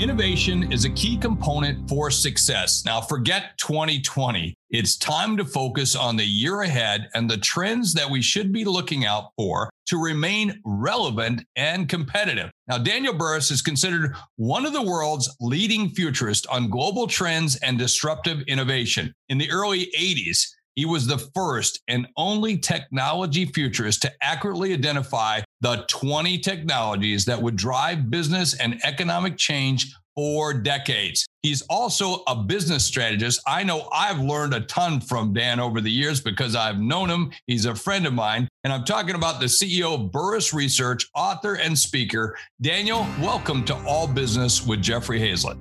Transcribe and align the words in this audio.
Innovation 0.00 0.72
is 0.72 0.84
a 0.84 0.90
key 0.90 1.16
component 1.16 1.88
for 1.88 2.10
success. 2.10 2.84
Now, 2.84 3.00
forget 3.00 3.56
2020. 3.58 4.52
It's 4.70 4.96
time 4.96 5.36
to 5.36 5.44
focus 5.44 5.94
on 5.94 6.16
the 6.16 6.24
year 6.24 6.62
ahead 6.62 7.08
and 7.14 7.30
the 7.30 7.36
trends 7.36 7.94
that 7.94 8.10
we 8.10 8.20
should 8.20 8.52
be 8.52 8.64
looking 8.64 9.04
out 9.04 9.30
for 9.36 9.70
to 9.86 10.02
remain 10.02 10.60
relevant 10.64 11.44
and 11.54 11.88
competitive. 11.88 12.50
Now, 12.66 12.78
Daniel 12.78 13.14
Burrus 13.14 13.52
is 13.52 13.62
considered 13.62 14.16
one 14.34 14.66
of 14.66 14.72
the 14.72 14.82
world's 14.82 15.32
leading 15.40 15.90
futurists 15.90 16.46
on 16.48 16.70
global 16.70 17.06
trends 17.06 17.54
and 17.56 17.78
disruptive 17.78 18.40
innovation. 18.48 19.12
In 19.28 19.38
the 19.38 19.50
early 19.52 19.92
80s, 19.96 20.44
he 20.74 20.86
was 20.86 21.06
the 21.06 21.18
first 21.36 21.80
and 21.86 22.08
only 22.16 22.58
technology 22.58 23.44
futurist 23.44 24.02
to 24.02 24.12
accurately 24.20 24.72
identify 24.72 25.40
the 25.60 25.84
20 25.88 26.38
technologies 26.38 27.24
that 27.24 27.40
would 27.40 27.56
drive 27.56 28.10
business 28.10 28.54
and 28.54 28.80
economic 28.84 29.36
change 29.36 29.94
for 30.14 30.54
decades. 30.54 31.26
He's 31.42 31.62
also 31.62 32.22
a 32.26 32.36
business 32.36 32.84
strategist. 32.84 33.40
I 33.46 33.64
know 33.64 33.88
I've 33.92 34.20
learned 34.20 34.54
a 34.54 34.60
ton 34.60 35.00
from 35.00 35.32
Dan 35.32 35.60
over 35.60 35.80
the 35.80 35.90
years 35.90 36.20
because 36.20 36.54
I've 36.54 36.78
known 36.78 37.10
him. 37.10 37.32
He's 37.46 37.66
a 37.66 37.74
friend 37.74 38.06
of 38.06 38.12
mine. 38.12 38.48
And 38.62 38.72
I'm 38.72 38.84
talking 38.84 39.14
about 39.14 39.40
the 39.40 39.46
CEO 39.46 39.94
of 39.94 40.12
Burrus 40.12 40.54
Research, 40.54 41.08
author, 41.14 41.54
and 41.54 41.78
speaker. 41.78 42.36
Daniel, 42.60 43.06
welcome 43.20 43.64
to 43.64 43.74
All 43.84 44.06
Business 44.06 44.66
with 44.66 44.80
Jeffrey 44.82 45.20
Hayzlett. 45.20 45.58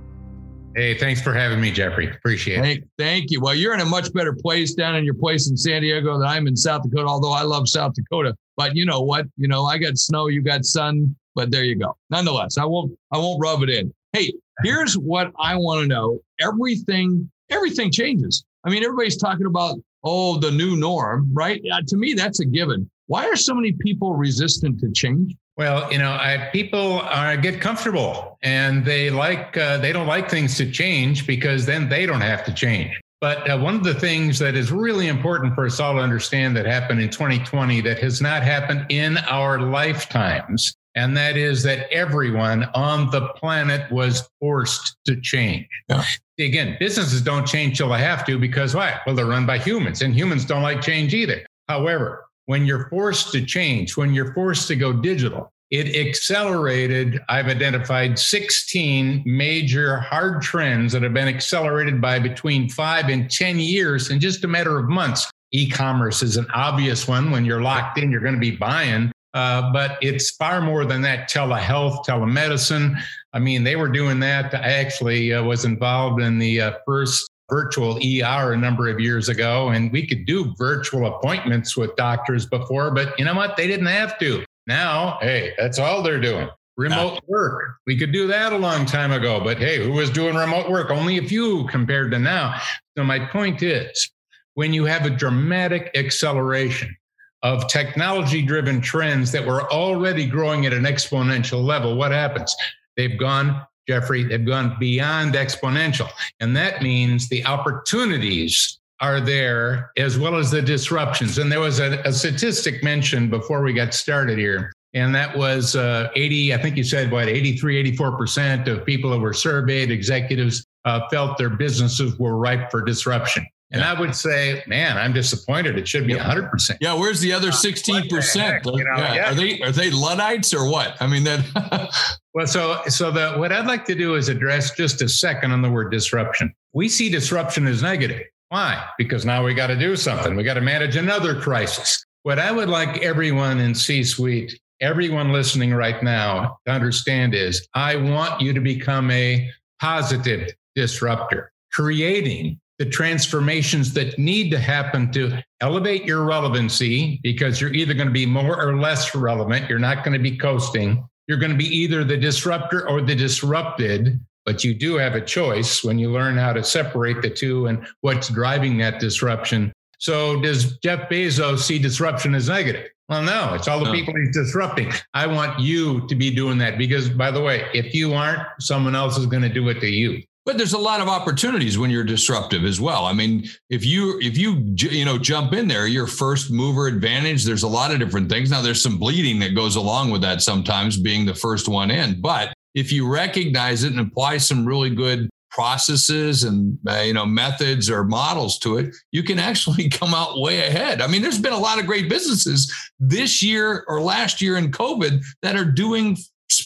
Hey, 0.75 0.97
thanks 0.97 1.21
for 1.21 1.33
having 1.33 1.61
me, 1.61 1.71
Jeffrey. 1.71 2.09
Appreciate 2.09 2.65
it. 2.65 2.83
Thank 2.97 3.29
you. 3.29 3.39
Well, 3.39 3.53
you're 3.53 3.75
in 3.75 3.81
a 3.81 3.85
much 3.85 4.11
better 4.11 4.33
place 4.33 4.73
down 4.73 4.95
in 4.95 5.05
your 5.05 5.13
place 5.13 5.47
in 5.47 5.55
San 5.55 5.83
Diego 5.83 6.17
than 6.17 6.27
I'm 6.27 6.47
in 6.47 6.55
South 6.55 6.81
Dakota, 6.83 7.07
although 7.07 7.31
I 7.31 7.43
love 7.43 7.69
South 7.69 7.93
Dakota. 7.93 8.35
But 8.57 8.75
you 8.75 8.85
know 8.85 9.01
what? 9.01 9.27
You 9.37 9.47
know, 9.47 9.65
I 9.65 9.77
got 9.77 9.97
snow, 9.97 10.27
you 10.27 10.41
got 10.41 10.65
sun, 10.65 11.15
but 11.35 11.51
there 11.51 11.63
you 11.63 11.75
go. 11.75 11.95
Nonetheless, 12.09 12.57
I 12.57 12.65
won't 12.65 12.97
I 13.11 13.17
won't 13.19 13.39
rub 13.39 13.61
it 13.61 13.69
in. 13.69 13.93
Hey, 14.13 14.33
here's 14.63 14.97
what 14.97 15.31
I 15.39 15.55
want 15.55 15.81
to 15.81 15.87
know. 15.87 16.19
Everything, 16.41 17.29
everything 17.49 17.91
changes. 17.91 18.43
I 18.63 18.69
mean, 18.69 18.83
everybody's 18.83 19.17
talking 19.17 19.45
about, 19.45 19.77
oh, 20.03 20.39
the 20.39 20.51
new 20.51 20.75
norm, 20.75 21.29
right? 21.33 21.61
Yeah, 21.63 21.79
to 21.87 21.97
me, 21.97 22.13
that's 22.13 22.39
a 22.39 22.45
given. 22.45 22.89
Why 23.07 23.27
are 23.27 23.35
so 23.35 23.53
many 23.53 23.73
people 23.73 24.15
resistant 24.15 24.79
to 24.79 24.91
change? 24.91 25.35
Well, 25.55 25.91
you 25.91 25.99
know, 25.99 26.11
I, 26.11 26.49
people 26.51 26.99
are, 27.01 27.37
get 27.37 27.61
comfortable 27.61 28.37
and 28.41 28.83
they 28.83 29.09
like 29.09 29.55
uh, 29.55 29.77
they 29.77 29.91
don't 29.91 30.07
like 30.07 30.29
things 30.29 30.57
to 30.57 30.69
change 30.69 31.27
because 31.27 31.65
then 31.65 31.89
they 31.89 32.05
don't 32.05 32.21
have 32.21 32.43
to 32.45 32.53
change. 32.53 32.99
But 33.21 33.49
uh, 33.49 33.57
one 33.57 33.75
of 33.75 33.83
the 33.83 33.93
things 33.93 34.37
that 34.39 34.55
is 34.55 34.71
really 34.71 35.07
important 35.07 35.55
for 35.55 35.65
us 35.65 35.79
all 35.79 35.93
to 35.93 35.99
understand 35.99 36.57
that 36.57 36.65
happened 36.65 37.01
in 37.01 37.09
2020 37.09 37.79
that 37.81 37.97
has 37.99 38.19
not 38.19 38.43
happened 38.43 38.85
in 38.89 39.17
our 39.29 39.61
lifetimes, 39.61 40.75
and 40.95 41.15
that 41.15 41.37
is 41.37 41.63
that 41.63 41.89
everyone 41.89 42.65
on 42.73 43.09
the 43.11 43.29
planet 43.29 43.89
was 43.91 44.27
forced 44.41 44.97
to 45.05 45.15
change. 45.21 45.67
Yeah. 45.87 46.03
Again, 46.37 46.75
businesses 46.81 47.21
don't 47.21 47.47
change 47.47 47.77
till 47.77 47.87
they 47.87 47.99
have 47.99 48.25
to 48.25 48.37
because 48.37 48.75
why? 48.75 48.99
Well, 49.05 49.15
they're 49.15 49.25
run 49.25 49.45
by 49.45 49.57
humans, 49.59 50.01
and 50.01 50.13
humans 50.13 50.43
don't 50.43 50.63
like 50.63 50.81
change 50.81 51.13
either. 51.13 51.45
However, 51.69 52.25
when 52.45 52.65
you're 52.65 52.89
forced 52.89 53.31
to 53.31 53.45
change, 53.45 53.95
when 53.95 54.13
you're 54.13 54.33
forced 54.33 54.67
to 54.67 54.75
go 54.75 54.93
digital, 54.93 55.51
it 55.71 55.95
accelerated. 55.95 57.19
I've 57.29 57.47
identified 57.47 58.19
16 58.19 59.23
major 59.25 59.97
hard 59.97 60.41
trends 60.41 60.93
that 60.93 61.01
have 61.01 61.13
been 61.13 61.27
accelerated 61.27 61.99
by 61.99 62.19
between 62.19 62.69
five 62.69 63.09
and 63.09 63.29
10 63.29 63.59
years 63.59 64.11
in 64.11 64.19
just 64.19 64.43
a 64.43 64.47
matter 64.47 64.77
of 64.77 64.87
months. 64.87 65.29
E 65.51 65.69
commerce 65.69 66.21
is 66.21 66.37
an 66.37 66.47
obvious 66.53 67.07
one. 67.07 67.31
When 67.31 67.45
you're 67.45 67.61
locked 67.61 67.97
in, 67.97 68.11
you're 68.11 68.21
going 68.21 68.35
to 68.35 68.39
be 68.39 68.55
buying. 68.55 69.11
Uh, 69.33 69.71
but 69.71 69.97
it's 70.01 70.31
far 70.31 70.61
more 70.61 70.85
than 70.85 71.01
that 71.01 71.29
telehealth, 71.29 72.05
telemedicine. 72.05 72.95
I 73.33 73.39
mean, 73.39 73.63
they 73.63 73.75
were 73.75 73.89
doing 73.89 74.19
that. 74.19 74.53
I 74.53 74.73
actually 74.73 75.33
uh, 75.33 75.43
was 75.43 75.65
involved 75.65 76.21
in 76.21 76.37
the 76.37 76.61
uh, 76.61 76.73
first 76.85 77.27
virtual 77.53 77.97
ER 77.97 78.53
a 78.53 78.57
number 78.57 78.89
of 78.89 78.99
years 78.99 79.29
ago, 79.29 79.69
and 79.69 79.91
we 79.91 80.07
could 80.07 80.25
do 80.25 80.55
virtual 80.57 81.05
appointments 81.05 81.77
with 81.77 81.95
doctors 81.95 82.47
before, 82.47 82.89
but 82.89 83.17
you 83.19 83.25
know 83.25 83.35
what? 83.35 83.55
They 83.55 83.67
didn't 83.67 83.85
have 83.85 84.17
to. 84.19 84.43
Now, 84.65 85.19
hey, 85.21 85.53
that's 85.59 85.77
all 85.77 86.01
they're 86.01 86.19
doing. 86.19 86.49
Remote 86.77 87.19
work. 87.27 87.75
We 87.85 87.95
could 87.95 88.11
do 88.11 88.25
that 88.25 88.53
a 88.53 88.57
long 88.57 88.87
time 88.87 89.11
ago, 89.11 89.39
but 89.39 89.59
hey, 89.59 89.83
who 89.83 89.91
was 89.91 90.09
doing 90.09 90.35
remote 90.35 90.67
work? 90.67 90.89
Only 90.89 91.19
a 91.19 91.23
few 91.23 91.67
compared 91.67 92.09
to 92.11 92.17
now. 92.17 92.59
So, 92.97 93.03
my 93.03 93.19
point 93.19 93.61
is 93.61 94.09
when 94.55 94.73
you 94.73 94.85
have 94.85 95.05
a 95.05 95.11
dramatic 95.11 95.91
acceleration 95.93 96.97
of 97.43 97.67
technology 97.67 98.41
driven 98.41 98.81
trends 98.81 99.31
that 99.31 99.45
were 99.45 99.71
already 99.71 100.25
growing 100.25 100.65
at 100.65 100.73
an 100.73 100.85
exponential 100.85 101.63
level, 101.63 101.95
what 101.95 102.11
happens? 102.11 102.55
They've 102.97 103.19
gone 103.19 103.61
Jeffrey, 103.87 104.23
they've 104.23 104.45
gone 104.45 104.77
beyond 104.79 105.33
exponential. 105.33 106.09
And 106.39 106.55
that 106.55 106.81
means 106.81 107.27
the 107.29 107.45
opportunities 107.45 108.79
are 108.99 109.19
there 109.19 109.91
as 109.97 110.17
well 110.17 110.35
as 110.35 110.49
the 110.49 110.61
disruptions. 110.61 111.37
And 111.37 111.51
there 111.51 111.59
was 111.59 111.79
a, 111.79 111.99
a 112.05 112.13
statistic 112.13 112.83
mentioned 112.83 113.29
before 113.29 113.61
we 113.61 113.73
got 113.73 113.93
started 113.93 114.37
here. 114.37 114.71
And 114.93 115.13
that 115.15 115.35
was 115.35 115.75
uh, 115.75 116.09
80, 116.15 116.53
I 116.53 116.57
think 116.57 116.77
you 116.77 116.83
said 116.83 117.11
what, 117.11 117.27
83, 117.27 117.97
84% 117.97 118.67
of 118.67 118.85
people 118.85 119.09
that 119.09 119.19
were 119.19 119.33
surveyed, 119.33 119.91
executives, 119.91 120.65
uh, 120.85 121.01
felt 121.09 121.37
their 121.37 121.49
businesses 121.49 122.17
were 122.19 122.37
ripe 122.37 122.69
for 122.69 122.81
disruption. 122.81 123.45
And 123.73 123.81
yeah. 123.81 123.91
I 123.91 123.99
would 123.99 124.15
say, 124.15 124.63
man, 124.67 124.97
I'm 124.97 125.13
disappointed. 125.13 125.79
It 125.79 125.87
should 125.87 126.05
be 126.05 126.13
100%. 126.13 126.77
Yeah, 126.79 126.93
where's 126.93 127.19
the 127.19 127.33
other 127.33 127.49
16%? 127.49 128.65
You 128.65 128.83
know, 128.83 128.97
yeah. 128.97 129.13
Yeah. 129.15 129.31
Are 129.31 129.33
they 129.33 129.61
are 129.61 129.71
they 129.71 129.89
luddites 129.89 130.53
or 130.53 130.69
what? 130.69 130.95
I 131.01 131.07
mean, 131.07 131.23
that 131.23 131.89
Well, 132.33 132.47
so 132.47 132.81
so 132.87 133.11
the 133.11 133.33
what 133.33 133.51
I'd 133.51 133.67
like 133.67 133.85
to 133.85 133.95
do 133.95 134.15
is 134.15 134.29
address 134.29 134.75
just 134.75 135.01
a 135.01 135.09
second 135.09 135.51
on 135.51 135.61
the 135.61 135.69
word 135.69 135.91
disruption. 135.91 136.53
We 136.73 136.87
see 136.87 137.09
disruption 137.09 137.67
as 137.67 137.81
negative. 137.81 138.23
Why? 138.49 138.83
Because 138.97 139.25
now 139.25 139.43
we 139.43 139.53
got 139.53 139.67
to 139.67 139.75
do 139.75 139.95
something. 139.95 140.35
We 140.35 140.43
got 140.43 140.53
to 140.55 140.61
manage 140.61 140.95
another 140.95 141.39
crisis. 141.39 142.05
What 142.21 142.39
I 142.39 142.51
would 142.51 142.69
like 142.69 143.01
everyone 143.03 143.59
in 143.59 143.73
C-suite, 143.75 144.59
everyone 144.79 145.31
listening 145.31 145.73
right 145.73 146.01
now 146.03 146.57
to 146.65 146.71
understand 146.71 147.33
is 147.33 147.67
I 147.73 147.95
want 147.95 148.41
you 148.41 148.53
to 148.53 148.61
become 148.61 149.09
a 149.11 149.49
positive 149.79 150.51
disruptor, 150.75 151.51
creating 151.71 152.59
the 152.79 152.85
transformations 152.85 153.93
that 153.93 154.17
need 154.17 154.49
to 154.51 154.59
happen 154.59 155.11
to 155.11 155.43
elevate 155.61 156.05
your 156.05 156.23
relevancy 156.23 157.19
because 157.23 157.61
you're 157.61 157.73
either 157.73 157.93
going 157.93 158.07
to 158.07 158.13
be 158.13 158.25
more 158.25 158.59
or 158.59 158.77
less 158.77 159.13
relevant. 159.13 159.69
You're 159.69 159.79
not 159.79 160.03
going 160.03 160.13
to 160.13 160.23
be 160.23 160.37
coasting. 160.37 161.07
You're 161.27 161.37
going 161.37 161.51
to 161.51 161.57
be 161.57 161.67
either 161.67 162.03
the 162.03 162.17
disruptor 162.17 162.89
or 162.89 163.01
the 163.01 163.15
disrupted, 163.15 164.19
but 164.45 164.63
you 164.63 164.73
do 164.73 164.95
have 164.95 165.15
a 165.15 165.21
choice 165.21 165.83
when 165.83 165.99
you 165.99 166.11
learn 166.11 166.37
how 166.37 166.51
to 166.53 166.63
separate 166.63 167.21
the 167.21 167.29
two 167.29 167.67
and 167.67 167.85
what's 168.01 168.29
driving 168.29 168.77
that 168.79 168.99
disruption. 168.99 169.71
So, 169.99 170.41
does 170.41 170.77
Jeff 170.79 171.09
Bezos 171.09 171.59
see 171.59 171.79
disruption 171.79 172.35
as 172.35 172.49
negative? 172.49 172.89
Well, 173.07 173.21
no, 173.21 173.53
it's 173.53 173.69
all 173.69 173.79
the 173.79 173.85
no. 173.85 173.91
people 173.93 174.13
he's 174.15 174.35
disrupting. 174.35 174.91
I 175.13 175.27
want 175.27 175.59
you 175.59 176.05
to 176.07 176.15
be 176.15 176.33
doing 176.33 176.57
that 176.57 176.77
because, 176.77 177.09
by 177.09 177.31
the 177.31 177.41
way, 177.41 177.65
if 177.73 177.93
you 177.93 178.13
aren't, 178.13 178.41
someone 178.59 178.95
else 178.95 179.17
is 179.17 179.27
going 179.27 179.43
to 179.43 179.49
do 179.49 179.69
it 179.69 179.79
to 179.79 179.87
you. 179.87 180.21
But 180.45 180.57
there's 180.57 180.73
a 180.73 180.77
lot 180.77 180.99
of 180.99 181.07
opportunities 181.07 181.77
when 181.77 181.89
you're 181.89 182.03
disruptive 182.03 182.65
as 182.65 182.81
well. 182.81 183.05
I 183.05 183.13
mean, 183.13 183.45
if 183.69 183.85
you 183.85 184.19
if 184.21 184.37
you 184.37 184.73
you 184.75 185.05
know 185.05 185.17
jump 185.17 185.53
in 185.53 185.67
there, 185.69 185.87
your 185.87 186.07
first 186.07 186.51
mover 186.51 186.87
advantage. 186.87 187.45
There's 187.45 187.63
a 187.63 187.67
lot 187.67 187.91
of 187.91 187.99
different 187.99 188.29
things. 188.29 188.51
Now 188.51 188.61
there's 188.61 188.83
some 188.83 188.97
bleeding 188.97 189.39
that 189.39 189.55
goes 189.55 189.77
along 189.77 190.11
with 190.11 190.21
that 190.23 190.41
sometimes, 190.41 190.97
being 190.97 191.25
the 191.25 191.33
first 191.33 191.69
one 191.69 191.89
in. 191.89 192.19
But 192.19 192.53
if 192.75 192.91
you 192.91 193.07
recognize 193.07 193.83
it 193.83 193.91
and 193.91 194.01
apply 194.01 194.37
some 194.37 194.65
really 194.65 194.89
good 194.89 195.29
processes 195.53 196.43
and 196.43 196.79
uh, 196.89 197.01
you 197.01 197.13
know 197.13 197.27
methods 197.27 197.87
or 197.87 198.03
models 198.03 198.57
to 198.57 198.77
it 198.77 198.95
you 199.11 199.21
can 199.21 199.37
actually 199.37 199.87
come 199.99 200.11
out 200.11 200.41
way 200.41 200.65
ahead 200.65 200.99
i 200.99 201.05
mean 201.05 201.21
there's 201.21 201.39
been 201.39 201.53
a 201.53 201.57
lot 201.57 201.79
of 201.79 201.85
great 201.85 202.09
businesses 202.09 202.73
this 202.99 203.43
year 203.43 203.85
or 203.87 204.01
last 204.01 204.41
year 204.41 204.57
in 204.57 204.71
covid 204.71 205.23
that 205.43 205.55
are 205.55 205.63
doing 205.63 206.17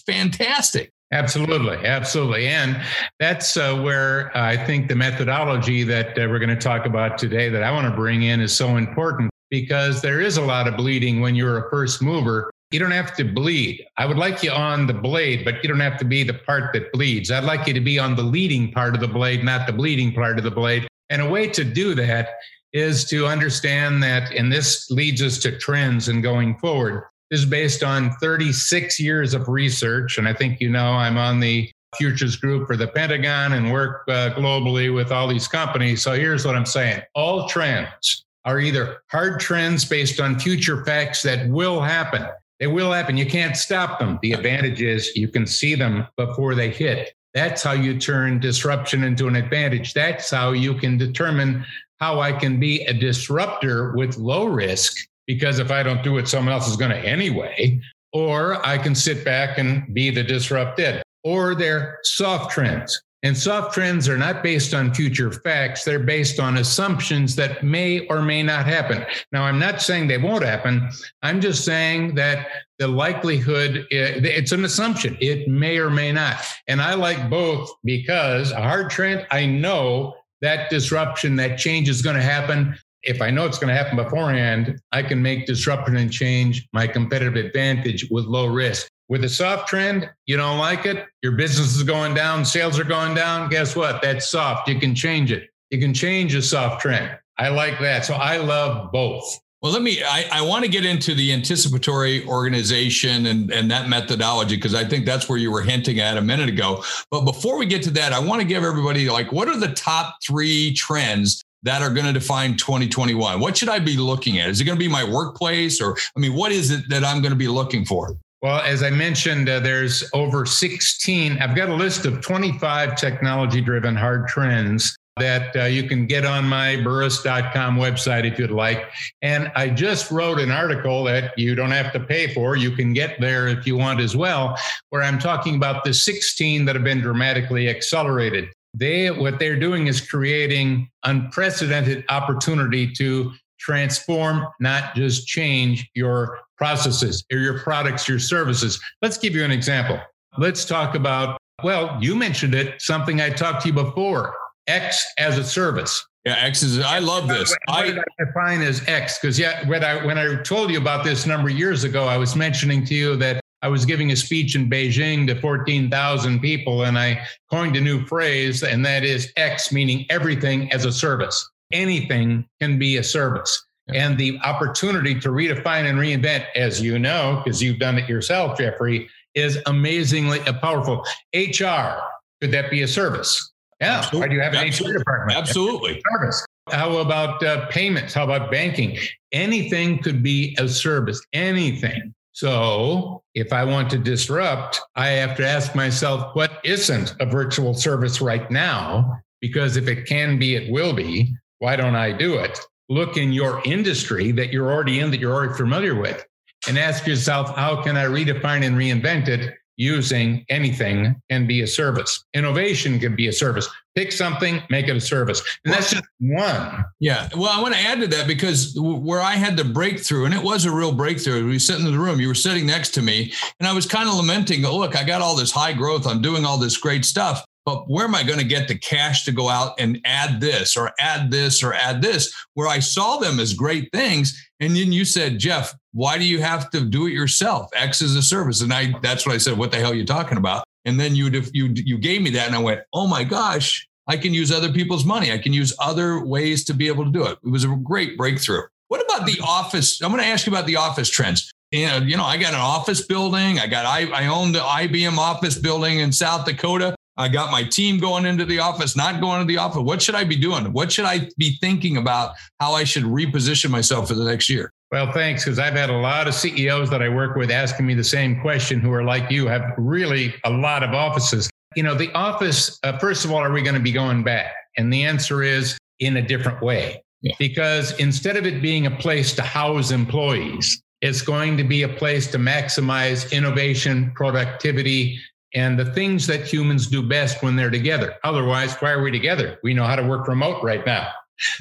fantastic 0.05 0.93
Absolutely, 1.13 1.77
absolutely, 1.85 2.47
and 2.47 2.81
that's 3.17 3.55
uh, 3.55 3.73
where 3.75 4.35
I 4.35 4.57
think 4.57 4.89
the 4.89 4.95
methodology 4.95 5.83
that 5.83 6.09
uh, 6.19 6.27
we're 6.29 6.39
going 6.39 6.49
to 6.49 6.57
talk 6.57 6.85
about 6.85 7.17
today, 7.17 7.47
that 7.47 7.63
I 7.63 7.71
want 7.71 7.87
to 7.87 7.95
bring 7.95 8.23
in, 8.23 8.41
is 8.41 8.53
so 8.53 8.75
important 8.75 9.31
because 9.49 10.01
there 10.01 10.19
is 10.19 10.35
a 10.35 10.41
lot 10.41 10.67
of 10.67 10.75
bleeding 10.75 11.21
when 11.21 11.33
you're 11.33 11.65
a 11.65 11.69
first 11.69 12.01
mover. 12.01 12.51
You 12.71 12.79
don't 12.79 12.91
have 12.91 13.15
to 13.15 13.23
bleed. 13.23 13.85
I 13.95 14.05
would 14.05 14.17
like 14.17 14.43
you 14.43 14.51
on 14.51 14.85
the 14.85 14.93
blade, 14.93 15.45
but 15.45 15.63
you 15.63 15.69
don't 15.69 15.79
have 15.79 15.97
to 15.99 16.05
be 16.05 16.23
the 16.23 16.33
part 16.33 16.73
that 16.73 16.91
bleeds. 16.91 17.31
I'd 17.31 17.45
like 17.45 17.65
you 17.67 17.73
to 17.73 17.79
be 17.79 17.97
on 17.97 18.17
the 18.17 18.23
leading 18.23 18.73
part 18.73 18.93
of 18.93 18.99
the 18.99 19.07
blade, 19.07 19.45
not 19.45 19.65
the 19.65 19.71
bleeding 19.71 20.13
part 20.13 20.37
of 20.37 20.43
the 20.43 20.51
blade. 20.51 20.89
And 21.09 21.21
a 21.21 21.29
way 21.29 21.47
to 21.47 21.63
do 21.63 21.95
that 21.95 22.31
is 22.73 23.05
to 23.05 23.25
understand 23.25 24.03
that, 24.03 24.33
and 24.33 24.51
this 24.51 24.91
leads 24.91 25.21
us 25.21 25.37
to 25.39 25.57
trends 25.57 26.09
and 26.09 26.21
going 26.21 26.57
forward. 26.57 27.05
This 27.29 27.41
is 27.41 27.45
based 27.45 27.83
on 27.83 28.11
36 28.21 28.99
years 28.99 29.33
of 29.33 29.47
research. 29.47 30.17
And 30.17 30.27
I 30.27 30.33
think 30.33 30.61
you 30.61 30.69
know 30.69 30.93
I'm 30.93 31.17
on 31.17 31.39
the 31.39 31.69
futures 31.95 32.35
group 32.35 32.67
for 32.67 32.77
the 32.77 32.87
Pentagon 32.87 33.53
and 33.53 33.71
work 33.71 34.03
uh, 34.07 34.31
globally 34.35 34.93
with 34.93 35.11
all 35.11 35.27
these 35.27 35.47
companies. 35.47 36.01
So 36.01 36.13
here's 36.13 36.45
what 36.45 36.55
I'm 36.55 36.65
saying 36.65 37.01
all 37.15 37.47
trends 37.47 38.25
are 38.45 38.59
either 38.59 39.01
hard 39.11 39.39
trends 39.39 39.83
based 39.83 40.19
on 40.19 40.39
future 40.39 40.85
facts 40.85 41.21
that 41.23 41.49
will 41.49 41.81
happen. 41.81 42.25
They 42.59 42.67
will 42.67 42.91
happen. 42.91 43.17
You 43.17 43.25
can't 43.25 43.57
stop 43.57 43.99
them. 43.99 44.19
The 44.21 44.31
advantage 44.31 44.81
is 44.81 45.15
you 45.15 45.27
can 45.27 45.45
see 45.45 45.75
them 45.75 46.07
before 46.15 46.55
they 46.55 46.69
hit. 46.69 47.13
That's 47.33 47.61
how 47.61 47.73
you 47.73 47.99
turn 47.99 48.39
disruption 48.39 49.03
into 49.03 49.27
an 49.27 49.35
advantage. 49.35 49.93
That's 49.93 50.31
how 50.31 50.53
you 50.53 50.73
can 50.73 50.97
determine 50.97 51.65
how 51.99 52.19
I 52.19 52.31
can 52.31 52.59
be 52.59 52.81
a 52.85 52.93
disruptor 52.93 53.93
with 53.95 54.17
low 54.17 54.45
risk, 54.45 54.95
because 55.27 55.59
if 55.59 55.69
I 55.69 55.83
don't 55.83 56.03
do 56.03 56.17
it, 56.17 56.27
someone 56.27 56.53
else 56.53 56.67
is 56.67 56.77
going 56.77 56.91
to 56.91 56.97
anyway. 56.97 57.79
Or 58.13 58.65
I 58.65 58.77
can 58.77 58.95
sit 58.95 59.23
back 59.23 59.57
and 59.57 59.93
be 59.93 60.09
the 60.09 60.23
disrupted. 60.23 61.03
Or 61.23 61.53
they're 61.53 61.99
soft 62.03 62.51
trends. 62.51 63.01
And 63.23 63.35
soft 63.35 63.73
trends 63.73 64.07
are 64.07 64.17
not 64.17 64.43
based 64.43 64.73
on 64.73 64.93
future 64.93 65.31
facts, 65.31 65.83
they're 65.83 65.99
based 65.99 66.39
on 66.39 66.57
assumptions 66.57 67.35
that 67.35 67.63
may 67.63 68.05
or 68.07 68.21
may 68.21 68.43
not 68.43 68.67
happen. 68.67 69.05
Now, 69.31 69.43
I'm 69.43 69.57
not 69.57 69.81
saying 69.81 70.07
they 70.07 70.19
won't 70.19 70.43
happen. 70.43 70.87
I'm 71.23 71.41
just 71.41 71.65
saying 71.65 72.13
that 72.15 72.47
the 72.77 72.87
likelihood, 72.87 73.87
eh, 73.91 74.21
it's 74.23 74.51
an 74.51 74.63
assumption. 74.65 75.17
It 75.19 75.47
may 75.47 75.79
or 75.79 75.89
may 75.89 76.11
not. 76.11 76.37
And 76.67 76.79
I 76.79 76.93
like 76.93 77.29
both 77.29 77.71
because 77.83 78.51
a 78.51 78.61
hard 78.61 78.91
trend, 78.91 79.25
I 79.31 79.47
know 79.47 80.15
that 80.41 80.69
disruption, 80.69 81.35
that 81.37 81.57
change 81.57 81.89
is 81.89 82.03
going 82.03 82.15
to 82.15 82.21
happen. 82.21 82.77
If 83.03 83.21
I 83.21 83.29
know 83.29 83.45
it's 83.45 83.59
going 83.59 83.69
to 83.69 83.75
happen 83.75 83.95
beforehand, 83.95 84.79
I 84.91 85.03
can 85.03 85.21
make 85.21 85.45
disruption 85.45 85.97
and 85.97 86.11
change 86.11 86.67
my 86.73 86.87
competitive 86.87 87.35
advantage 87.35 88.07
with 88.09 88.25
low 88.25 88.47
risk. 88.47 88.87
With 89.09 89.23
a 89.23 89.29
soft 89.29 89.69
trend, 89.69 90.09
you 90.25 90.35
don't 90.35 90.57
like 90.57 90.85
it, 90.85 91.05
your 91.23 91.31
business 91.33 91.75
is 91.75 91.83
going 91.83 92.13
down, 92.13 92.43
sales 92.43 92.77
are 92.77 92.83
going 92.83 93.15
down. 93.15 93.49
Guess 93.49 93.75
what? 93.75 94.01
That's 94.01 94.29
soft. 94.29 94.67
You 94.67 94.79
can 94.79 94.93
change 94.93 95.31
it. 95.31 95.49
You 95.69 95.79
can 95.79 95.93
change 95.93 96.35
a 96.35 96.41
soft 96.41 96.81
trend. 96.81 97.17
I 97.37 97.49
like 97.49 97.79
that. 97.79 98.03
So 98.03 98.15
I 98.15 98.37
love 98.37 98.91
both. 98.91 99.39
Well, 99.61 99.71
let 99.71 99.81
me, 99.81 100.03
I, 100.03 100.25
I 100.31 100.41
want 100.41 100.65
to 100.65 100.69
get 100.69 100.85
into 100.85 101.15
the 101.15 101.33
anticipatory 101.33 102.25
organization 102.27 103.25
and, 103.25 103.51
and 103.51 103.71
that 103.71 103.89
methodology 103.89 104.55
because 104.55 104.75
I 104.75 104.85
think 104.85 105.05
that's 105.05 105.27
where 105.27 105.37
you 105.37 105.51
were 105.51 105.63
hinting 105.63 105.99
at 105.99 106.15
a 106.15 106.21
minute 106.21 106.47
ago. 106.47 106.83
But 107.09 107.21
before 107.21 107.57
we 107.57 107.65
get 107.65 107.81
to 107.83 107.91
that, 107.91 108.13
I 108.13 108.19
want 108.19 108.41
to 108.41 108.47
give 108.47 108.63
everybody 108.63 109.09
like, 109.09 109.31
what 109.31 109.47
are 109.47 109.57
the 109.57 109.73
top 109.73 110.17
three 110.23 110.73
trends 110.73 111.43
that 111.67 111.81
are 111.81 111.89
going 111.89 112.05
to 112.05 112.13
define 112.13 112.55
2021? 112.55 113.39
What 113.39 113.57
should 113.57 113.69
I 113.69 113.79
be 113.79 113.97
looking 113.97 114.39
at? 114.39 114.49
Is 114.49 114.61
it 114.61 114.63
going 114.63 114.77
to 114.77 114.83
be 114.83 114.87
my 114.87 115.03
workplace 115.03 115.81
or, 115.81 115.95
I 116.15 116.19
mean, 116.19 116.33
what 116.33 116.51
is 116.51 116.71
it 116.71 116.89
that 116.89 117.03
I'm 117.03 117.21
going 117.21 117.31
to 117.31 117.37
be 117.37 117.47
looking 117.47 117.85
for? 117.85 118.17
Well, 118.41 118.61
as 118.61 118.83
I 118.83 118.91
mentioned, 118.91 119.49
uh, 119.49 119.59
there's 119.59 120.07
over 120.13 120.45
16. 120.45 121.39
I've 121.39 121.55
got 121.55 121.69
a 121.69 121.73
list 121.73 122.05
of 122.05 122.21
25 122.21 122.95
technology 122.95 123.61
driven 123.61 123.95
hard 123.95 124.27
trends 124.27 124.95
that 125.17 125.55
uh, 125.55 125.63
you 125.63 125.83
can 125.83 126.05
get 126.05 126.25
on 126.25 126.45
my 126.45 126.81
burrus.com 126.83 127.77
website 127.77 128.31
if 128.31 128.37
you'd 128.37 128.51
like. 128.51 128.91
And 129.21 129.51
I 129.55 129.69
just 129.69 130.11
wrote 130.11 130.39
an 130.39 130.51
article 130.51 131.03
that 131.05 131.37
you 131.37 131.55
don't 131.55 131.71
have 131.71 131.91
to 131.93 131.99
pay 131.99 132.33
for. 132.33 132.55
You 132.55 132.71
can 132.71 132.93
get 132.93 133.19
there 133.19 133.47
if 133.47 133.65
you 133.65 133.75
want 133.75 133.99
as 133.99 134.15
well, 134.15 134.57
where 134.91 135.01
I'm 135.01 135.19
talking 135.19 135.55
about 135.55 135.83
the 135.83 135.93
16 135.93 136.65
that 136.65 136.75
have 136.75 136.83
been 136.83 137.01
dramatically 137.01 137.69
accelerated. 137.69 138.49
They 138.77 139.09
what 139.09 139.39
they're 139.39 139.59
doing 139.59 139.87
is 139.87 139.99
creating 140.01 140.89
unprecedented 141.03 142.05
opportunity 142.09 142.91
to 142.93 143.31
transform, 143.59 144.45
not 144.59 144.95
just 144.95 145.27
change 145.27 145.89
your 145.95 146.39
processes 146.57 147.23
or 147.31 147.39
your 147.39 147.59
products, 147.59 148.07
your 148.07 148.19
services. 148.19 148.79
Let's 149.01 149.17
give 149.17 149.35
you 149.35 149.43
an 149.43 149.51
example. 149.51 149.99
Let's 150.37 150.65
talk 150.65 150.95
about, 150.95 151.39
well, 151.63 151.97
you 151.99 152.15
mentioned 152.15 152.53
it, 152.53 152.81
something 152.81 153.19
I 153.19 153.31
talked 153.31 153.63
to 153.63 153.69
you 153.69 153.73
before 153.73 154.35
X 154.67 155.03
as 155.17 155.37
a 155.37 155.43
service. 155.43 156.05
Yeah, 156.25 156.35
X 156.39 156.61
is. 156.61 156.79
I 156.79 156.99
love 156.99 157.27
this. 157.27 157.55
What, 157.67 157.85
did 157.85 157.99
I 157.99 158.03
define 158.19 158.61
as 158.61 158.85
X? 158.87 159.17
Because 159.17 159.39
yeah, 159.39 159.67
when 159.67 159.83
I 159.83 160.05
when 160.05 160.17
I 160.17 160.35
told 160.43 160.69
you 160.69 160.77
about 160.77 161.05
this 161.05 161.25
a 161.25 161.29
number 161.29 161.49
of 161.49 161.57
years 161.57 161.85
ago, 161.85 162.05
I 162.05 162.17
was 162.17 162.35
mentioning 162.35 162.85
to 162.85 162.93
you 162.93 163.15
that 163.15 163.39
I 163.67 163.69
was 163.69 163.83
giving 163.83 164.13
a 164.13 164.15
speech 164.15 164.55
in 164.55 164.69
Beijing 164.69 165.27
to 165.27 165.35
14,000 165.41 166.39
people, 166.39 166.83
and 166.83 166.97
I 166.97 167.21
coined 167.51 167.75
a 167.75 167.81
new 167.81 168.05
phrase, 168.05 168.63
and 168.63 168.85
that 168.85 169.03
is 169.03 169.33
X, 169.35 169.73
meaning 169.73 170.05
everything 170.09 170.71
as 170.71 170.85
a 170.85 170.91
service. 170.93 171.37
Anything 171.73 172.47
can 172.61 172.79
be 172.79 172.95
a 172.95 173.03
service 173.03 173.61
and 173.93 174.17
the 174.17 174.39
opportunity 174.45 175.19
to 175.19 175.27
redefine 175.27 175.83
and 175.83 175.97
reinvent, 175.99 176.45
as 176.55 176.81
you 176.81 176.97
know, 176.97 177.41
because 177.43 177.61
you've 177.61 177.77
done 177.77 177.97
it 177.97 178.07
yourself, 178.07 178.57
Jeffrey, 178.57 179.09
is 179.35 179.59
amazingly 179.65 180.39
powerful. 180.61 181.05
HR, 181.35 181.99
could 182.39 182.53
that 182.53 182.71
be 182.71 182.83
a 182.83 182.87
service? 182.87 183.51
Yeah. 183.81 183.97
Absolutely. 183.97 184.19
Why 184.19 184.27
do 184.29 184.35
you 184.35 184.41
have 184.43 184.53
an 184.53 184.65
Absolutely. 184.65 184.95
HR 184.95 184.99
department? 184.99 185.39
Absolutely. 185.39 186.01
Service. 186.13 186.45
How 186.69 186.97
about 186.99 187.43
uh, 187.43 187.67
payments? 187.67 188.13
How 188.13 188.23
about 188.23 188.49
banking? 188.49 188.97
Anything 189.33 190.01
could 190.01 190.23
be 190.23 190.55
a 190.57 190.69
service, 190.69 191.21
anything. 191.33 192.13
So 192.37 193.23
if 193.33 193.51
I 193.51 193.63
want 193.63 193.89
to 193.91 193.97
disrupt, 193.97 194.79
I 194.95 195.07
have 195.07 195.35
to 195.37 195.47
ask 195.47 195.75
myself, 195.75 196.35
what 196.35 196.59
isn't 196.63 197.15
a 197.19 197.25
virtual 197.25 197.73
service 197.73 198.21
right 198.21 198.49
now? 198.51 199.19
Because 199.41 199.75
if 199.75 199.87
it 199.87 200.07
can 200.07 200.37
be, 200.37 200.55
it 200.55 200.71
will 200.71 200.93
be. 200.93 201.35
Why 201.59 201.75
don't 201.75 201.95
I 201.95 202.11
do 202.11 202.35
it? 202.35 202.59
look 202.89 203.17
in 203.17 203.33
your 203.33 203.61
industry 203.65 204.31
that 204.31 204.53
you're 204.53 204.71
already 204.71 204.99
in, 204.99 205.11
that 205.11 205.19
you're 205.19 205.33
already 205.33 205.53
familiar 205.53 205.95
with, 205.95 206.25
and 206.67 206.77
ask 206.77 207.05
yourself, 207.05 207.55
how 207.55 207.81
can 207.81 207.97
I 207.97 208.05
redefine 208.05 208.65
and 208.65 208.75
reinvent 208.75 209.27
it 209.27 209.55
using 209.77 210.45
anything 210.49 211.15
can 211.29 211.47
be 211.47 211.61
a 211.61 211.67
service. 211.67 212.25
Innovation 212.33 212.99
can 212.99 213.15
be 213.15 213.27
a 213.27 213.33
service. 213.33 213.69
Pick 213.95 214.11
something, 214.11 214.61
make 214.69 214.87
it 214.87 214.95
a 214.95 215.01
service. 215.01 215.41
And 215.63 215.73
that's 215.73 215.91
just 215.91 216.03
one. 216.19 216.85
Yeah. 216.99 217.29
Well, 217.35 217.49
I 217.49 217.61
want 217.61 217.73
to 217.73 217.79
add 217.79 217.99
to 218.01 218.07
that 218.07 218.27
because 218.27 218.75
where 218.77 219.21
I 219.21 219.33
had 219.33 219.55
the 219.55 219.63
breakthrough, 219.63 220.25
and 220.25 220.33
it 220.33 220.43
was 220.43 220.65
a 220.65 220.71
real 220.71 220.91
breakthrough, 220.91 221.45
we 221.45 221.53
were 221.53 221.59
sitting 221.59 221.85
in 221.85 221.91
the 221.91 221.99
room, 221.99 222.19
you 222.19 222.27
were 222.27 222.35
sitting 222.35 222.65
next 222.65 222.89
to 222.91 223.01
me, 223.01 223.33
and 223.59 223.67
I 223.67 223.73
was 223.73 223.85
kind 223.85 224.09
of 224.09 224.15
lamenting, 224.15 224.65
oh, 224.65 224.77
look, 224.77 224.95
I 224.95 225.03
got 225.03 225.21
all 225.21 225.35
this 225.35 225.51
high 225.51 225.73
growth, 225.73 226.05
I'm 226.05 226.21
doing 226.21 226.45
all 226.45 226.57
this 226.57 226.77
great 226.77 227.05
stuff 227.05 227.43
but 227.67 227.83
where 227.89 228.05
am 228.05 228.15
I 228.15 228.23
going 228.23 228.39
to 228.39 228.45
get 228.45 228.69
the 228.69 228.77
cash 228.77 229.25
to 229.25 229.33
go 229.33 229.49
out 229.49 229.73
and 229.77 229.99
add 230.05 230.39
this 230.39 230.77
or 230.77 230.93
add 231.01 231.31
this 231.31 231.61
or 231.61 231.73
add 231.73 232.01
this? 232.01 232.33
Where 232.53 232.69
I 232.69 232.79
saw 232.79 233.17
them 233.17 233.41
as 233.41 233.53
great 233.53 233.89
things. 233.91 234.41
And 234.61 234.73
then 234.73 234.93
you 234.93 235.03
said, 235.03 235.37
Jeff, 235.37 235.75
why 235.97 236.15
do 236.19 236.25
you 236.25 236.39
have 236.39 236.69
to 236.69 236.85
do 236.85 237.07
it 237.07 237.11
yourself? 237.11 237.71
X 237.73 238.03
is 238.03 238.15
a 238.15 238.21
service. 238.21 238.61
And 238.61 238.71
I 238.71 238.93
that's 239.01 239.25
what 239.25 239.33
I 239.33 239.39
said, 239.39 239.57
what 239.57 239.71
the 239.71 239.77
hell 239.77 239.93
are 239.93 239.95
you 239.95 240.05
talking 240.05 240.37
about? 240.37 240.63
And 240.85 240.99
then 240.99 241.15
you 241.15 241.29
you 241.53 241.73
you 241.73 241.97
gave 241.97 242.21
me 242.21 242.29
that 242.31 242.45
and 242.45 242.55
I 242.55 242.59
went, 242.59 242.81
oh 242.93 243.07
my 243.07 243.23
gosh, 243.23 243.87
I 244.05 244.15
can 244.15 244.31
use 244.31 244.51
other 244.51 244.71
people's 244.71 245.05
money. 245.05 245.31
I 245.31 245.39
can 245.39 245.53
use 245.53 245.73
other 245.79 246.23
ways 246.23 246.63
to 246.65 246.75
be 246.75 246.87
able 246.87 247.03
to 247.05 247.11
do 247.11 247.25
it. 247.25 247.39
It 247.43 247.49
was 247.49 247.63
a 247.63 247.69
great 247.69 248.15
breakthrough. 248.15 248.61
What 248.89 249.03
about 249.03 249.25
the 249.25 249.41
office? 249.43 249.99
I'm 250.03 250.11
going 250.11 250.23
to 250.23 250.29
ask 250.29 250.45
you 250.45 250.53
about 250.53 250.67
the 250.67 250.75
office 250.75 251.09
trends. 251.09 251.51
And 251.73 252.07
you 252.07 252.15
know, 252.15 252.25
I 252.25 252.37
got 252.37 252.53
an 252.53 252.59
office 252.59 253.03
building. 253.03 253.57
I 253.57 253.65
got 253.65 253.87
I, 253.87 254.07
I 254.11 254.27
own 254.27 254.51
the 254.51 254.59
IBM 254.59 255.17
office 255.17 255.57
building 255.57 255.99
in 255.99 256.11
South 256.11 256.45
Dakota. 256.45 256.95
I 257.17 257.27
got 257.27 257.51
my 257.51 257.63
team 257.63 257.97
going 257.97 258.27
into 258.27 258.45
the 258.45 258.59
office, 258.59 258.95
not 258.95 259.19
going 259.19 259.39
to 259.39 259.47
the 259.47 259.57
office. 259.57 259.81
What 259.81 260.03
should 260.03 260.13
I 260.13 260.25
be 260.25 260.35
doing? 260.35 260.71
What 260.71 260.91
should 260.91 261.05
I 261.05 261.27
be 261.39 261.57
thinking 261.59 261.97
about 261.97 262.35
how 262.59 262.73
I 262.73 262.83
should 262.83 263.05
reposition 263.05 263.71
myself 263.71 264.09
for 264.09 264.13
the 264.13 264.25
next 264.25 264.47
year? 264.47 264.71
Well, 264.91 265.11
thanks, 265.11 265.43
because 265.43 265.59
I've 265.59 265.73
had 265.73 265.89
a 265.89 265.97
lot 265.97 266.27
of 266.27 266.33
CEOs 266.33 266.89
that 266.91 267.01
I 267.01 267.09
work 267.09 267.35
with 267.35 267.51
asking 267.51 267.85
me 267.85 267.93
the 267.93 268.03
same 268.03 268.39
question 268.39 268.79
who 268.79 268.91
are 268.93 269.03
like 269.03 269.29
you, 269.29 269.47
have 269.47 269.73
really 269.77 270.33
a 270.45 270.49
lot 270.49 270.81
of 270.81 270.93
offices. 270.93 271.49
You 271.75 271.83
know, 271.83 271.93
the 271.93 272.11
office, 272.13 272.79
uh, 272.83 272.97
first 272.97 273.25
of 273.25 273.31
all, 273.31 273.39
are 273.39 273.51
we 273.51 273.61
going 273.61 273.75
to 273.75 273.81
be 273.81 273.91
going 273.91 274.23
back? 274.23 274.53
And 274.77 274.91
the 274.91 275.03
answer 275.03 275.43
is 275.43 275.77
in 275.99 276.17
a 276.17 276.21
different 276.21 276.61
way. 276.61 277.03
Yeah. 277.21 277.35
Because 277.37 277.99
instead 277.99 278.37
of 278.37 278.45
it 278.45 278.61
being 278.61 278.85
a 278.85 278.91
place 278.91 279.33
to 279.35 279.41
house 279.41 279.91
employees, 279.91 280.81
it's 281.01 281.21
going 281.21 281.57
to 281.57 281.63
be 281.63 281.83
a 281.83 281.89
place 281.89 282.27
to 282.27 282.37
maximize 282.37 283.31
innovation, 283.31 284.11
productivity, 284.15 285.19
and 285.53 285.77
the 285.77 285.85
things 285.93 286.27
that 286.27 286.45
humans 286.45 286.87
do 286.87 287.01
best 287.01 287.43
when 287.43 287.55
they're 287.55 287.69
together. 287.69 288.15
Otherwise, 288.23 288.75
why 288.75 288.91
are 288.91 289.01
we 289.01 289.11
together? 289.11 289.59
We 289.63 289.73
know 289.73 289.85
how 289.85 289.95
to 289.95 290.05
work 290.05 290.27
remote 290.27 290.63
right 290.63 290.85
now. 290.85 291.09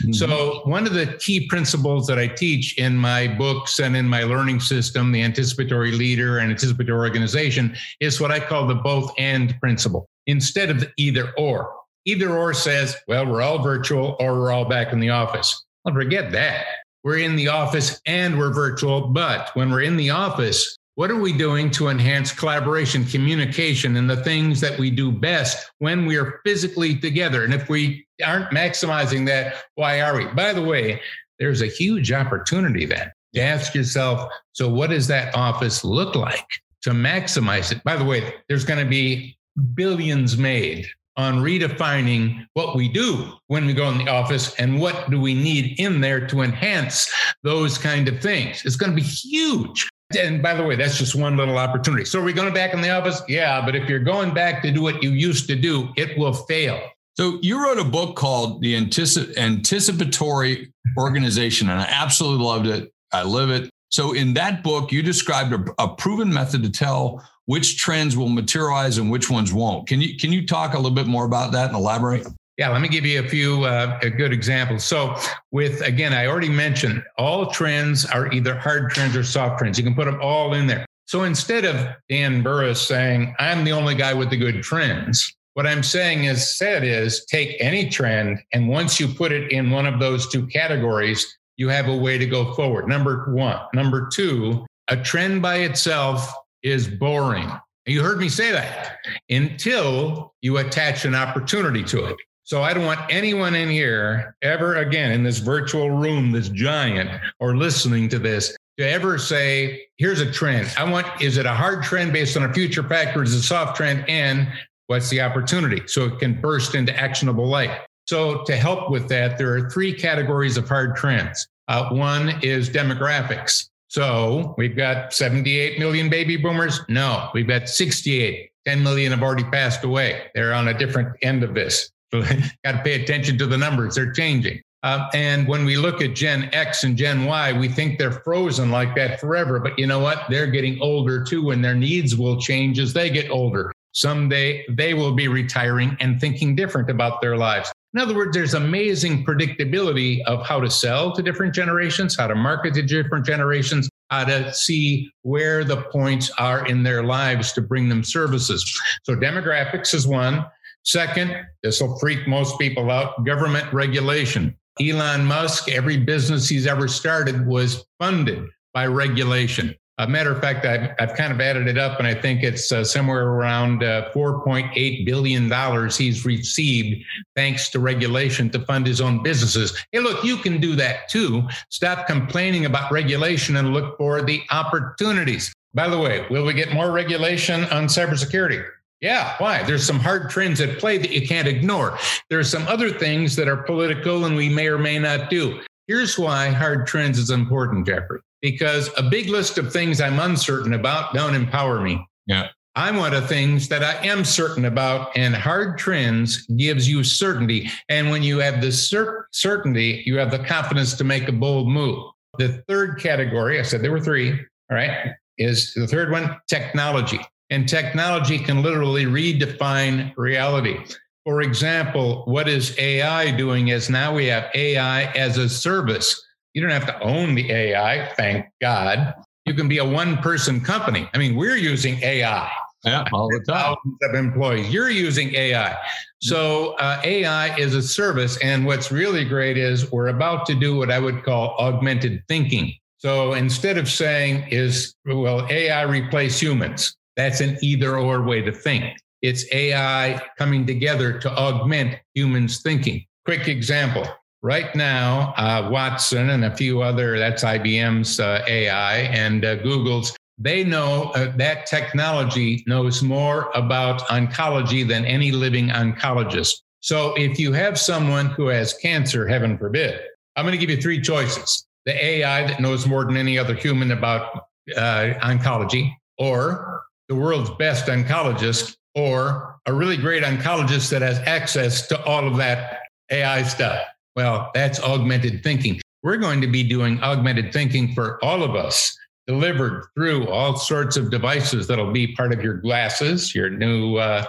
Mm-hmm. 0.02 0.12
So, 0.12 0.62
one 0.64 0.86
of 0.86 0.94
the 0.94 1.18
key 1.18 1.46
principles 1.46 2.06
that 2.06 2.18
I 2.18 2.26
teach 2.28 2.78
in 2.78 2.96
my 2.96 3.28
books 3.28 3.78
and 3.78 3.96
in 3.96 4.08
my 4.08 4.24
learning 4.24 4.60
system, 4.60 5.12
the 5.12 5.22
anticipatory 5.22 5.92
leader 5.92 6.38
and 6.38 6.50
anticipatory 6.50 6.98
organization, 6.98 7.76
is 8.00 8.20
what 8.20 8.30
I 8.30 8.40
call 8.40 8.66
the 8.66 8.74
both 8.74 9.12
and 9.18 9.58
principle 9.60 10.08
instead 10.26 10.70
of 10.70 10.80
the 10.80 10.90
either 10.96 11.32
or. 11.36 11.74
Either 12.04 12.36
or 12.36 12.54
says, 12.54 12.96
well, 13.08 13.26
we're 13.26 13.42
all 13.42 13.58
virtual 13.58 14.16
or 14.20 14.34
we're 14.34 14.52
all 14.52 14.64
back 14.64 14.92
in 14.92 15.00
the 15.00 15.10
office. 15.10 15.64
Well, 15.84 15.94
forget 15.94 16.30
that. 16.32 16.66
We're 17.02 17.18
in 17.18 17.36
the 17.36 17.48
office 17.48 18.00
and 18.06 18.38
we're 18.38 18.52
virtual. 18.52 19.08
But 19.08 19.50
when 19.54 19.70
we're 19.70 19.82
in 19.82 19.96
the 19.96 20.10
office, 20.10 20.76
What 20.96 21.10
are 21.10 21.20
we 21.20 21.34
doing 21.34 21.70
to 21.72 21.88
enhance 21.88 22.32
collaboration, 22.32 23.04
communication, 23.04 23.98
and 23.98 24.08
the 24.08 24.24
things 24.24 24.62
that 24.62 24.78
we 24.78 24.90
do 24.90 25.12
best 25.12 25.70
when 25.78 26.06
we 26.06 26.16
are 26.16 26.40
physically 26.42 26.96
together? 26.96 27.44
And 27.44 27.52
if 27.52 27.68
we 27.68 28.06
aren't 28.24 28.50
maximizing 28.50 29.26
that, 29.26 29.56
why 29.74 30.00
are 30.00 30.16
we? 30.16 30.24
By 30.28 30.54
the 30.54 30.62
way, 30.62 31.02
there's 31.38 31.60
a 31.60 31.66
huge 31.66 32.12
opportunity 32.12 32.86
then 32.86 33.12
to 33.34 33.40
ask 33.42 33.74
yourself 33.74 34.32
so, 34.52 34.70
what 34.70 34.88
does 34.88 35.06
that 35.08 35.34
office 35.34 35.84
look 35.84 36.14
like 36.14 36.48
to 36.80 36.92
maximize 36.92 37.70
it? 37.72 37.84
By 37.84 37.96
the 37.96 38.04
way, 38.04 38.32
there's 38.48 38.64
going 38.64 38.82
to 38.82 38.88
be 38.88 39.36
billions 39.74 40.38
made 40.38 40.86
on 41.18 41.42
redefining 41.42 42.46
what 42.54 42.74
we 42.74 42.88
do 42.88 43.34
when 43.48 43.66
we 43.66 43.74
go 43.74 43.90
in 43.90 43.98
the 43.98 44.08
office 44.08 44.54
and 44.54 44.80
what 44.80 45.10
do 45.10 45.20
we 45.20 45.34
need 45.34 45.78
in 45.78 46.00
there 46.00 46.26
to 46.26 46.40
enhance 46.40 47.12
those 47.42 47.76
kind 47.76 48.08
of 48.08 48.22
things. 48.22 48.64
It's 48.64 48.76
going 48.76 48.92
to 48.92 48.96
be 48.96 49.02
huge. 49.02 49.86
And 50.16 50.40
by 50.40 50.54
the 50.54 50.64
way, 50.64 50.76
that's 50.76 50.98
just 50.98 51.14
one 51.14 51.36
little 51.36 51.58
opportunity. 51.58 52.04
So 52.04 52.20
are 52.20 52.24
we 52.24 52.32
going 52.32 52.52
back 52.54 52.72
in 52.72 52.80
the 52.80 52.90
office? 52.90 53.22
Yeah, 53.28 53.64
but 53.64 53.74
if 53.74 53.88
you're 53.88 53.98
going 53.98 54.32
back 54.32 54.62
to 54.62 54.70
do 54.70 54.82
what 54.82 55.02
you 55.02 55.10
used 55.10 55.48
to 55.48 55.56
do, 55.56 55.88
it 55.96 56.16
will 56.16 56.32
fail. 56.32 56.80
So 57.16 57.38
you 57.42 57.62
wrote 57.62 57.78
a 57.78 57.84
book 57.84 58.14
called 58.14 58.60
The 58.60 58.74
Anticip- 58.74 59.36
Anticipatory 59.36 60.72
Organization, 60.98 61.70
and 61.70 61.80
I 61.80 61.86
absolutely 61.86 62.44
loved 62.44 62.66
it. 62.66 62.92
I 63.12 63.24
live 63.24 63.50
it. 63.50 63.70
So 63.88 64.12
in 64.12 64.34
that 64.34 64.62
book, 64.62 64.92
you 64.92 65.02
described 65.02 65.52
a, 65.52 65.82
a 65.82 65.88
proven 65.88 66.32
method 66.32 66.62
to 66.62 66.70
tell 66.70 67.26
which 67.46 67.78
trends 67.78 68.16
will 68.16 68.28
materialize 68.28 68.98
and 68.98 69.10
which 69.10 69.30
ones 69.30 69.52
won't. 69.52 69.88
Can 69.88 70.00
you 70.00 70.16
can 70.16 70.32
you 70.32 70.46
talk 70.46 70.74
a 70.74 70.76
little 70.76 70.90
bit 70.90 71.06
more 71.06 71.24
about 71.24 71.52
that 71.52 71.68
and 71.68 71.76
elaborate? 71.76 72.26
Yeah, 72.56 72.70
let 72.70 72.80
me 72.80 72.88
give 72.88 73.04
you 73.04 73.20
a 73.20 73.28
few 73.28 73.64
uh, 73.64 73.98
good 74.00 74.32
examples. 74.32 74.82
So, 74.84 75.14
with 75.50 75.82
again, 75.82 76.14
I 76.14 76.26
already 76.26 76.48
mentioned 76.48 77.02
all 77.18 77.50
trends 77.50 78.06
are 78.06 78.32
either 78.32 78.56
hard 78.56 78.90
trends 78.90 79.14
or 79.14 79.24
soft 79.24 79.58
trends. 79.58 79.76
You 79.76 79.84
can 79.84 79.94
put 79.94 80.06
them 80.06 80.18
all 80.22 80.54
in 80.54 80.66
there. 80.66 80.86
So 81.06 81.22
instead 81.22 81.64
of 81.64 81.94
Dan 82.08 82.42
Burrus 82.42 82.80
saying, 82.80 83.34
I'm 83.38 83.62
the 83.62 83.72
only 83.72 83.94
guy 83.94 84.12
with 84.12 84.28
the 84.28 84.36
good 84.36 84.62
trends, 84.62 85.36
what 85.54 85.66
I'm 85.66 85.84
saying 85.84 86.24
is 86.24 86.58
said 86.58 86.82
is 86.82 87.24
take 87.26 87.56
any 87.60 87.88
trend, 87.88 88.40
and 88.52 88.68
once 88.68 88.98
you 88.98 89.06
put 89.06 89.32
it 89.32 89.52
in 89.52 89.70
one 89.70 89.86
of 89.86 90.00
those 90.00 90.28
two 90.28 90.46
categories, 90.48 91.24
you 91.56 91.68
have 91.68 91.88
a 91.88 91.96
way 91.96 92.18
to 92.18 92.26
go 92.26 92.52
forward. 92.54 92.88
Number 92.88 93.32
one. 93.32 93.58
Number 93.72 94.08
two, 94.12 94.66
a 94.88 94.96
trend 94.96 95.40
by 95.40 95.58
itself 95.58 96.30
is 96.62 96.88
boring. 96.88 97.50
You 97.86 98.02
heard 98.02 98.18
me 98.18 98.28
say 98.28 98.50
that 98.50 98.96
until 99.30 100.34
you 100.42 100.58
attach 100.58 101.04
an 101.04 101.14
opportunity 101.14 101.84
to 101.84 102.06
it. 102.06 102.16
So 102.46 102.62
I 102.62 102.72
don't 102.74 102.86
want 102.86 103.00
anyone 103.10 103.56
in 103.56 103.68
here 103.68 104.36
ever 104.40 104.76
again 104.76 105.10
in 105.10 105.24
this 105.24 105.38
virtual 105.38 105.90
room, 105.90 106.30
this 106.30 106.48
giant, 106.48 107.10
or 107.40 107.56
listening 107.56 108.08
to 108.10 108.20
this 108.20 108.56
to 108.78 108.88
ever 108.88 109.18
say, 109.18 109.88
here's 109.96 110.20
a 110.20 110.30
trend. 110.30 110.72
I 110.78 110.88
want, 110.88 111.08
is 111.20 111.38
it 111.38 111.46
a 111.46 111.52
hard 111.52 111.82
trend 111.82 112.12
based 112.12 112.36
on 112.36 112.44
a 112.44 112.54
future 112.54 112.84
factor? 112.84 113.24
Is 113.24 113.34
it 113.34 113.38
a 113.38 113.42
soft 113.42 113.76
trend? 113.76 114.08
And 114.08 114.46
what's 114.86 115.10
the 115.10 115.22
opportunity? 115.22 115.88
So 115.88 116.04
it 116.04 116.20
can 116.20 116.40
burst 116.40 116.76
into 116.76 116.96
actionable 116.96 117.48
light. 117.48 117.80
So 118.06 118.44
to 118.44 118.54
help 118.54 118.92
with 118.92 119.08
that, 119.08 119.38
there 119.38 119.52
are 119.56 119.68
three 119.68 119.92
categories 119.92 120.56
of 120.56 120.68
hard 120.68 120.94
trends. 120.94 121.48
Uh, 121.66 121.88
one 121.88 122.38
is 122.44 122.70
demographics. 122.70 123.70
So 123.88 124.54
we've 124.56 124.76
got 124.76 125.12
78 125.12 125.80
million 125.80 126.08
baby 126.08 126.36
boomers. 126.36 126.80
No, 126.88 127.28
we've 127.34 127.48
got 127.48 127.68
68. 127.68 128.52
10 128.66 128.84
million 128.84 129.10
have 129.10 129.22
already 129.24 129.44
passed 129.44 129.82
away. 129.82 130.30
They're 130.36 130.54
on 130.54 130.68
a 130.68 130.78
different 130.78 131.16
end 131.22 131.42
of 131.42 131.52
this. 131.52 131.90
Got 132.64 132.72
to 132.72 132.80
pay 132.84 133.02
attention 133.02 133.38
to 133.38 133.46
the 133.46 133.58
numbers. 133.58 133.94
They're 133.94 134.12
changing. 134.12 134.60
Um, 134.82 135.08
and 135.14 135.48
when 135.48 135.64
we 135.64 135.76
look 135.76 136.00
at 136.00 136.14
Gen 136.14 136.48
X 136.52 136.84
and 136.84 136.96
Gen 136.96 137.24
Y, 137.24 137.52
we 137.52 137.68
think 137.68 137.98
they're 137.98 138.12
frozen 138.12 138.70
like 138.70 138.94
that 138.94 139.18
forever. 139.18 139.58
But 139.58 139.78
you 139.78 139.86
know 139.86 139.98
what? 139.98 140.26
They're 140.30 140.46
getting 140.46 140.80
older 140.80 141.24
too, 141.24 141.50
and 141.50 141.64
their 141.64 141.74
needs 141.74 142.14
will 142.14 142.40
change 142.40 142.78
as 142.78 142.92
they 142.92 143.10
get 143.10 143.28
older. 143.30 143.72
Someday 143.92 144.64
they 144.68 144.94
will 144.94 145.12
be 145.12 145.26
retiring 145.26 145.96
and 146.00 146.20
thinking 146.20 146.54
different 146.54 146.90
about 146.90 147.20
their 147.20 147.36
lives. 147.36 147.72
In 147.94 148.00
other 148.00 148.14
words, 148.14 148.36
there's 148.36 148.52
amazing 148.52 149.24
predictability 149.24 150.22
of 150.24 150.46
how 150.46 150.60
to 150.60 150.70
sell 150.70 151.12
to 151.16 151.22
different 151.22 151.54
generations, 151.54 152.14
how 152.14 152.26
to 152.26 152.34
market 152.34 152.74
to 152.74 152.82
different 152.82 153.24
generations, 153.24 153.88
how 154.10 154.24
to 154.24 154.52
see 154.52 155.10
where 155.22 155.64
the 155.64 155.78
points 155.78 156.30
are 156.38 156.66
in 156.66 156.82
their 156.82 157.02
lives 157.02 157.52
to 157.54 157.62
bring 157.62 157.88
them 157.88 158.04
services. 158.04 158.70
So, 159.04 159.16
demographics 159.16 159.94
is 159.94 160.06
one. 160.06 160.44
Second, 160.86 161.34
this 161.64 161.80
will 161.80 161.98
freak 161.98 162.28
most 162.28 162.58
people 162.60 162.92
out 162.92 163.24
government 163.24 163.70
regulation. 163.72 164.56
Elon 164.80 165.24
Musk, 165.24 165.68
every 165.68 165.96
business 165.96 166.48
he's 166.48 166.66
ever 166.66 166.86
started 166.86 167.44
was 167.44 167.84
funded 167.98 168.48
by 168.72 168.86
regulation. 168.86 169.74
A 169.98 170.06
matter 170.06 170.30
of 170.30 170.40
fact, 170.40 170.64
I've, 170.64 170.90
I've 171.00 171.16
kind 171.16 171.32
of 171.32 171.40
added 171.40 171.66
it 171.66 171.76
up, 171.76 171.98
and 171.98 172.06
I 172.06 172.14
think 172.14 172.44
it's 172.44 172.70
uh, 172.70 172.84
somewhere 172.84 173.26
around 173.26 173.82
uh, 173.82 174.12
$4.8 174.14 175.06
billion 175.06 175.90
he's 175.90 176.24
received 176.24 177.04
thanks 177.34 177.68
to 177.70 177.80
regulation 177.80 178.48
to 178.50 178.60
fund 178.60 178.86
his 178.86 179.00
own 179.00 179.22
businesses. 179.24 179.76
Hey, 179.90 179.98
look, 179.98 180.22
you 180.22 180.36
can 180.36 180.60
do 180.60 180.76
that 180.76 181.08
too. 181.08 181.48
Stop 181.70 182.06
complaining 182.06 182.66
about 182.66 182.92
regulation 182.92 183.56
and 183.56 183.72
look 183.72 183.96
for 183.96 184.22
the 184.22 184.42
opportunities. 184.50 185.52
By 185.74 185.88
the 185.88 185.98
way, 185.98 186.26
will 186.30 186.44
we 186.44 186.52
get 186.52 186.72
more 186.72 186.92
regulation 186.92 187.64
on 187.64 187.86
cybersecurity? 187.86 188.64
Yeah, 189.00 189.34
why? 189.38 189.62
There's 189.62 189.86
some 189.86 189.98
hard 189.98 190.30
trends 190.30 190.60
at 190.60 190.78
play 190.78 190.98
that 190.98 191.10
you 191.10 191.26
can't 191.26 191.46
ignore. 191.46 191.98
There's 192.30 192.50
some 192.50 192.66
other 192.66 192.90
things 192.90 193.36
that 193.36 193.48
are 193.48 193.58
political 193.58 194.24
and 194.24 194.36
we 194.36 194.48
may 194.48 194.68
or 194.68 194.78
may 194.78 194.98
not 194.98 195.30
do. 195.30 195.60
Here's 195.86 196.18
why 196.18 196.48
hard 196.48 196.86
trends 196.86 197.18
is 197.18 197.30
important, 197.30 197.86
Jeffrey 197.86 198.20
because 198.46 198.90
a 198.96 199.02
big 199.02 199.28
list 199.28 199.58
of 199.58 199.72
things 199.72 200.00
I'm 200.00 200.20
uncertain 200.20 200.74
about 200.74 201.14
don't 201.14 201.34
empower 201.34 201.80
me. 201.80 202.06
Yeah. 202.26 202.48
I 202.76 202.90
want 202.90 203.14
the 203.14 203.22
things 203.22 203.68
that 203.68 203.82
I 203.82 204.06
am 204.06 204.22
certain 204.24 204.66
about, 204.66 205.16
and 205.16 205.34
hard 205.34 205.78
trends 205.78 206.46
gives 206.46 206.88
you 206.88 207.02
certainty. 207.02 207.70
And 207.88 208.10
when 208.10 208.22
you 208.22 208.38
have 208.38 208.60
the 208.60 208.70
cer- 208.70 209.26
certainty, 209.32 210.02
you 210.04 210.18
have 210.18 210.30
the 210.30 210.38
confidence 210.40 210.94
to 210.94 211.04
make 211.04 211.26
a 211.26 211.32
bold 211.32 211.68
move. 211.68 212.10
The 212.38 212.62
third 212.68 213.00
category, 213.00 213.58
I 213.58 213.62
said 213.62 213.80
there 213.80 213.90
were 213.90 214.00
three, 214.00 214.32
all 214.70 214.76
right, 214.76 215.14
is 215.38 215.72
the 215.74 215.86
third 215.86 216.12
one 216.12 216.36
technology. 216.48 217.20
And 217.50 217.68
technology 217.68 218.38
can 218.38 218.62
literally 218.62 219.04
redefine 219.04 220.12
reality. 220.16 220.78
For 221.24 221.42
example, 221.42 222.22
what 222.26 222.48
is 222.48 222.76
AI 222.78 223.30
doing 223.32 223.68
is 223.68 223.90
now 223.90 224.14
we 224.14 224.26
have 224.26 224.50
AI 224.54 225.04
as 225.12 225.38
a 225.38 225.48
service. 225.48 226.22
You 226.54 226.62
don't 226.62 226.70
have 226.70 226.86
to 226.86 227.00
own 227.00 227.34
the 227.34 227.50
AI, 227.50 228.12
thank 228.14 228.46
God. 228.60 229.14
You 229.44 229.54
can 229.54 229.68
be 229.68 229.78
a 229.78 229.84
one 229.84 230.16
person 230.18 230.60
company. 230.60 231.08
I 231.14 231.18
mean, 231.18 231.36
we're 231.36 231.56
using 231.56 232.02
AI. 232.02 232.50
Yeah, 232.84 233.04
all 233.12 233.28
the 233.28 233.40
time. 233.40 233.74
Thousands 233.74 233.98
of 234.02 234.14
employees. 234.14 234.72
You're 234.72 234.90
using 234.90 235.34
AI. 235.34 235.76
So 236.20 236.74
uh, 236.74 237.00
AI 237.04 237.56
is 237.56 237.74
a 237.74 237.82
service. 237.82 238.38
And 238.38 238.64
what's 238.64 238.92
really 238.92 239.24
great 239.24 239.58
is 239.58 239.90
we're 239.90 240.08
about 240.08 240.46
to 240.46 240.54
do 240.54 240.76
what 240.76 240.90
I 240.90 240.98
would 240.98 241.24
call 241.24 241.56
augmented 241.58 242.22
thinking. 242.28 242.74
So 242.98 243.34
instead 243.34 243.76
of 243.78 243.90
saying, 243.90 244.48
is, 244.50 244.94
well, 245.04 245.46
AI 245.50 245.82
replace 245.82 246.40
humans? 246.40 246.96
That's 247.16 247.40
an 247.40 247.58
either 247.62 247.98
or 247.98 248.22
way 248.22 248.42
to 248.42 248.52
think. 248.52 248.96
It's 249.22 249.44
AI 249.52 250.20
coming 250.38 250.66
together 250.66 251.18
to 251.20 251.30
augment 251.36 251.98
humans' 252.14 252.62
thinking. 252.62 253.04
Quick 253.24 253.48
example 253.48 254.06
right 254.42 254.74
now, 254.76 255.34
uh, 255.36 255.68
Watson 255.70 256.30
and 256.30 256.44
a 256.44 256.54
few 256.54 256.82
other, 256.82 257.18
that's 257.18 257.42
IBM's 257.42 258.20
uh, 258.20 258.44
AI 258.46 258.98
and 258.98 259.44
uh, 259.44 259.56
Google's, 259.56 260.16
they 260.38 260.62
know 260.62 261.10
uh, 261.14 261.34
that 261.36 261.66
technology 261.66 262.62
knows 262.66 263.02
more 263.02 263.50
about 263.54 264.02
oncology 264.08 264.86
than 264.86 265.04
any 265.04 265.32
living 265.32 265.68
oncologist. 265.68 266.56
So 266.80 267.14
if 267.16 267.38
you 267.38 267.52
have 267.52 267.78
someone 267.78 268.26
who 268.26 268.48
has 268.48 268.74
cancer, 268.74 269.26
heaven 269.26 269.56
forbid, 269.56 270.00
I'm 270.36 270.44
going 270.44 270.52
to 270.52 270.58
give 270.58 270.70
you 270.70 270.80
three 270.80 271.00
choices 271.00 271.66
the 271.86 272.04
AI 272.04 272.46
that 272.48 272.60
knows 272.60 272.86
more 272.86 273.04
than 273.04 273.16
any 273.16 273.38
other 273.38 273.54
human 273.54 273.92
about 273.92 274.46
uh, 274.76 275.14
oncology, 275.22 275.92
or 276.18 276.82
the 277.08 277.14
world's 277.14 277.50
best 277.50 277.86
oncologist, 277.86 278.76
or 278.94 279.58
a 279.66 279.72
really 279.72 279.96
great 279.96 280.22
oncologist 280.22 280.90
that 280.90 281.02
has 281.02 281.18
access 281.20 281.86
to 281.88 282.02
all 282.04 282.26
of 282.26 282.36
that 282.38 282.80
AI 283.10 283.42
stuff. 283.42 283.84
Well, 284.16 284.50
that's 284.54 284.80
augmented 284.80 285.42
thinking. 285.42 285.80
We're 286.02 286.16
going 286.16 286.40
to 286.40 286.46
be 286.46 286.62
doing 286.62 287.00
augmented 287.02 287.52
thinking 287.52 287.94
for 287.94 288.22
all 288.24 288.42
of 288.42 288.54
us, 288.54 288.96
delivered 289.26 289.84
through 289.94 290.28
all 290.28 290.56
sorts 290.56 290.96
of 290.96 291.10
devices 291.10 291.66
that'll 291.66 291.92
be 291.92 292.14
part 292.14 292.32
of 292.32 292.42
your 292.42 292.54
glasses, 292.54 293.34
your 293.34 293.50
new, 293.50 293.96
uh, 293.96 294.24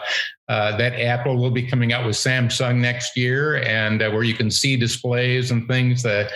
uh, 0.49 0.75
that 0.77 0.99
Apple 0.99 1.37
will 1.37 1.51
be 1.51 1.65
coming 1.65 1.93
out 1.93 2.05
with 2.05 2.15
Samsung 2.15 2.77
next 2.77 3.15
year, 3.15 3.57
and 3.63 4.01
uh, 4.01 4.09
where 4.09 4.23
you 4.23 4.33
can 4.33 4.51
see 4.51 4.75
displays 4.75 5.51
and 5.51 5.67
things 5.67 6.03
that, 6.03 6.31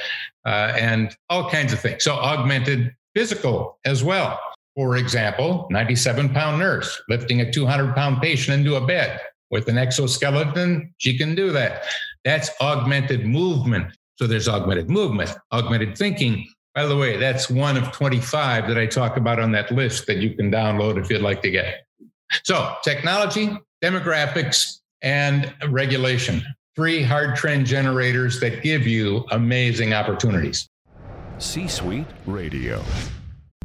uh, 0.46 0.74
and 0.78 1.16
all 1.30 1.50
kinds 1.50 1.74
of 1.74 1.80
things. 1.80 2.04
So 2.04 2.14
augmented 2.14 2.96
physical 3.14 3.80
as 3.84 4.04
well. 4.04 4.40
For 4.76 4.96
example, 4.98 5.68
97 5.70 6.30
pound 6.30 6.60
nurse 6.60 7.02
lifting 7.10 7.42
a 7.42 7.52
200 7.52 7.94
pound 7.96 8.22
patient 8.22 8.60
into 8.60 8.76
a 8.76 8.86
bed 8.86 9.20
with 9.50 9.68
an 9.68 9.78
exoskeleton, 9.78 10.94
she 10.98 11.18
can 11.18 11.36
do 11.36 11.52
that. 11.52 11.84
That's 12.24 12.50
augmented 12.62 13.26
movement. 13.26 13.88
So 14.16 14.28
there's 14.28 14.48
augmented 14.48 14.90
movement, 14.90 15.32
augmented 15.52 15.98
thinking, 15.98 16.48
By 16.74 16.86
the 16.86 16.96
way, 16.96 17.18
that's 17.18 17.50
one 17.50 17.76
of 17.76 17.92
25 17.92 18.68
that 18.70 18.78
I 18.78 18.86
talk 18.86 19.18
about 19.18 19.40
on 19.40 19.52
that 19.52 19.72
list 19.72 20.08
that 20.08 20.18
you 20.18 20.36
can 20.36 20.50
download 20.50 20.98
if 20.98 21.10
you'd 21.10 21.22
like 21.22 21.42
to 21.42 21.52
get. 21.52 21.86
So, 22.44 22.76
technology, 22.82 23.58
demographics, 23.84 24.80
and 25.02 25.54
regulation. 25.68 26.42
Three 26.76 27.04
hard 27.04 27.36
trend 27.36 27.66
generators 27.66 28.40
that 28.40 28.64
give 28.64 28.88
you 28.88 29.26
amazing 29.32 29.94
opportunities. 29.94 30.70
C 31.40 31.68
Suite 31.68 32.08
Radio. 32.26 32.82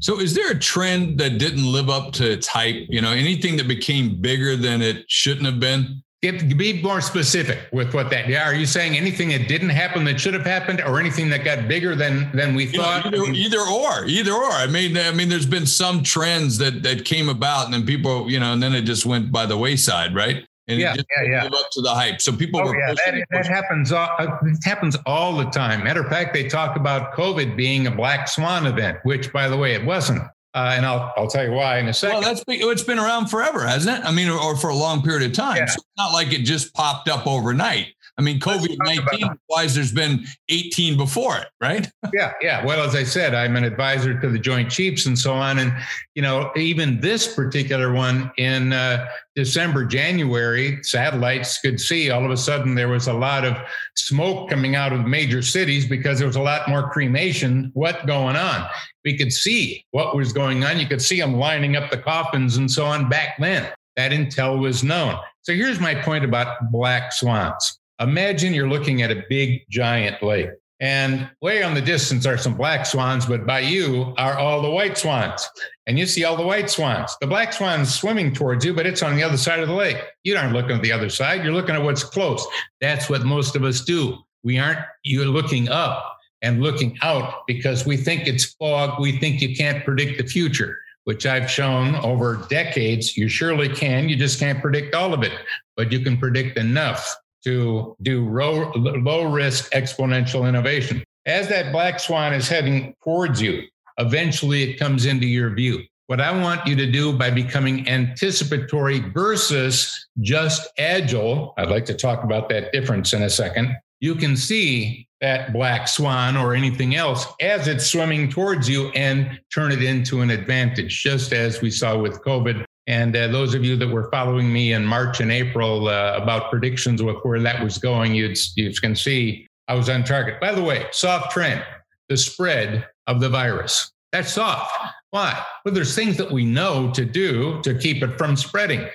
So, 0.01 0.21
is 0.21 0.35
there 0.35 0.51
a 0.51 0.59
trend 0.59 1.19
that 1.19 1.39
didn't 1.39 1.71
live 1.71 1.89
up 1.89 2.13
to 2.15 2.31
its 2.31 2.47
hype? 2.47 2.87
You 2.89 3.01
know, 3.01 3.13
anything 3.13 3.57
that 3.57 3.67
became 3.67 4.21
bigger 4.21 4.55
than 4.57 4.83
it 4.83 5.05
shouldn't 5.09 5.47
have 5.47 5.59
been? 5.59 6.03
Get, 6.23 6.57
be 6.57 6.83
more 6.83 7.01
specific 7.01 7.61
with 7.73 7.95
what 7.95 8.11
that. 8.11 8.29
Yeah, 8.29 8.49
are 8.49 8.55
you 8.55 8.67
saying 8.67 8.97
anything 8.97 9.29
that 9.29 9.49
didn't 9.49 9.71
happen 9.71 10.05
that 10.05 10.21
should 10.21 10.35
have 10.35 10.45
happened, 10.45 10.81
or 10.81 10.99
anything 11.01 11.31
that 11.31 11.45
got 11.45 11.67
bigger 11.69 11.95
than 11.95 12.31
than 12.35 12.55
we 12.55 12.65
you 12.65 12.79
thought? 12.79 13.11
Know, 13.11 13.25
either, 13.25 13.33
either, 13.33 13.61
or, 13.61 14.05
either 14.07 14.33
or. 14.33 14.51
I 14.51 14.67
mean, 14.67 14.97
I 14.99 15.13
mean, 15.13 15.29
there's 15.29 15.47
been 15.47 15.67
some 15.67 16.03
trends 16.03 16.59
that 16.59 16.83
that 16.83 17.05
came 17.05 17.29
about, 17.29 17.67
and 17.67 17.75
then 17.75 17.87
people, 17.87 18.31
you 18.31 18.41
know, 18.41 18.53
and 18.53 18.63
then 18.63 18.75
it 18.75 18.83
just 18.83 19.07
went 19.07 19.33
by 19.33 19.47
the 19.47 19.57
wayside, 19.57 20.15
right? 20.15 20.47
And 20.69 20.81
yeah, 20.81 20.97
yeah, 20.97 21.23
yeah. 21.23 21.43
live 21.45 21.55
up 21.55 21.71
to 21.73 21.81
the 21.81 21.91
hype. 21.91 22.21
So 22.21 22.33
people 22.33 22.61
oh, 22.61 22.67
were 22.67 22.79
yeah, 22.79 22.93
that, 22.93 23.27
that 23.31 23.47
happens. 23.47 23.93
All, 23.93 24.11
uh, 24.19 24.37
it 24.43 24.65
happens 24.65 24.97
all 25.07 25.37
the 25.37 25.45
time. 25.45 25.85
Matter 25.85 26.01
of 26.01 26.09
fact, 26.09 26.35
they 26.35 26.49
talk 26.49 26.77
about 26.77 27.13
COVID 27.15 27.57
being 27.57 27.87
a 27.87 27.91
black 27.91 28.27
swan 28.27 28.67
event, 28.67 28.99
which, 29.05 29.33
by 29.33 29.49
the 29.49 29.57
way, 29.57 29.75
it 29.75 29.85
wasn't. 29.85 30.23
Uh, 30.55 30.73
and 30.75 30.87
I'll 30.87 31.13
I'll 31.17 31.29
tell 31.29 31.45
you 31.45 31.53
why 31.53 31.79
in 31.79 31.87
a 31.87 31.93
second. 31.93 32.21
Well, 32.21 32.35
that's 32.35 32.43
it's 32.49 32.83
been 32.83 32.99
around 32.99 33.27
forever, 33.27 33.67
hasn't 33.67 33.99
it? 33.99 34.05
I 34.07 34.11
mean, 34.11 34.29
or, 34.29 34.41
or 34.41 34.57
for 34.57 34.71
a 34.71 34.75
long 34.75 35.03
period 35.03 35.31
of 35.31 35.37
time. 35.37 35.59
Yeah. 35.59 35.67
So 35.67 35.77
it's 35.77 35.87
not 35.99 36.13
like 36.13 36.33
it 36.33 36.45
just 36.45 36.73
popped 36.73 37.11
up 37.11 37.27
overnight. 37.27 37.89
I 38.19 38.23
mean, 38.23 38.41
COVID 38.41 38.77
19 38.81 39.39
wise, 39.51 39.75
there's 39.75 39.93
been 39.93 40.25
18 40.49 40.97
before 40.97 41.37
it, 41.37 41.49
right? 41.61 41.91
yeah, 42.15 42.33
yeah. 42.41 42.65
Well, 42.65 42.83
as 42.83 42.95
I 42.95 43.03
said, 43.03 43.35
I'm 43.35 43.57
an 43.57 43.65
advisor 43.65 44.19
to 44.19 44.31
the 44.31 44.39
Joint 44.39 44.71
Chiefs 44.71 45.05
and 45.05 45.19
so 45.19 45.35
on. 45.35 45.59
And, 45.59 45.73
you 46.15 46.23
know, 46.23 46.51
even 46.57 47.01
this 47.01 47.33
particular 47.35 47.93
one 47.93 48.33
in 48.39 48.73
uh, 48.73 49.07
December, 49.35 49.85
January, 49.85 50.83
satellites 50.83 51.59
could 51.59 51.79
see 51.79 52.11
all 52.11 52.25
of 52.25 52.31
a 52.31 52.39
sudden 52.39 52.75
there 52.75 52.89
was 52.89 53.07
a 53.07 53.13
lot 53.13 53.45
of 53.45 53.55
smoke 53.97 54.49
coming 54.49 54.77
out 54.77 54.95
of 54.95 55.07
major 55.07 55.43
cities 55.43 55.87
because 55.87 56.19
there 56.19 56.27
was 56.27 56.37
a 56.37 56.43
lot 56.43 56.71
more 56.71 56.89
cremation. 56.91 57.71
What 57.75 58.07
going 58.07 58.37
on? 58.37 58.67
We 59.05 59.19
could 59.19 59.33
see 59.33 59.85
what 59.91 60.17
was 60.17 60.33
going 60.33 60.65
on. 60.65 60.81
You 60.81 60.87
could 60.87 61.03
see 61.03 61.21
them 61.21 61.35
lining 61.35 61.77
up 61.77 61.91
the 61.91 61.99
coffins 61.99 62.57
and 62.57 62.71
so 62.71 62.87
on 62.87 63.11
back 63.11 63.37
then. 63.39 63.71
That 63.97 64.13
intel 64.13 64.59
was 64.59 64.83
known. 64.83 65.19
So 65.43 65.53
here's 65.53 65.81
my 65.81 65.95
point 65.95 66.25
about 66.25 66.73
black 66.73 67.13
swans 67.13 67.79
Imagine 68.01 68.53
you're 68.53 68.69
looking 68.69 69.03
at 69.03 69.11
a 69.11 69.25
big 69.29 69.63
giant 69.71 70.23
lake. 70.23 70.51
And 70.79 71.31
way 71.41 71.63
on 71.63 71.73
the 71.73 71.81
distance 71.81 72.27
are 72.27 72.37
some 72.37 72.55
black 72.55 72.85
swans, 72.85 73.25
but 73.25 73.47
by 73.47 73.61
you 73.61 74.13
are 74.19 74.37
all 74.37 74.61
the 74.61 74.71
white 74.71 74.99
swans. 74.99 75.49
And 75.87 75.99
you 75.99 76.05
see 76.05 76.25
all 76.25 76.37
the 76.37 76.47
white 76.47 76.69
swans. 76.69 77.17
The 77.21 77.27
black 77.27 77.55
swan's 77.55 77.95
swimming 77.95 78.35
towards 78.35 78.65
you, 78.65 78.75
but 78.75 78.85
it's 78.85 79.03
on 79.03 79.17
the 79.17 79.23
other 79.23 79.39
side 79.39 79.61
of 79.61 79.69
the 79.69 79.75
lake. 79.75 79.97
You 80.25 80.37
aren't 80.37 80.53
looking 80.53 80.77
at 80.77 80.83
the 80.83 80.93
other 80.93 81.09
side. 81.09 81.43
You're 81.43 81.55
looking 81.55 81.75
at 81.75 81.83
what's 81.83 82.05
close. 82.05 82.47
That's 82.83 83.09
what 83.09 83.25
most 83.25 83.57
of 83.57 83.65
us 83.65 83.81
do. 83.81 84.19
We 84.45 84.59
aren't, 84.59 84.81
you're 85.03 85.25
looking 85.25 85.71
up 85.71 86.19
and 86.43 86.63
looking 86.63 86.99
out 87.01 87.47
because 87.47 87.87
we 87.87 87.97
think 87.97 88.27
it's 88.27 88.53
fog. 88.55 89.01
We 89.01 89.19
think 89.19 89.41
you 89.41 89.57
can't 89.57 89.83
predict 89.83 90.19
the 90.19 90.27
future, 90.27 90.79
which 91.05 91.25
I've 91.25 91.51
shown 91.51 91.95
over 91.97 92.47
decades. 92.51 93.17
You 93.17 93.31
surely 93.31 93.71
can. 93.71 94.11
You 94.11 94.17
just 94.17 94.39
can't 94.39 94.61
predict 94.61 94.95
all 94.95 95.15
of 95.15 95.23
it, 95.23 95.33
but 95.75 95.91
you 95.91 96.01
can 96.01 96.19
predict 96.19 96.59
enough 96.59 97.17
to 97.47 97.97
do 98.03 98.29
low, 98.29 98.73
low 98.75 99.31
risk 99.31 99.73
exponential 99.73 100.49
innovation. 100.49 101.05
As 101.27 101.49
that 101.49 101.71
black 101.71 102.01
swan 102.01 102.35
is 102.35 102.49
heading 102.49 102.95
towards 103.05 103.41
you, 103.41 103.63
eventually 103.99 104.65
it 104.65 104.79
comes 104.79 105.07
into 105.07 105.27
your 105.27 105.55
view. 105.55 105.85
What 106.09 106.21
I 106.21 106.31
want 106.31 106.67
you 106.67 106.75
to 106.75 106.91
do 106.91 107.13
by 107.13 107.31
becoming 107.31 107.89
anticipatory 107.89 108.99
versus 108.99 110.09
just 110.21 110.69
agile, 110.77 111.55
I'd 111.57 111.69
like 111.69 111.85
to 111.87 111.95
talk 111.95 112.25
about 112.25 112.49
that 112.49 112.73
difference 112.73 113.13
in 113.13 113.23
a 113.23 113.31
second. 113.31 113.77
You 114.01 114.17
can 114.17 114.37
see 114.37 115.07
that 115.21 115.53
black 115.53 115.87
swan 115.87 116.37
or 116.37 116.55
anything 116.55 116.97
else 116.97 117.27
as 117.41 117.69
it's 117.69 117.87
swimming 117.87 118.29
towards 118.29 118.69
you 118.69 118.89
and 118.91 119.41
turn 119.55 119.71
it 119.71 119.83
into 119.83 120.21
an 120.21 120.31
advantage, 120.31 121.01
just 121.01 121.33
as 121.33 121.63
we 121.63 121.71
saw 121.71 121.97
with 121.97 122.23
COVID 122.23 122.66
and 122.87 123.17
uh, 123.17 123.29
those 123.29 123.55
of 123.55 123.65
you 123.65 123.77
that 123.77 123.89
were 123.89 124.09
following 124.11 124.53
me 124.53 124.73
in 124.73 124.85
March 124.85 125.21
and 125.21 125.33
April 125.33 125.89
uh, 125.89 126.19
about 126.21 126.51
predictions 126.51 127.03
with 127.03 127.17
where 127.23 127.41
that 127.41 127.63
was 127.63 127.79
going, 127.79 128.15
you 128.15 128.35
you 128.55 128.73
can 128.75 128.95
see 128.95 129.49
I 129.69 129.75
was 129.75 129.89
on 129.89 130.05
target. 130.05 130.41
By 130.41 130.53
the 130.53 130.63
way, 130.63 130.87
soft 130.93 131.33
trend, 131.33 131.65
the 132.09 132.17
spread 132.17 132.87
of 133.07 133.21
the 133.21 133.29
virus. 133.29 133.91
That's 134.13 134.33
soft. 134.33 134.73
Why? 135.11 135.43
Well, 135.65 135.75
there's 135.75 135.95
things 135.95 136.17
that 136.19 136.31
we 136.31 136.45
know 136.45 136.93
to 136.93 137.05
do 137.05 137.61
to 137.63 137.75
keep 137.75 138.03
it 138.03 138.17
from 138.17 138.37
spreading. 138.37 138.87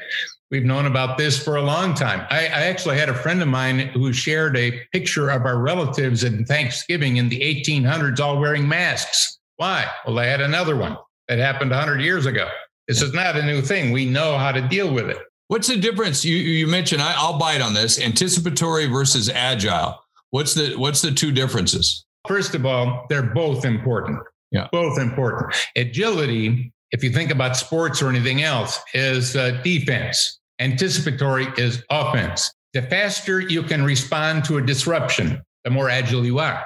We've 0.50 0.66
known 0.66 0.86
about 0.86 1.18
this 1.18 1.42
for 1.42 1.56
a 1.58 1.62
long 1.62 1.94
time. 1.94 2.26
I, 2.30 2.40
I, 2.48 2.64
actually 2.64 2.98
had 2.98 3.08
a 3.08 3.14
friend 3.14 3.42
of 3.42 3.48
mine 3.48 3.80
who 3.80 4.12
shared 4.12 4.58
a 4.58 4.82
picture 4.92 5.30
of 5.30 5.46
our 5.46 5.60
relatives 5.60 6.26
at 6.26 6.34
Thanksgiving 6.46 7.18
in 7.18 7.30
the 7.30 7.40
1800s 7.40 8.20
all 8.20 8.38
wearing 8.38 8.68
masks. 8.68 9.40
Why? 9.56 9.86
Well, 10.06 10.16
they 10.16 10.30
had 10.30 10.42
another 10.42 10.76
one 10.76 10.98
that 11.30 11.40
happened 11.40 11.72
100 11.72 12.02
years 12.02 12.26
ago. 12.26 12.50
This 12.92 13.02
is 13.02 13.14
not 13.14 13.38
a 13.38 13.46
new 13.46 13.62
thing. 13.62 13.94
We 13.94 14.04
know 14.04 14.38
how 14.38 14.52
to 14.52 14.60
deal 14.68 14.94
with 14.94 15.10
it. 15.10 15.18
What's 15.48 15.70
the 15.70 15.78
difference? 15.78 16.26
You 16.26 16.36
you 16.36 16.68
mentioned 16.68 17.02
I, 17.02 17.14
I'll 17.16 17.40
bite 17.40 17.62
on 17.62 17.74
this 17.74 17.98
anticipatory 17.98 18.88
versus 18.88 19.30
agile. 19.30 19.98
What's 20.32 20.56
the 20.56 20.76
what's 20.76 21.02
the 21.02 21.14
two 21.14 21.32
differences? 21.32 22.06
First 22.28 22.54
of 22.54 22.66
all, 22.66 23.06
they're 23.08 23.34
both 23.34 23.64
important. 23.64 24.20
Yeah, 24.52 24.68
both 24.74 25.00
important. 25.00 25.56
Agility, 25.78 26.74
if 26.92 27.02
you 27.02 27.12
think 27.12 27.32
about 27.32 27.56
sports 27.56 28.02
or 28.02 28.10
anything 28.10 28.42
else, 28.42 28.78
is 28.94 29.38
uh, 29.38 29.62
defense. 29.64 30.42
Anticipatory 30.60 31.48
is 31.56 31.86
offense. 31.90 32.52
The 32.74 32.82
faster 32.82 33.40
you 33.40 33.64
can 33.64 33.86
respond 33.86 34.44
to 34.46 34.58
a 34.58 34.62
disruption, 34.62 35.42
the 35.64 35.70
more 35.70 35.90
agile 35.90 36.26
you 36.26 36.40
are 36.40 36.62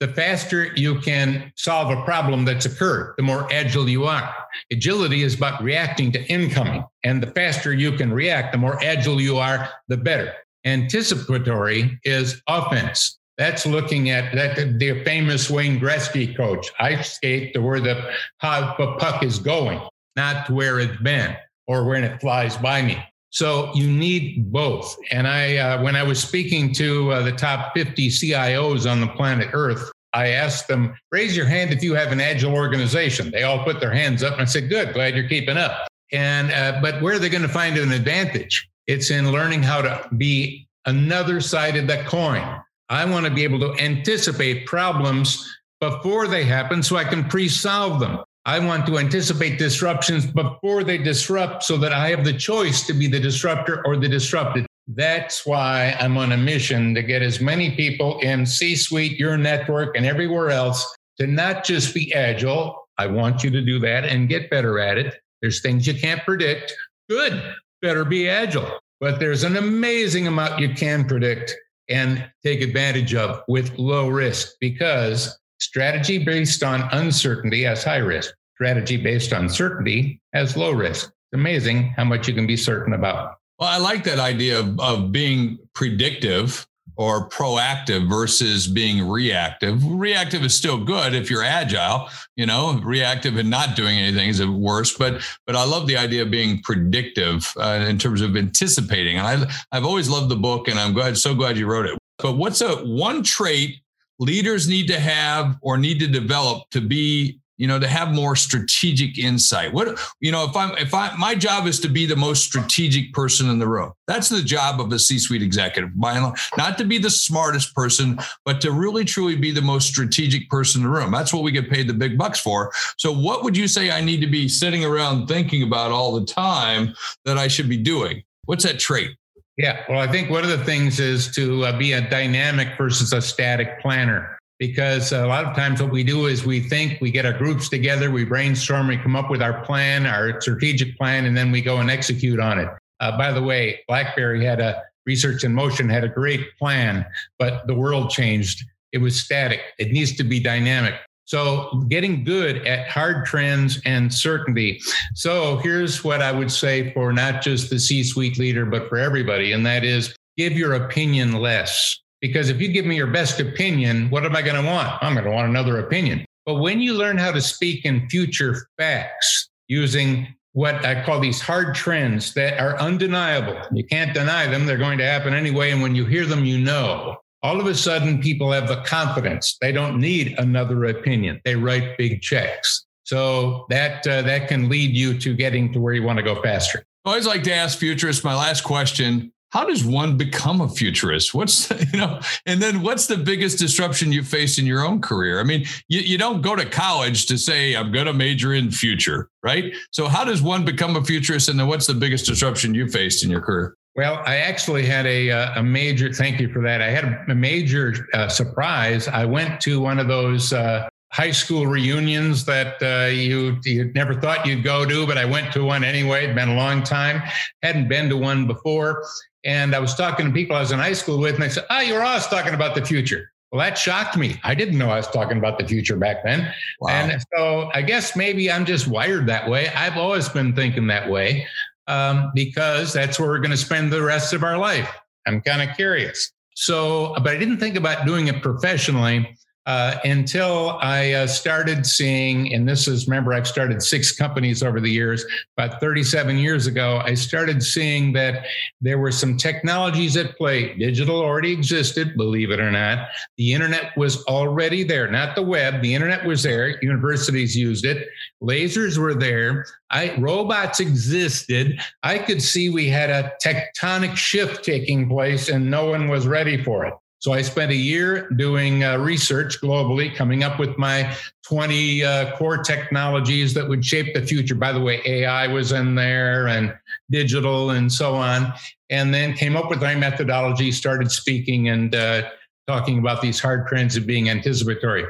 the 0.00 0.08
faster 0.08 0.66
you 0.76 1.00
can 1.00 1.52
solve 1.56 1.90
a 1.90 2.04
problem 2.04 2.44
that's 2.44 2.66
occurred, 2.66 3.14
the 3.16 3.22
more 3.22 3.52
agile 3.52 3.88
you 3.88 4.04
are. 4.04 4.32
Agility 4.70 5.22
is 5.22 5.34
about 5.34 5.62
reacting 5.62 6.12
to 6.12 6.24
incoming. 6.26 6.84
And 7.04 7.22
the 7.22 7.28
faster 7.32 7.72
you 7.72 7.92
can 7.92 8.12
react, 8.12 8.52
the 8.52 8.58
more 8.58 8.82
agile 8.82 9.20
you 9.20 9.38
are, 9.38 9.68
the 9.88 9.96
better. 9.96 10.32
Anticipatory 10.64 11.98
is 12.04 12.40
offense. 12.48 13.18
That's 13.38 13.66
looking 13.66 14.10
at 14.10 14.34
that 14.34 14.78
the 14.78 15.04
famous 15.04 15.48
Wayne 15.48 15.78
Gretzky 15.78 16.36
coach. 16.36 16.68
I 16.78 17.00
skate 17.02 17.54
to 17.54 17.60
where 17.60 17.80
the, 17.80 18.10
how 18.38 18.74
the 18.76 18.96
puck 18.98 19.22
is 19.22 19.38
going, 19.38 19.80
not 20.16 20.46
to 20.46 20.54
where 20.54 20.80
it's 20.80 21.00
been 21.02 21.36
or 21.66 21.84
when 21.84 22.02
it 22.02 22.20
flies 22.20 22.56
by 22.56 22.82
me. 22.82 22.98
So 23.30 23.70
you 23.74 23.90
need 23.90 24.50
both. 24.50 24.96
And 25.10 25.28
I, 25.28 25.56
uh, 25.56 25.82
when 25.82 25.96
I 25.96 26.02
was 26.02 26.22
speaking 26.22 26.72
to 26.74 27.12
uh, 27.12 27.22
the 27.22 27.32
top 27.32 27.74
50 27.74 28.08
CIOs 28.08 28.90
on 28.90 29.00
the 29.00 29.08
planet 29.08 29.50
Earth, 29.52 29.90
I 30.14 30.28
asked 30.28 30.68
them, 30.68 30.94
raise 31.12 31.36
your 31.36 31.46
hand 31.46 31.72
if 31.72 31.82
you 31.82 31.94
have 31.94 32.12
an 32.12 32.20
agile 32.20 32.54
organization. 32.54 33.30
They 33.30 33.42
all 33.42 33.62
put 33.64 33.80
their 33.80 33.92
hands 33.92 34.22
up 34.22 34.32
and 34.34 34.42
I 34.42 34.46
said, 34.46 34.70
good, 34.70 34.94
glad 34.94 35.14
you're 35.14 35.28
keeping 35.28 35.58
up. 35.58 35.86
And, 36.12 36.50
uh, 36.50 36.80
but 36.80 37.02
where 37.02 37.16
are 37.16 37.18
they 37.18 37.28
going 37.28 37.42
to 37.42 37.48
find 37.48 37.76
an 37.76 37.92
advantage? 37.92 38.68
It's 38.86 39.10
in 39.10 39.30
learning 39.30 39.62
how 39.62 39.82
to 39.82 40.08
be 40.16 40.66
another 40.86 41.40
side 41.42 41.76
of 41.76 41.86
the 41.86 42.02
coin. 42.04 42.42
I 42.88 43.04
want 43.04 43.26
to 43.26 43.30
be 43.30 43.44
able 43.44 43.60
to 43.60 43.74
anticipate 43.78 44.66
problems 44.66 45.46
before 45.80 46.26
they 46.26 46.44
happen 46.44 46.82
so 46.82 46.96
I 46.96 47.04
can 47.04 47.24
pre 47.24 47.48
solve 47.48 48.00
them. 48.00 48.20
I 48.48 48.58
want 48.60 48.86
to 48.86 48.96
anticipate 48.96 49.58
disruptions 49.58 50.24
before 50.24 50.82
they 50.82 50.96
disrupt 50.96 51.64
so 51.64 51.76
that 51.76 51.92
I 51.92 52.08
have 52.08 52.24
the 52.24 52.32
choice 52.32 52.86
to 52.86 52.94
be 52.94 53.06
the 53.06 53.20
disruptor 53.20 53.86
or 53.86 53.98
the 53.98 54.08
disrupted. 54.08 54.64
That's 54.86 55.44
why 55.44 55.94
I'm 56.00 56.16
on 56.16 56.32
a 56.32 56.36
mission 56.38 56.94
to 56.94 57.02
get 57.02 57.20
as 57.20 57.42
many 57.42 57.76
people 57.76 58.18
in 58.20 58.46
C 58.46 58.74
suite, 58.74 59.18
your 59.18 59.36
network, 59.36 59.98
and 59.98 60.06
everywhere 60.06 60.48
else 60.48 60.82
to 61.18 61.26
not 61.26 61.62
just 61.62 61.92
be 61.92 62.10
agile. 62.14 62.88
I 62.96 63.08
want 63.08 63.44
you 63.44 63.50
to 63.50 63.60
do 63.60 63.78
that 63.80 64.06
and 64.06 64.30
get 64.30 64.48
better 64.48 64.78
at 64.78 64.96
it. 64.96 65.20
There's 65.42 65.60
things 65.60 65.86
you 65.86 65.92
can't 65.92 66.24
predict. 66.24 66.74
Good, 67.10 67.54
better 67.82 68.06
be 68.06 68.30
agile. 68.30 68.78
But 68.98 69.20
there's 69.20 69.44
an 69.44 69.58
amazing 69.58 70.26
amount 70.26 70.58
you 70.58 70.72
can 70.72 71.04
predict 71.04 71.54
and 71.90 72.26
take 72.42 72.62
advantage 72.62 73.14
of 73.14 73.42
with 73.46 73.78
low 73.78 74.08
risk 74.08 74.54
because 74.58 75.38
strategy 75.60 76.16
based 76.16 76.62
on 76.62 76.88
uncertainty 76.92 77.64
has 77.64 77.84
high 77.84 77.96
risk 77.96 78.32
strategy 78.58 78.96
based 78.96 79.32
on 79.32 79.48
certainty 79.48 80.20
has 80.32 80.56
low 80.56 80.72
risk. 80.72 81.06
It's 81.06 81.40
amazing 81.40 81.94
how 81.96 82.02
much 82.02 82.26
you 82.26 82.34
can 82.34 82.44
be 82.44 82.56
certain 82.56 82.92
about. 82.92 83.36
Well, 83.60 83.68
I 83.68 83.78
like 83.78 84.02
that 84.04 84.18
idea 84.18 84.58
of, 84.58 84.80
of 84.80 85.12
being 85.12 85.60
predictive 85.74 86.66
or 86.96 87.28
proactive 87.28 88.08
versus 88.08 88.66
being 88.66 89.08
reactive. 89.08 89.84
Reactive 89.84 90.42
is 90.42 90.54
still 90.56 90.84
good 90.84 91.14
if 91.14 91.30
you're 91.30 91.44
agile, 91.44 92.08
you 92.34 92.46
know, 92.46 92.80
reactive 92.82 93.36
and 93.36 93.48
not 93.48 93.76
doing 93.76 93.96
anything 93.96 94.28
is 94.28 94.44
worse. 94.44 94.96
But 94.96 95.22
but 95.46 95.54
I 95.54 95.64
love 95.64 95.86
the 95.86 95.96
idea 95.96 96.22
of 96.22 96.30
being 96.32 96.60
predictive 96.62 97.52
uh, 97.56 97.86
in 97.88 97.96
terms 97.96 98.22
of 98.22 98.36
anticipating. 98.36 99.18
And 99.18 99.26
I 99.26 99.52
I've 99.70 99.84
always 99.84 100.08
loved 100.08 100.30
the 100.30 100.36
book, 100.36 100.66
and 100.66 100.80
I'm 100.80 100.92
glad 100.92 101.16
so 101.16 101.32
glad 101.32 101.56
you 101.56 101.66
wrote 101.66 101.86
it. 101.86 101.96
But 102.18 102.36
what's 102.36 102.60
a 102.60 102.76
one 102.78 103.22
trait 103.22 103.76
leaders 104.18 104.66
need 104.66 104.88
to 104.88 104.98
have 104.98 105.56
or 105.62 105.78
need 105.78 106.00
to 106.00 106.08
develop 106.08 106.68
to 106.70 106.80
be 106.80 107.38
you 107.58 107.66
know 107.66 107.78
to 107.78 107.86
have 107.86 108.12
more 108.12 108.34
strategic 108.36 109.18
insight. 109.18 109.72
What 109.72 110.00
you 110.20 110.32
know 110.32 110.44
if 110.44 110.56
i'm 110.56 110.76
if 110.78 110.94
i 110.94 111.14
my 111.16 111.34
job 111.34 111.66
is 111.66 111.78
to 111.80 111.88
be 111.88 112.06
the 112.06 112.16
most 112.16 112.44
strategic 112.44 113.12
person 113.12 113.50
in 113.50 113.58
the 113.58 113.68
room. 113.68 113.92
That's 114.06 114.28
the 114.28 114.42
job 114.42 114.80
of 114.80 114.90
a 114.92 114.98
c-suite 114.98 115.42
executive 115.42 115.90
by 116.00 116.14
and 116.14 116.24
large. 116.24 116.40
Not 116.56 116.78
to 116.78 116.84
be 116.84 116.98
the 116.98 117.10
smartest 117.10 117.74
person 117.74 118.18
but 118.44 118.60
to 118.62 118.72
really 118.72 119.04
truly 119.04 119.36
be 119.36 119.50
the 119.50 119.60
most 119.60 119.88
strategic 119.88 120.48
person 120.48 120.80
in 120.80 120.86
the 120.86 120.94
room. 120.94 121.10
That's 121.10 121.34
what 121.34 121.42
we 121.42 121.52
get 121.52 121.68
paid 121.68 121.88
the 121.88 121.94
big 121.94 122.16
bucks 122.16 122.40
for. 122.40 122.72
So 122.96 123.12
what 123.12 123.44
would 123.44 123.56
you 123.56 123.68
say 123.68 123.90
i 123.90 124.00
need 124.00 124.20
to 124.20 124.26
be 124.26 124.48
sitting 124.48 124.84
around 124.84 125.26
thinking 125.26 125.64
about 125.64 125.90
all 125.90 126.18
the 126.18 126.24
time 126.24 126.94
that 127.24 127.36
i 127.36 127.48
should 127.48 127.68
be 127.68 127.76
doing? 127.76 128.22
What's 128.46 128.64
that 128.64 128.78
trait? 128.78 129.10
Yeah 129.56 129.82
well 129.88 129.98
i 129.98 130.06
think 130.06 130.30
one 130.30 130.44
of 130.44 130.50
the 130.50 130.64
things 130.64 131.00
is 131.00 131.32
to 131.32 131.64
uh, 131.64 131.76
be 131.76 131.92
a 131.92 132.08
dynamic 132.08 132.78
versus 132.78 133.12
a 133.12 133.20
static 133.20 133.80
planner 133.80 134.37
because 134.58 135.12
a 135.12 135.26
lot 135.26 135.44
of 135.44 135.54
times 135.54 135.80
what 135.80 135.90
we 135.90 136.02
do 136.02 136.26
is 136.26 136.44
we 136.44 136.60
think 136.60 137.00
we 137.00 137.10
get 137.10 137.24
our 137.24 137.32
groups 137.32 137.68
together, 137.68 138.10
we 138.10 138.24
brainstorm, 138.24 138.88
we 138.88 138.96
come 138.96 139.14
up 139.14 139.30
with 139.30 139.40
our 139.40 139.64
plan, 139.64 140.04
our 140.06 140.40
strategic 140.40 140.96
plan, 140.98 141.26
and 141.26 141.36
then 141.36 141.52
we 141.52 141.62
go 141.62 141.78
and 141.78 141.90
execute 141.90 142.40
on 142.40 142.58
it. 142.58 142.68
Uh, 143.00 143.16
by 143.16 143.32
the 143.32 143.42
way, 143.42 143.80
BlackBerry 143.86 144.44
had 144.44 144.60
a 144.60 144.82
research 145.06 145.42
in 145.42 145.54
motion 145.54 145.88
had 145.88 146.04
a 146.04 146.08
great 146.08 146.56
plan, 146.58 147.06
but 147.38 147.66
the 147.66 147.74
world 147.74 148.10
changed. 148.10 148.64
It 148.92 148.98
was 148.98 149.18
static. 149.18 149.60
It 149.78 149.90
needs 149.90 150.16
to 150.16 150.24
be 150.24 150.40
dynamic. 150.40 150.94
So, 151.24 151.84
getting 151.88 152.24
good 152.24 152.66
at 152.66 152.88
hard 152.88 153.26
trends 153.26 153.80
and 153.84 154.12
certainty. 154.12 154.80
So, 155.14 155.58
here's 155.58 156.02
what 156.02 156.22
I 156.22 156.32
would 156.32 156.50
say 156.50 156.92
for 156.94 157.12
not 157.12 157.42
just 157.42 157.68
the 157.68 157.78
C 157.78 158.02
suite 158.02 158.38
leader, 158.38 158.64
but 158.64 158.88
for 158.88 158.96
everybody, 158.96 159.52
and 159.52 159.64
that 159.66 159.84
is 159.84 160.14
give 160.38 160.54
your 160.54 160.74
opinion 160.74 161.34
less. 161.34 162.00
Because 162.20 162.48
if 162.48 162.60
you 162.60 162.68
give 162.68 162.84
me 162.84 162.96
your 162.96 163.06
best 163.06 163.40
opinion, 163.40 164.10
what 164.10 164.24
am 164.24 164.34
I 164.34 164.42
going 164.42 164.60
to 164.60 164.68
want? 164.68 164.88
I'm 165.02 165.14
going 165.14 165.24
to 165.24 165.30
want 165.30 165.48
another 165.48 165.78
opinion. 165.78 166.24
But 166.46 166.56
when 166.56 166.80
you 166.80 166.94
learn 166.94 167.18
how 167.18 167.30
to 167.30 167.40
speak 167.40 167.84
in 167.84 168.08
future 168.08 168.68
facts 168.78 169.50
using 169.68 170.34
what 170.52 170.84
I 170.84 171.04
call 171.04 171.20
these 171.20 171.40
hard 171.40 171.74
trends 171.74 172.34
that 172.34 172.58
are 172.58 172.76
undeniable, 172.78 173.60
you 173.72 173.84
can't 173.84 174.14
deny 174.14 174.46
them, 174.46 174.66
they're 174.66 174.78
going 174.78 174.98
to 174.98 175.04
happen 175.04 175.34
anyway. 175.34 175.70
And 175.70 175.82
when 175.82 175.94
you 175.94 176.04
hear 176.04 176.26
them, 176.26 176.44
you 176.44 176.58
know. 176.58 177.16
All 177.42 177.60
of 177.60 177.66
a 177.66 177.74
sudden, 177.74 178.20
people 178.20 178.50
have 178.50 178.66
the 178.66 178.82
confidence. 178.82 179.56
They 179.60 179.70
don't 179.70 180.00
need 180.00 180.34
another 180.38 180.86
opinion. 180.86 181.40
They 181.44 181.54
write 181.54 181.96
big 181.96 182.20
checks. 182.20 182.84
So 183.04 183.64
that 183.70 184.06
uh, 184.06 184.22
that 184.22 184.48
can 184.48 184.68
lead 184.68 184.94
you 184.94 185.18
to 185.20 185.34
getting 185.34 185.72
to 185.72 185.80
where 185.80 185.94
you 185.94 186.02
want 186.02 186.18
to 186.18 186.22
go 186.22 186.42
faster. 186.42 186.84
I 187.04 187.10
always 187.10 187.26
like 187.26 187.42
to 187.44 187.54
ask 187.54 187.78
futurists 187.78 188.24
my 188.24 188.34
last 188.34 188.64
question 188.64 189.32
how 189.50 189.64
does 189.64 189.84
one 189.84 190.16
become 190.16 190.60
a 190.60 190.68
futurist 190.68 191.34
what's 191.34 191.70
you 191.92 191.98
know 191.98 192.20
and 192.46 192.60
then 192.60 192.82
what's 192.82 193.06
the 193.06 193.16
biggest 193.16 193.58
disruption 193.58 194.12
you 194.12 194.22
face 194.22 194.58
in 194.58 194.66
your 194.66 194.84
own 194.84 195.00
career 195.00 195.40
i 195.40 195.42
mean 195.42 195.64
you, 195.88 196.00
you 196.00 196.18
don't 196.18 196.42
go 196.42 196.54
to 196.54 196.64
college 196.64 197.26
to 197.26 197.36
say 197.38 197.74
i'm 197.74 197.92
going 197.92 198.06
to 198.06 198.12
major 198.12 198.54
in 198.54 198.70
future 198.70 199.28
right 199.42 199.74
so 199.90 200.06
how 200.06 200.24
does 200.24 200.42
one 200.42 200.64
become 200.64 200.96
a 200.96 201.04
futurist 201.04 201.48
and 201.48 201.58
then 201.58 201.66
what's 201.66 201.86
the 201.86 201.94
biggest 201.94 202.26
disruption 202.26 202.74
you 202.74 202.88
faced 202.88 203.24
in 203.24 203.30
your 203.30 203.40
career 203.40 203.74
well, 203.96 204.22
I 204.26 204.36
actually 204.36 204.86
had 204.86 205.06
a 205.06 205.28
uh, 205.32 205.58
a 205.58 205.62
major. 205.64 206.12
Thank 206.12 206.38
you 206.38 206.52
for 206.52 206.62
that. 206.62 206.80
I 206.80 206.88
had 206.88 207.04
a 207.28 207.34
major 207.34 208.06
uh, 208.14 208.28
surprise. 208.28 209.08
I 209.08 209.24
went 209.24 209.60
to 209.62 209.80
one 209.80 209.98
of 209.98 210.06
those 210.06 210.52
uh, 210.52 210.88
high 211.12 211.32
school 211.32 211.66
reunions 211.66 212.44
that 212.44 212.80
uh, 212.80 213.10
you 213.10 213.58
you 213.64 213.90
never 213.96 214.14
thought 214.14 214.46
you'd 214.46 214.62
go 214.62 214.84
to, 214.84 215.04
but 215.04 215.18
I 215.18 215.24
went 215.24 215.52
to 215.54 215.64
one 215.64 215.82
anyway. 215.82 216.24
It'd 216.24 216.36
been 216.36 216.50
a 216.50 216.54
long 216.54 216.84
time. 216.84 217.22
Hadn't 217.62 217.88
been 217.88 218.08
to 218.10 218.16
one 218.16 218.46
before, 218.46 219.04
and 219.44 219.74
I 219.74 219.78
was 219.78 219.94
talking 219.94 220.26
to 220.26 220.32
people 220.32 220.56
I 220.56 220.60
was 220.60 220.72
in 220.72 220.78
high 220.78 220.92
school 220.92 221.18
with, 221.18 221.34
and 221.34 221.42
they 221.42 221.48
said, 221.48 221.64
"Oh, 221.70 221.80
you're 221.80 222.02
always 222.02 222.26
talking 222.26 222.54
about 222.54 222.74
the 222.74 222.84
future." 222.84 223.30
Well, 223.50 223.60
that 223.60 223.78
shocked 223.78 224.16
me. 224.16 224.38
I 224.44 224.54
didn't 224.54 224.76
know 224.76 224.90
I 224.90 224.96
was 224.96 225.08
talking 225.08 225.38
about 225.38 225.58
the 225.58 225.66
future 225.66 225.96
back 225.96 226.22
then. 226.22 226.52
Wow. 226.80 226.90
And 226.90 227.22
so 227.34 227.70
I 227.72 227.80
guess 227.80 228.14
maybe 228.14 228.52
I'm 228.52 228.66
just 228.66 228.86
wired 228.86 229.26
that 229.28 229.48
way. 229.48 229.68
I've 229.68 229.96
always 229.96 230.28
been 230.28 230.54
thinking 230.54 230.86
that 230.88 231.08
way 231.08 231.46
um, 231.86 232.30
because 232.34 232.92
that's 232.92 233.18
where 233.18 233.28
we're 233.28 233.38
going 233.38 233.50
to 233.50 233.56
spend 233.56 233.90
the 233.90 234.02
rest 234.02 234.34
of 234.34 234.44
our 234.44 234.58
life. 234.58 234.94
I'm 235.26 235.40
kind 235.40 235.68
of 235.68 235.74
curious. 235.76 236.30
So, 236.56 237.14
but 237.22 237.28
I 237.28 237.38
didn't 237.38 237.58
think 237.58 237.76
about 237.76 238.04
doing 238.04 238.28
it 238.28 238.42
professionally 238.42 239.37
uh, 239.68 239.98
until 240.04 240.78
I 240.80 241.12
uh, 241.12 241.26
started 241.26 241.84
seeing, 241.84 242.54
and 242.54 242.66
this 242.66 242.88
is, 242.88 243.06
remember, 243.06 243.34
I've 243.34 243.46
started 243.46 243.82
six 243.82 244.10
companies 244.16 244.62
over 244.62 244.80
the 244.80 244.90
years. 244.90 245.26
About 245.58 245.78
37 245.78 246.38
years 246.38 246.66
ago, 246.66 247.02
I 247.04 247.12
started 247.12 247.62
seeing 247.62 248.14
that 248.14 248.46
there 248.80 248.98
were 248.98 249.12
some 249.12 249.36
technologies 249.36 250.16
at 250.16 250.38
play. 250.38 250.72
Digital 250.78 251.20
already 251.20 251.52
existed, 251.52 252.16
believe 252.16 252.50
it 252.50 252.60
or 252.60 252.70
not. 252.70 253.08
The 253.36 253.52
internet 253.52 253.94
was 253.94 254.24
already 254.24 254.84
there, 254.84 255.10
not 255.10 255.36
the 255.36 255.42
web. 255.42 255.82
The 255.82 255.94
internet 255.94 256.24
was 256.24 256.42
there. 256.42 256.82
Universities 256.82 257.54
used 257.54 257.84
it. 257.84 258.08
Lasers 258.42 258.96
were 258.96 259.14
there. 259.14 259.66
I, 259.90 260.16
robots 260.18 260.80
existed. 260.80 261.78
I 262.02 262.20
could 262.20 262.40
see 262.40 262.70
we 262.70 262.88
had 262.88 263.10
a 263.10 263.34
tectonic 263.44 264.16
shift 264.16 264.64
taking 264.64 265.10
place, 265.10 265.50
and 265.50 265.70
no 265.70 265.90
one 265.90 266.08
was 266.08 266.26
ready 266.26 266.56
for 266.64 266.86
it. 266.86 266.94
So 267.20 267.32
I 267.32 267.42
spent 267.42 267.72
a 267.72 267.76
year 267.76 268.28
doing 268.30 268.84
uh, 268.84 268.98
research 268.98 269.60
globally, 269.60 270.14
coming 270.14 270.44
up 270.44 270.60
with 270.60 270.78
my 270.78 271.16
20 271.44 272.04
uh, 272.04 272.36
core 272.36 272.58
technologies 272.58 273.54
that 273.54 273.68
would 273.68 273.84
shape 273.84 274.14
the 274.14 274.22
future. 274.22 274.54
By 274.54 274.72
the 274.72 274.80
way, 274.80 275.02
AI 275.04 275.48
was 275.48 275.72
in 275.72 275.96
there 275.96 276.46
and 276.46 276.72
digital 277.10 277.70
and 277.70 277.90
so 277.90 278.14
on. 278.14 278.52
And 278.90 279.12
then 279.12 279.34
came 279.34 279.56
up 279.56 279.68
with 279.68 279.80
my 279.80 279.96
methodology, 279.96 280.70
started 280.70 281.10
speaking 281.10 281.68
and 281.70 281.94
uh, 281.94 282.30
talking 282.68 282.98
about 282.98 283.20
these 283.20 283.40
hard 283.40 283.66
trends 283.66 283.96
of 283.96 284.06
being 284.06 284.28
anticipatory. 284.28 285.04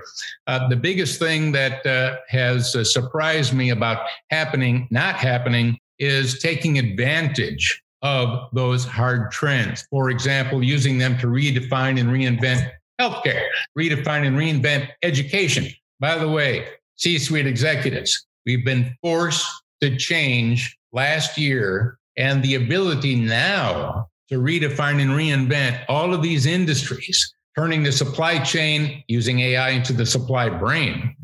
Uh, 0.46 0.66
the 0.68 0.76
biggest 0.76 1.18
thing 1.18 1.52
that 1.52 1.84
uh, 1.84 2.16
has 2.28 2.74
uh, 2.74 2.84
surprised 2.84 3.52
me 3.52 3.70
about 3.70 4.06
happening, 4.30 4.88
not 4.90 5.16
happening, 5.16 5.78
is 5.98 6.38
taking 6.38 6.78
advantage 6.78 7.82
of 8.02 8.48
those 8.52 8.84
hard 8.84 9.30
trends. 9.30 9.86
For 9.90 10.10
example, 10.10 10.62
using 10.62 10.98
them 10.98 11.18
to 11.18 11.26
redefine 11.26 11.98
and 11.98 12.10
reinvent 12.10 12.70
healthcare, 13.00 13.46
redefine 13.78 14.26
and 14.26 14.36
reinvent 14.36 14.88
education. 15.02 15.68
By 16.00 16.18
the 16.18 16.28
way, 16.28 16.66
C 16.96 17.18
suite 17.18 17.46
executives, 17.46 18.26
we've 18.46 18.64
been 18.64 18.96
forced 19.02 19.46
to 19.80 19.96
change 19.96 20.76
last 20.92 21.38
year, 21.38 21.98
and 22.16 22.42
the 22.42 22.56
ability 22.56 23.14
now 23.14 24.08
to 24.28 24.36
redefine 24.36 25.00
and 25.00 25.10
reinvent 25.10 25.84
all 25.88 26.12
of 26.12 26.22
these 26.22 26.46
industries, 26.46 27.32
turning 27.56 27.82
the 27.82 27.92
supply 27.92 28.38
chain 28.38 29.02
using 29.08 29.40
AI 29.40 29.70
into 29.70 29.92
the 29.92 30.04
supply 30.06 30.48
brain, 30.48 31.14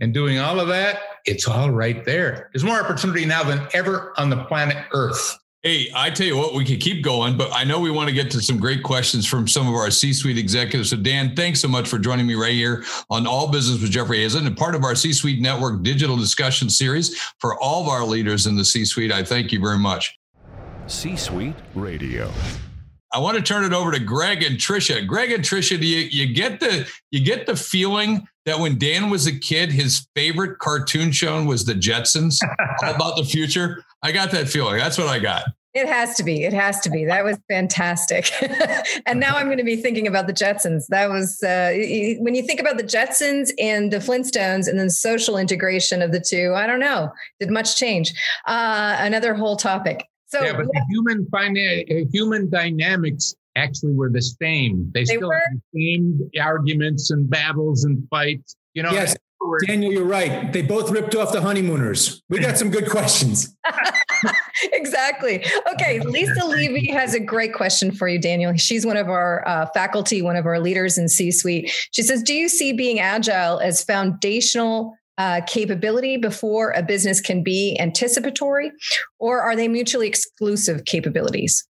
and 0.00 0.14
doing 0.14 0.38
all 0.38 0.60
of 0.60 0.68
that, 0.68 1.00
it's 1.24 1.48
all 1.48 1.70
right 1.70 2.04
there. 2.04 2.50
There's 2.52 2.64
more 2.64 2.80
opportunity 2.80 3.24
now 3.24 3.42
than 3.42 3.66
ever 3.72 4.12
on 4.16 4.30
the 4.30 4.44
planet 4.44 4.76
Earth. 4.92 5.38
Hey, 5.66 5.90
I 5.94 6.10
tell 6.10 6.26
you 6.26 6.36
what, 6.36 6.52
we 6.52 6.62
could 6.62 6.78
keep 6.78 7.02
going, 7.02 7.38
but 7.38 7.50
I 7.54 7.64
know 7.64 7.80
we 7.80 7.90
want 7.90 8.10
to 8.10 8.14
get 8.14 8.30
to 8.32 8.42
some 8.42 8.58
great 8.58 8.82
questions 8.82 9.26
from 9.26 9.48
some 9.48 9.66
of 9.66 9.72
our 9.72 9.90
C-suite 9.90 10.36
executives. 10.36 10.90
So, 10.90 10.98
Dan, 10.98 11.34
thanks 11.34 11.58
so 11.58 11.68
much 11.68 11.88
for 11.88 11.98
joining 11.98 12.26
me 12.26 12.34
right 12.34 12.52
here 12.52 12.84
on 13.08 13.26
All 13.26 13.50
Business 13.50 13.80
with 13.80 13.90
Jeffrey 13.90 14.18
Hayzlett 14.18 14.46
and 14.46 14.54
part 14.58 14.74
of 14.74 14.84
our 14.84 14.94
C-suite 14.94 15.40
network 15.40 15.82
digital 15.82 16.18
discussion 16.18 16.68
series 16.68 17.18
for 17.38 17.58
all 17.62 17.80
of 17.80 17.88
our 17.88 18.04
leaders 18.04 18.46
in 18.46 18.56
the 18.56 18.64
C-suite. 18.64 19.10
I 19.10 19.24
thank 19.24 19.52
you 19.52 19.58
very 19.58 19.78
much. 19.78 20.18
C-suite 20.86 21.56
Radio. 21.74 22.30
I 23.14 23.18
want 23.18 23.38
to 23.38 23.42
turn 23.42 23.64
it 23.64 23.72
over 23.72 23.90
to 23.90 23.98
Greg 23.98 24.42
and 24.42 24.58
Trisha. 24.58 25.06
Greg 25.06 25.32
and 25.32 25.42
Trisha, 25.42 25.80
do 25.80 25.86
you, 25.86 26.00
you 26.10 26.34
get 26.34 26.60
the 26.60 26.86
you 27.10 27.24
get 27.24 27.46
the 27.46 27.56
feeling 27.56 28.28
that 28.46 28.58
when 28.58 28.78
Dan 28.78 29.10
was 29.10 29.26
a 29.26 29.38
kid, 29.38 29.72
his 29.72 30.06
favorite 30.14 30.58
cartoon 30.58 31.12
show 31.12 31.42
was 31.42 31.64
the 31.64 31.74
Jetsons, 31.74 32.38
all 32.82 32.94
about 32.94 33.16
the 33.16 33.24
future. 33.24 33.84
I 34.02 34.12
got 34.12 34.30
that 34.32 34.48
feeling. 34.48 34.78
That's 34.78 34.98
what 34.98 35.08
I 35.08 35.18
got. 35.18 35.44
It 35.74 35.88
has 35.88 36.14
to 36.16 36.22
be. 36.22 36.44
It 36.44 36.52
has 36.52 36.78
to 36.82 36.90
be. 36.90 37.04
That 37.04 37.24
was 37.24 37.36
fantastic. 37.48 38.30
and 39.06 39.18
now 39.18 39.36
I'm 39.36 39.46
going 39.46 39.58
to 39.58 39.64
be 39.64 39.74
thinking 39.74 40.06
about 40.06 40.28
the 40.28 40.32
Jetsons. 40.32 40.86
That 40.86 41.10
was 41.10 41.42
uh, 41.42 41.72
when 42.20 42.36
you 42.36 42.44
think 42.44 42.60
about 42.60 42.76
the 42.76 42.84
Jetsons 42.84 43.50
and 43.58 43.92
the 43.92 43.96
Flintstones 43.96 44.68
and 44.68 44.78
then 44.78 44.88
social 44.88 45.36
integration 45.36 46.00
of 46.00 46.12
the 46.12 46.20
two. 46.20 46.54
I 46.54 46.68
don't 46.68 46.78
know. 46.78 47.12
Did 47.40 47.50
much 47.50 47.76
change? 47.76 48.14
Uh, 48.46 48.96
another 49.00 49.34
whole 49.34 49.56
topic. 49.56 50.06
So 50.26 50.44
yeah, 50.44 50.52
but 50.52 50.66
the 50.66 50.84
human 50.90 51.26
finance, 51.26 51.88
human 52.12 52.48
dynamics 52.50 53.34
actually 53.56 53.92
were 53.92 54.10
the 54.10 54.22
same. 54.22 54.90
They, 54.92 55.00
they 55.00 55.16
still 55.16 55.28
were? 55.28 55.34
had 55.34 55.60
the 55.72 55.94
same 55.96 56.30
arguments 56.40 57.10
and 57.10 57.28
battles 57.28 57.84
and 57.84 58.06
fights. 58.10 58.56
You 58.74 58.82
know, 58.82 58.92
yes. 58.92 59.16
Daniel, 59.66 59.92
you're 59.92 60.04
right. 60.04 60.52
They 60.52 60.62
both 60.62 60.90
ripped 60.90 61.14
off 61.14 61.32
the 61.32 61.40
honeymooners. 61.40 62.22
We 62.30 62.38
got 62.38 62.56
some 62.56 62.70
good 62.70 62.88
questions. 62.88 63.54
exactly. 64.72 65.44
Okay. 65.72 66.00
Lisa 66.04 66.46
Levy 66.46 66.90
has 66.90 67.14
a 67.14 67.20
great 67.20 67.54
question 67.54 67.90
for 67.90 68.08
you, 68.08 68.18
Daniel. 68.18 68.54
She's 68.56 68.86
one 68.86 68.96
of 68.96 69.08
our 69.08 69.46
uh, 69.46 69.66
faculty, 69.74 70.22
one 70.22 70.36
of 70.36 70.46
our 70.46 70.60
leaders 70.60 70.98
in 70.98 71.08
C 71.08 71.30
suite. 71.30 71.70
She 71.92 72.02
says, 72.02 72.22
Do 72.22 72.34
you 72.34 72.48
see 72.48 72.72
being 72.72 73.00
agile 73.00 73.58
as 73.60 73.84
foundational 73.84 74.94
uh, 75.16 75.42
capability 75.46 76.16
before 76.16 76.72
a 76.72 76.82
business 76.82 77.20
can 77.20 77.42
be 77.42 77.76
anticipatory, 77.78 78.72
or 79.18 79.40
are 79.40 79.54
they 79.54 79.68
mutually 79.68 80.08
exclusive 80.08 80.84
capabilities? 80.86 81.66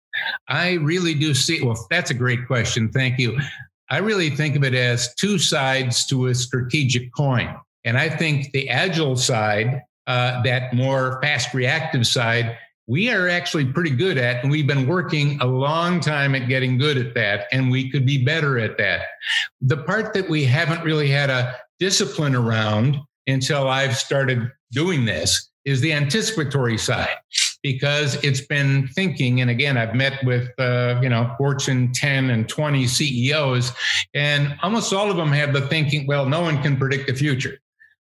I 0.49 0.75
really 0.75 1.15
do 1.15 1.35
see. 1.35 1.63
Well, 1.63 1.87
that's 1.91 2.11
a 2.11 2.15
great 2.15 2.47
question. 2.47 2.91
Thank 2.91 3.19
you. 3.19 3.39
I 3.91 3.99
really 3.99 4.31
think 4.31 4.57
of 4.57 4.65
it 4.65 4.75
as 4.75 5.15
two 5.15 5.39
sides 5.39 6.07
to 6.07 6.27
a 6.29 6.35
strategic 6.35 7.13
coin. 7.15 7.57
And 7.85 7.99
I 7.99 8.09
think 8.09 8.53
the 8.53 8.69
agile 8.69 9.17
side, 9.17 9.83
uh, 10.07 10.43
that 10.43 10.73
more 10.75 11.21
fast 11.23 11.55
reactive 11.55 12.07
side, 12.07 12.57
we 12.87 13.11
are 13.11 13.29
actually 13.29 13.67
pretty 13.67 13.91
good 13.91 14.19
at, 14.19 14.43
and 14.43 14.51
we've 14.51 14.67
been 14.67 14.87
working 14.87 15.41
a 15.41 15.47
long 15.47 16.01
time 16.01 16.35
at 16.35 16.49
getting 16.49 16.77
good 16.77 16.99
at 16.99 17.15
that, 17.15 17.47
and 17.53 17.71
we 17.71 17.89
could 17.89 18.05
be 18.05 18.25
better 18.25 18.59
at 18.59 18.79
that. 18.79 19.03
The 19.61 19.77
part 19.77 20.13
that 20.15 20.29
we 20.29 20.45
haven't 20.45 20.83
really 20.83 21.09
had 21.09 21.31
a 21.31 21.57
discipline 21.79 22.35
around 22.35 22.99
until 23.29 23.69
I've 23.69 23.97
started 23.97 24.51
doing 24.73 25.05
this 25.05 25.51
is 25.65 25.81
the 25.81 25.93
anticipatory 25.93 26.79
side 26.79 27.17
because 27.63 28.23
it's 28.25 28.41
been 28.41 28.89
thinking 28.89 29.41
and 29.41 29.51
again 29.51 29.77
i've 29.77 29.95
met 29.95 30.23
with 30.25 30.49
uh, 30.59 30.99
you 31.03 31.09
know 31.09 31.35
fortune 31.39 31.93
10 31.93 32.31
and 32.31 32.49
20 32.49 32.87
ceos 32.87 33.73
and 34.15 34.57
almost 34.63 34.93
all 34.93 35.11
of 35.11 35.17
them 35.17 35.33
have 35.33 35.53
the 35.53 35.63
thinking 35.63 36.07
well 36.07 36.27
no 36.27 36.41
one 36.41 36.61
can 36.63 36.77
predict 36.77 37.07
the 37.07 37.15
future 37.15 37.59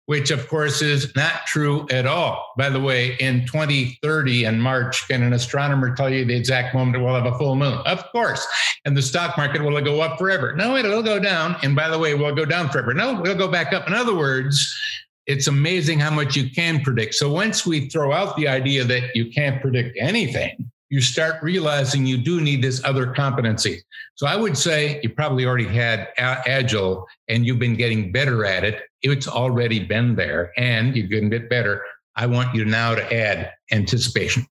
which 0.06 0.32
of 0.32 0.48
course 0.48 0.82
is 0.82 1.16
not 1.16 1.46
true 1.46 1.88
at 1.90 2.06
all. 2.06 2.54
By 2.58 2.70
the 2.70 2.80
way, 2.80 3.16
in 3.20 3.46
2030 3.46 4.46
in 4.46 4.60
March, 4.60 5.08
can 5.08 5.24
an 5.24 5.34
astronomer 5.34 5.96
tell 5.96 6.10
you 6.10 6.26
the 6.26 6.36
exact 6.36 6.76
moment 6.76 7.02
we'll 7.02 7.16
have 7.16 7.26
a 7.26 7.38
full 7.38 7.56
moon? 7.56 7.80
Of 7.86 8.04
course. 8.12 8.46
And 8.86 8.98
the 8.98 9.02
stock 9.02 9.38
market 9.38 9.64
will 9.64 9.78
it 9.78 9.86
go 9.86 10.02
up 10.02 10.18
forever? 10.18 10.56
No, 10.56 10.76
it'll 10.76 11.04
go 11.04 11.20
down. 11.20 11.56
And 11.64 11.76
by 11.76 11.90
the 11.90 11.98
way, 11.98 12.16
we'll 12.16 12.36
go 12.36 12.46
down 12.46 12.70
forever. 12.70 12.94
No, 12.94 13.22
we'll 13.22 13.38
go 13.38 13.48
back 13.48 13.72
up. 13.72 13.88
In 13.88 13.94
other 13.94 14.16
words, 14.16 14.78
it's 15.26 15.48
amazing 15.48 16.00
how 16.00 16.12
much 16.12 16.36
you 16.36 16.50
can 16.50 16.82
predict. 16.82 17.16
So 17.16 17.32
once 17.32 17.66
we 17.66 17.90
throw 17.90 18.12
out 18.12 18.36
the 18.36 18.48
idea 18.48 18.84
that 18.84 19.16
you 19.16 19.32
can't 19.32 19.62
predict 19.62 19.98
anything, 20.00 20.72
you 20.90 21.02
start 21.02 21.42
realizing 21.42 22.06
you 22.06 22.18
do 22.18 22.40
need 22.40 22.62
this 22.62 22.84
other 22.84 23.08
competency. 23.14 23.82
So 24.16 24.28
I 24.28 24.36
would 24.36 24.56
say 24.58 25.00
you 25.02 25.10
probably 25.10 25.46
already 25.46 25.66
had 25.66 26.10
Agile 26.18 27.08
and 27.28 27.46
you've 27.46 27.58
been 27.58 27.76
getting 27.76 28.12
better 28.12 28.46
at 28.46 28.64
it. 28.64 28.84
It's 29.02 29.28
already 29.28 29.80
been 29.80 30.16
there 30.16 30.52
and 30.56 30.96
you're 30.96 31.08
getting 31.08 31.28
a 31.28 31.32
bit 31.32 31.50
better. 31.50 31.82
I 32.16 32.28
want 32.28 32.54
you 32.54 32.64
now 32.66 32.94
to 32.94 33.14
add 33.14 33.54
anticipation. 33.72 34.46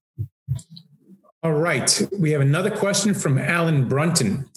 All 1.43 1.53
right. 1.53 2.01
We 2.17 2.31
have 2.31 2.41
another 2.41 2.71
question 2.71 3.13
from 3.13 3.37
Alan 3.37 3.87
Brunton. 3.87 4.49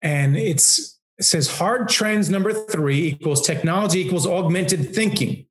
And 0.00 0.36
it's 0.36 0.95
it 1.18 1.24
says 1.24 1.58
hard 1.58 1.88
trends 1.88 2.28
number 2.28 2.52
three 2.52 3.08
equals 3.08 3.46
technology 3.46 4.00
equals 4.00 4.26
augmented 4.26 4.94
thinking. 4.94 5.46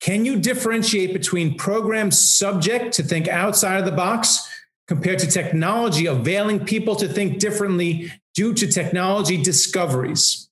Can 0.00 0.24
you 0.24 0.38
differentiate 0.38 1.12
between 1.12 1.56
programs 1.56 2.18
subject 2.18 2.94
to 2.94 3.02
think 3.02 3.28
outside 3.28 3.78
of 3.78 3.84
the 3.84 3.92
box 3.92 4.48
compared 4.88 5.18
to 5.20 5.26
technology 5.26 6.06
availing 6.06 6.64
people 6.64 6.96
to 6.96 7.06
think 7.06 7.38
differently 7.38 8.10
due 8.34 8.54
to 8.54 8.66
technology 8.66 9.40
discoveries. 9.40 10.48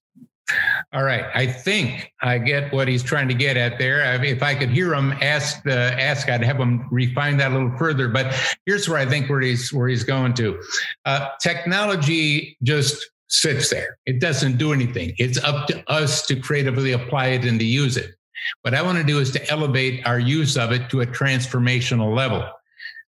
All 0.93 1.03
right, 1.03 1.25
I 1.35 1.47
think 1.47 2.13
I 2.23 2.39
get 2.39 2.73
what 2.73 2.87
he's 2.87 3.03
trying 3.03 3.27
to 3.29 3.35
get 3.35 3.57
at 3.57 3.79
there. 3.79 4.23
If 4.23 4.45
I 4.45 4.55
could 4.55 4.71
hear 4.71 4.95
him 4.95 5.13
ask 5.21 5.61
the 5.65 6.01
ask, 6.01 6.29
I'd 6.29 6.45
have 6.45 6.59
him 6.59 6.87
refine 6.93 7.37
that 7.39 7.51
a 7.51 7.55
little 7.55 7.77
further. 7.77 8.09
But 8.09 8.33
here's 8.65 8.89
where 8.89 8.99
I 8.99 9.07
think 9.07 9.29
where 9.29 9.41
he's 9.41 9.73
where 9.73 9.89
he's 9.89 10.05
going 10.05 10.35
to. 10.35 10.63
Uh, 11.05 11.31
technology 11.41 12.57
just 12.63 13.11
sits 13.29 13.71
there; 13.71 13.99
it 14.07 14.21
doesn't 14.21 14.59
do 14.59 14.73
anything. 14.73 15.15
It's 15.19 15.43
up 15.43 15.67
to 15.69 15.91
us 15.91 16.27
to 16.27 16.37
creatively 16.37 16.93
apply 16.93 17.29
it 17.29 17.45
and 17.45 17.59
to 17.59 17.67
use 17.67 17.97
it. 17.97 18.15
What 18.63 18.75
I 18.75 18.83
want 18.83 18.99
to 18.99 19.05
do 19.05 19.19
is 19.19 19.31
to 19.33 19.51
elevate 19.51 20.07
our 20.07 20.19
use 20.19 20.57
of 20.57 20.73
it 20.73 20.91
to 20.91 21.01
a 21.01 21.07
transformational 21.07 22.15
level. 22.15 22.49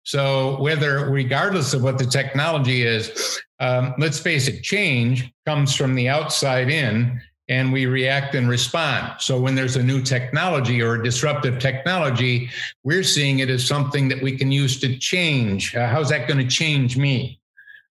So, 0.08 0.58
whether, 0.60 1.10
regardless 1.10 1.74
of 1.74 1.82
what 1.82 1.98
the 1.98 2.06
technology 2.06 2.82
is, 2.82 3.38
um, 3.60 3.94
let's 3.98 4.18
face 4.18 4.48
it, 4.48 4.62
change 4.62 5.30
comes 5.46 5.74
from 5.74 5.94
the 5.94 6.08
outside 6.08 6.70
in 6.70 7.20
and 7.50 7.72
we 7.72 7.86
react 7.86 8.34
and 8.34 8.48
respond. 8.48 9.20
So, 9.20 9.38
when 9.38 9.54
there's 9.54 9.76
a 9.76 9.82
new 9.82 10.00
technology 10.00 10.80
or 10.80 10.94
a 10.94 11.04
disruptive 11.04 11.58
technology, 11.58 12.48
we're 12.84 13.02
seeing 13.02 13.40
it 13.40 13.50
as 13.50 13.66
something 13.66 14.08
that 14.08 14.22
we 14.22 14.36
can 14.36 14.50
use 14.50 14.80
to 14.80 14.96
change. 14.96 15.74
Uh, 15.74 15.88
how's 15.88 16.08
that 16.08 16.26
going 16.26 16.40
to 16.40 16.48
change 16.48 16.96
me? 16.96 17.38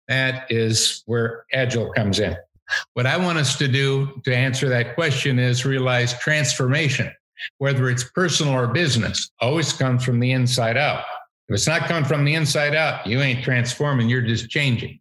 That 0.09 0.51
is 0.51 1.03
where 1.05 1.45
Agile 1.53 1.93
comes 1.93 2.19
in. 2.19 2.35
What 2.93 3.05
I 3.05 3.15
want 3.15 3.37
us 3.37 3.57
to 3.59 3.67
do 3.67 4.21
to 4.25 4.35
answer 4.35 4.67
that 4.69 4.95
question 4.95 5.39
is 5.39 5.65
realize 5.65 6.19
transformation, 6.19 7.11
whether 7.59 7.89
it's 7.89 8.03
personal 8.03 8.53
or 8.53 8.67
business, 8.67 9.31
always 9.39 9.71
comes 9.71 10.03
from 10.03 10.19
the 10.19 10.31
inside 10.31 10.77
out. 10.77 11.05
If 11.47 11.55
it's 11.55 11.67
not 11.67 11.83
coming 11.83 12.05
from 12.05 12.25
the 12.25 12.35
inside 12.35 12.75
out, 12.75 13.07
you 13.07 13.21
ain't 13.21 13.43
transforming, 13.43 14.09
you're 14.09 14.21
just 14.21 14.49
changing. 14.49 14.99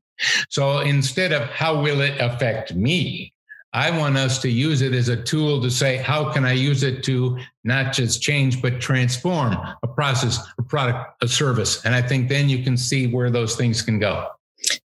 So 0.49 0.81
instead 0.81 1.33
of 1.33 1.49
how 1.49 1.83
will 1.83 2.01
it 2.01 2.21
affect 2.21 2.75
me, 2.75 3.33
I 3.73 3.91
want 3.91 4.17
us 4.17 4.41
to 4.43 4.51
use 4.51 4.81
it 4.81 4.95
as 4.95 5.09
a 5.09 5.23
tool 5.23 5.61
to 5.61 5.71
say, 5.71 5.99
how 5.99 6.33
can 6.33 6.45
I 6.45 6.53
use 6.53 6.83
it 6.83 7.05
to 7.05 7.39
not 7.65 7.93
just 7.93 8.23
change, 8.23 8.63
but 8.63 8.81
transform 8.81 9.57
a 9.83 9.89
process, 9.89 10.39
a 10.59 10.63
product, 10.63 11.23
a 11.23 11.29
service? 11.29 11.85
And 11.85 11.95
I 11.95 12.01
think 12.01 12.29
then 12.29 12.49
you 12.49 12.63
can 12.63 12.77
see 12.77 13.07
where 13.07 13.31
those 13.31 13.57
things 13.57 13.83
can 13.83 13.99
go. 13.99 14.29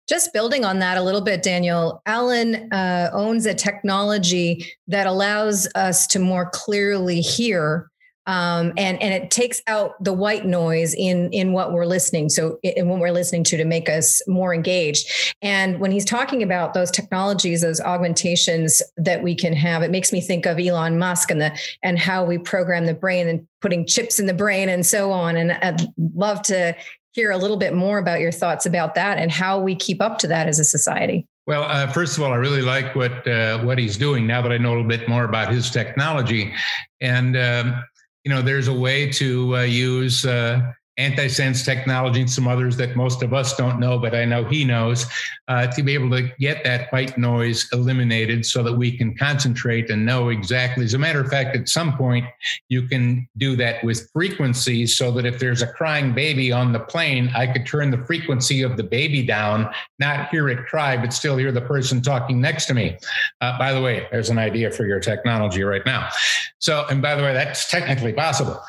Just 0.07 0.33
building 0.33 0.65
on 0.65 0.79
that 0.79 0.97
a 0.97 1.01
little 1.01 1.21
bit, 1.21 1.43
Daniel, 1.43 2.01
Alan 2.05 2.71
uh, 2.71 3.09
owns 3.13 3.45
a 3.45 3.53
technology 3.53 4.65
that 4.87 5.07
allows 5.07 5.67
us 5.75 6.07
to 6.07 6.19
more 6.19 6.49
clearly 6.49 7.21
hear 7.21 7.89
um, 8.25 8.71
and 8.77 9.01
and 9.01 9.13
it 9.13 9.31
takes 9.31 9.61
out 9.67 10.01
the 10.01 10.13
white 10.13 10.45
noise 10.45 10.93
in 10.93 11.31
in 11.31 11.51
what 11.51 11.73
we're 11.73 11.85
listening 11.85 12.29
so 12.29 12.57
in 12.63 12.87
what 12.87 12.99
we're 12.99 13.11
listening 13.11 13.43
to 13.45 13.57
to 13.57 13.65
make 13.65 13.89
us 13.89 14.21
more 14.27 14.53
engaged. 14.53 15.35
And 15.41 15.79
when 15.79 15.91
he's 15.91 16.05
talking 16.05 16.41
about 16.41 16.73
those 16.73 16.89
technologies 16.89 17.61
those 17.61 17.81
augmentations 17.81 18.81
that 18.95 19.23
we 19.23 19.35
can 19.35 19.53
have 19.53 19.83
it 19.83 19.91
makes 19.91 20.13
me 20.13 20.21
think 20.21 20.45
of 20.45 20.57
elon 20.57 20.97
musk 20.97 21.31
and 21.31 21.41
the 21.41 21.57
and 21.83 21.99
how 21.99 22.23
we 22.23 22.37
program 22.37 22.85
the 22.85 22.93
brain 22.93 23.27
and 23.27 23.45
putting 23.61 23.85
chips 23.85 24.19
in 24.19 24.25
the 24.25 24.33
brain 24.33 24.69
and 24.69 24.85
so 24.85 25.11
on. 25.11 25.35
And 25.35 25.51
i'd 25.51 25.81
love 26.15 26.41
to 26.43 26.75
hear 27.13 27.31
a 27.31 27.37
little 27.37 27.57
bit 27.57 27.73
more 27.73 27.97
about 27.97 28.19
your 28.19 28.31
thoughts 28.31 28.65
about 28.65 28.95
that 28.95 29.17
and 29.17 29.31
how 29.31 29.59
we 29.59 29.75
keep 29.75 30.01
up 30.01 30.17
to 30.19 30.27
that 30.27 30.47
as 30.47 30.59
a 30.59 30.65
society. 30.65 31.25
Well, 31.45 31.63
uh, 31.63 31.87
first 31.87 32.17
of 32.17 32.23
all, 32.23 32.31
I 32.31 32.37
really 32.37 32.61
like 32.61 32.95
what 32.95 33.27
uh, 33.27 33.59
what 33.59 33.77
he's 33.77 33.97
doing 33.97 34.25
now 34.27 34.41
that 34.41 34.51
I 34.51 34.57
know 34.57 34.69
a 34.69 34.75
little 34.75 34.87
bit 34.87 35.09
more 35.09 35.25
about 35.25 35.51
his 35.51 35.69
technology, 35.69 36.53
and 37.01 37.35
um, 37.35 37.83
you 38.23 38.29
know, 38.33 38.41
there's 38.41 38.69
a 38.69 38.73
way 38.73 39.09
to 39.11 39.57
uh, 39.57 39.61
use 39.63 40.25
uh, 40.25 40.61
antisense 40.99 41.65
technology 41.65 42.21
and 42.21 42.29
some 42.29 42.47
others 42.47 42.77
that 42.77 42.95
most 42.95 43.23
of 43.23 43.33
us 43.33 43.55
don't 43.55 43.79
know, 43.79 43.97
but 43.97 44.13
I 44.13 44.25
know 44.25 44.43
he 44.43 44.63
knows, 44.63 45.05
uh, 45.47 45.67
to 45.67 45.81
be 45.81 45.93
able 45.93 46.11
to 46.11 46.29
get 46.39 46.63
that 46.63 46.91
white 46.91 47.17
noise 47.17 47.67
eliminated 47.73 48.45
so 48.45 48.61
that 48.63 48.73
we 48.73 48.95
can 48.95 49.15
concentrate 49.17 49.89
and 49.89 50.05
know 50.05 50.29
exactly. 50.29 50.85
As 50.85 50.93
a 50.93 50.99
matter 50.99 51.19
of 51.19 51.29
fact, 51.29 51.55
at 51.55 51.67
some 51.67 51.97
point, 51.97 52.25
you 52.69 52.87
can 52.87 53.27
do 53.37 53.55
that 53.55 53.83
with 53.83 54.09
frequencies 54.11 54.95
so 54.95 55.11
that 55.11 55.25
if 55.25 55.39
there's 55.39 55.61
a 55.61 55.67
crying 55.67 56.13
baby 56.13 56.51
on 56.51 56.71
the 56.71 56.79
plane, 56.79 57.31
I 57.35 57.47
could 57.47 57.65
turn 57.65 57.89
the 57.89 58.03
frequency 58.05 58.61
of 58.61 58.77
the 58.77 58.83
baby 58.83 59.25
down, 59.25 59.73
not 59.99 60.29
hear 60.29 60.49
it 60.49 60.65
cry, 60.67 60.95
but 60.95 61.11
still 61.11 61.37
hear 61.37 61.51
the 61.51 61.61
person 61.61 62.01
talking 62.01 62.39
next 62.39 62.67
to 62.67 62.73
me. 62.73 62.97
Uh, 63.41 63.57
by 63.57 63.73
the 63.73 63.81
way, 63.81 64.07
there's 64.11 64.29
an 64.29 64.37
idea 64.37 64.69
for 64.69 64.85
your 64.85 64.99
technology 64.99 65.63
right 65.63 65.85
now. 65.85 66.09
So, 66.59 66.85
and 66.89 67.01
by 67.01 67.15
the 67.15 67.23
way, 67.23 67.33
that's 67.33 67.69
technically 67.69 68.13
possible. 68.13 68.61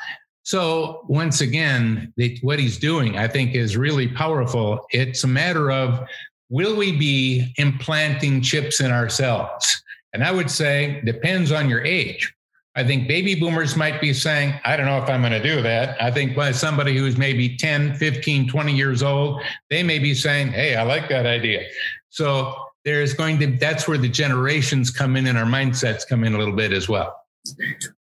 So 0.45 1.01
once 1.09 1.41
again, 1.41 2.13
what 2.43 2.59
he's 2.59 2.79
doing, 2.79 3.17
I 3.17 3.27
think, 3.27 3.55
is 3.55 3.77
really 3.77 4.09
powerful. 4.09 4.87
It's 4.91 5.25
a 5.25 5.29
matter 5.29 5.73
of 5.73 6.07
will 6.51 6.77
we 6.77 6.97
be 6.97 7.53
implanting 7.57 8.43
chips 8.43 8.81
in 8.81 8.91
ourselves? 8.93 9.83
And 10.13 10.23
I 10.23 10.31
would 10.31 10.51
say 10.51 11.01
depends 11.05 11.51
on 11.51 11.69
your 11.69 11.83
age. 11.83 12.33
I 12.77 12.85
think 12.85 13.09
baby 13.09 13.35
boomers 13.35 13.77
might 13.77 14.01
be 14.01 14.13
saying, 14.13 14.55
I 14.65 14.77
don't 14.77 14.87
know 14.87 15.03
if 15.03 15.09
I'm 15.09 15.23
going 15.23 15.33
to 15.33 15.43
do 15.43 15.63
that. 15.63 16.01
I 16.03 16.11
think 16.11 16.37
by 16.37 16.53
somebody 16.53 16.97
who's 16.97 17.17
maybe 17.17 17.57
10, 17.57 17.95
15, 17.95 18.49
20 18.49 18.77
years 18.77 19.03
old, 19.03 19.41
they 19.71 19.83
may 19.83 19.99
be 19.99 20.13
saying, 20.13 20.49
Hey, 20.49 20.77
I 20.77 20.83
like 20.83 21.09
that 21.09 21.25
idea. 21.25 21.67
So 22.11 22.55
there's 22.85 23.15
going 23.15 23.39
to, 23.39 23.47
that's 23.57 23.89
where 23.89 23.97
the 23.97 24.09
generations 24.09 24.91
come 24.91 25.17
in 25.17 25.27
and 25.27 25.39
our 25.39 25.47
mindsets 25.47 26.07
come 26.07 26.23
in 26.25 26.35
a 26.35 26.39
little 26.39 26.55
bit 26.55 26.73
as 26.73 26.89
well. 26.89 27.17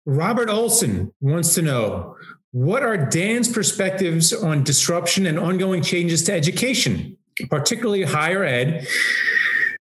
Robert 0.07 0.51
Olson 0.51 1.13
wants 1.21 1.55
to 1.55 1.63
know 1.63 2.17
what 2.55 2.85
are 2.85 2.97
Dan's 2.97 3.49
perspectives 3.49 4.33
on 4.33 4.63
disruption 4.63 5.27
and 5.27 5.41
ongoing 5.41 5.83
changes 5.83 6.23
to 6.23 6.33
education, 6.33 7.19
particularly 7.51 8.05
higher 8.05 8.45
ed, 8.45 8.87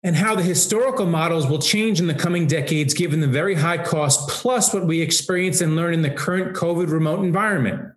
and 0.04 0.16
how 0.16 0.36
the 0.36 0.44
historical 0.44 1.08
models 1.08 1.48
will 1.48 1.58
change 1.58 2.00
in 2.00 2.06
the 2.06 2.14
coming 2.14 2.46
decades 2.46 2.94
given 2.94 3.22
the 3.22 3.28
very 3.28 3.56
high 3.56 3.80
cost 3.80 4.30
plus 4.30 4.72
what 4.72 4.86
we 4.86 5.02
experience 5.02 5.62
and 5.62 5.76
learn 5.76 5.96
in 5.96 6.04
the 6.04 6.12
current 6.12 6.56
COVID 6.56 6.92
remote 6.92 7.24
environment? 7.26 7.92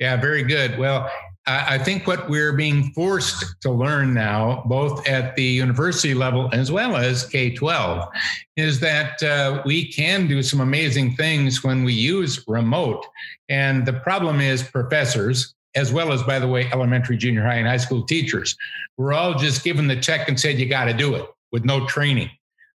Yeah, 0.00 0.16
very 0.16 0.42
good. 0.42 0.78
Well, 0.78 1.08
I 1.50 1.78
think 1.78 2.06
what 2.06 2.28
we're 2.28 2.52
being 2.52 2.92
forced 2.92 3.62
to 3.62 3.70
learn 3.70 4.12
now, 4.12 4.62
both 4.66 5.08
at 5.08 5.34
the 5.34 5.42
university 5.42 6.12
level 6.12 6.50
as 6.52 6.70
well 6.70 6.94
as 6.94 7.26
K 7.26 7.54
12, 7.54 8.06
is 8.56 8.80
that 8.80 9.22
uh, 9.22 9.62
we 9.64 9.90
can 9.90 10.26
do 10.26 10.42
some 10.42 10.60
amazing 10.60 11.16
things 11.16 11.64
when 11.64 11.84
we 11.84 11.94
use 11.94 12.44
remote. 12.46 13.06
And 13.48 13.86
the 13.86 13.94
problem 13.94 14.42
is 14.42 14.62
professors, 14.62 15.54
as 15.74 15.90
well 15.90 16.12
as, 16.12 16.22
by 16.22 16.38
the 16.38 16.48
way, 16.48 16.68
elementary, 16.70 17.16
junior 17.16 17.44
high, 17.44 17.54
and 17.54 17.66
high 17.66 17.78
school 17.78 18.02
teachers, 18.04 18.54
we're 18.98 19.14
all 19.14 19.34
just 19.34 19.64
given 19.64 19.86
the 19.86 19.96
check 19.96 20.28
and 20.28 20.38
said, 20.38 20.58
you 20.58 20.68
got 20.68 20.84
to 20.84 20.92
do 20.92 21.14
it 21.14 21.24
with 21.50 21.64
no 21.64 21.86
training. 21.86 22.28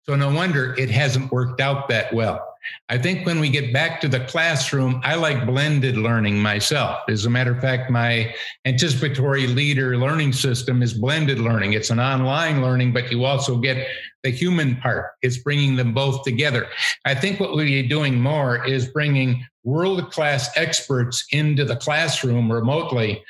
So 0.05 0.17
no 0.17 0.33
wonder 0.33 0.75
it 0.79 0.91
hasn't 0.91 1.31
worked 1.31 1.61
out 1.61 1.89
that 1.91 2.13
well. 2.15 2.52
I 2.89 2.99
think 2.99 3.27
when 3.27 3.41
we 3.41 3.49
get 3.49 3.73
back 3.73 4.01
to 4.03 4.09
the 4.09 4.21
classroom, 4.21 5.01
I 5.05 5.15
like 5.17 5.47
blended 5.47 5.97
learning 5.97 6.41
myself. 6.41 7.01
As 7.09 7.25
a 7.25 7.31
matter 7.31 7.53
of 7.53 7.61
fact, 7.61 7.91
my 7.91 8.35
anticipatory 8.65 9.47
leader 9.47 9.97
learning 9.97 10.33
system 10.33 10.83
is 10.83 10.95
blended 10.95 11.39
learning. 11.39 11.73
It's 11.73 11.91
an 11.91 12.01
online 12.01 12.63
learning, 12.63 12.93
but 12.93 13.11
you 13.11 13.25
also 13.25 13.59
get 13.59 13.87
the 14.23 14.31
human 14.31 14.77
part. 14.77 15.13
It's 15.23 15.39
bringing 15.39 15.77
them 15.77 15.93
both 15.95 16.23
together. 16.23 16.67
I 17.05 17.15
think 17.15 17.41
what 17.41 17.55
we're 17.55 17.89
doing 17.89 18.21
more 18.21 18.65
is 18.65 18.89
bringing 18.89 19.45
world 19.65 20.11
class 20.11 20.51
experts 20.57 21.25
into 21.31 21.65
the 21.65 21.77
classroom 21.77 22.51
remotely 22.51 23.23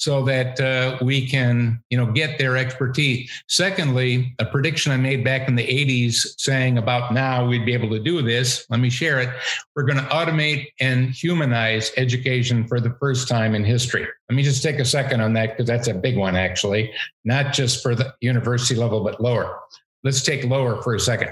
so 0.00 0.24
that 0.24 0.58
uh, 0.60 0.96
we 1.02 1.26
can 1.26 1.82
you 1.90 1.96
know 1.96 2.06
get 2.06 2.38
their 2.38 2.56
expertise. 2.56 3.30
Secondly 3.48 4.34
a 4.38 4.44
prediction 4.44 4.92
i 4.92 4.96
made 4.96 5.22
back 5.22 5.46
in 5.46 5.54
the 5.54 5.66
80s 5.66 6.34
saying 6.38 6.78
about 6.78 7.12
now 7.12 7.46
we'd 7.46 7.66
be 7.66 7.74
able 7.74 7.90
to 7.90 8.00
do 8.00 8.22
this 8.22 8.66
let 8.70 8.80
me 8.80 8.88
share 8.88 9.20
it 9.20 9.28
we're 9.76 9.82
going 9.82 9.98
to 9.98 10.10
automate 10.10 10.68
and 10.80 11.10
humanize 11.10 11.92
education 11.96 12.66
for 12.66 12.80
the 12.80 12.96
first 13.00 13.28
time 13.28 13.54
in 13.54 13.64
history. 13.64 14.06
Let 14.28 14.36
me 14.36 14.42
just 14.42 14.62
take 14.62 14.78
a 14.78 14.84
second 14.84 15.20
on 15.20 15.32
that 15.34 15.50
because 15.50 15.66
that's 15.66 15.88
a 15.88 15.94
big 15.94 16.16
one 16.16 16.36
actually 16.36 16.92
not 17.24 17.52
just 17.52 17.82
for 17.82 17.94
the 17.94 18.14
university 18.20 18.78
level 18.78 19.02
but 19.02 19.20
lower. 19.20 19.60
Let's 20.02 20.22
take 20.22 20.44
lower 20.44 20.80
for 20.82 20.94
a 20.94 21.00
second. 21.00 21.30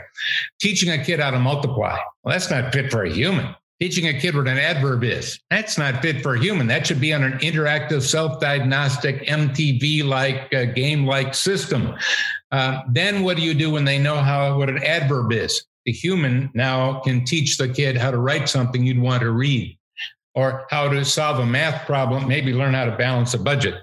Teaching 0.60 0.90
a 0.90 1.02
kid 1.02 1.20
how 1.20 1.30
to 1.30 1.38
multiply 1.38 1.98
well 2.22 2.32
that's 2.32 2.50
not 2.50 2.72
fit 2.72 2.90
for 2.90 3.04
a 3.04 3.10
human 3.10 3.54
teaching 3.80 4.08
a 4.08 4.18
kid 4.18 4.34
what 4.34 4.48
an 4.48 4.58
adverb 4.58 5.04
is. 5.04 5.40
That's 5.50 5.78
not 5.78 6.02
fit 6.02 6.22
for 6.22 6.34
a 6.34 6.40
human. 6.40 6.66
That 6.66 6.86
should 6.86 7.00
be 7.00 7.12
on 7.12 7.22
an 7.22 7.38
interactive, 7.38 8.02
self 8.02 8.40
diagnostic, 8.40 9.26
MTV 9.26 10.04
like, 10.04 10.52
uh, 10.52 10.66
game 10.66 11.06
like 11.06 11.34
system. 11.34 11.94
Uh, 12.50 12.82
then 12.88 13.22
what 13.22 13.36
do 13.36 13.42
you 13.42 13.54
do 13.54 13.70
when 13.70 13.84
they 13.84 13.98
know 13.98 14.16
how 14.16 14.58
what 14.58 14.68
an 14.68 14.82
adverb 14.82 15.32
is? 15.32 15.64
The 15.84 15.92
human 15.92 16.50
now 16.54 17.00
can 17.00 17.24
teach 17.24 17.56
the 17.56 17.68
kid 17.68 17.96
how 17.96 18.10
to 18.10 18.18
write 18.18 18.48
something 18.48 18.84
you'd 18.84 19.00
want 19.00 19.22
to 19.22 19.30
read 19.30 19.78
or 20.34 20.66
how 20.70 20.88
to 20.88 21.04
solve 21.04 21.38
a 21.38 21.46
math 21.46 21.86
problem, 21.86 22.28
maybe 22.28 22.52
learn 22.52 22.74
how 22.74 22.84
to 22.84 22.96
balance 22.96 23.34
a 23.34 23.38
budget. 23.38 23.74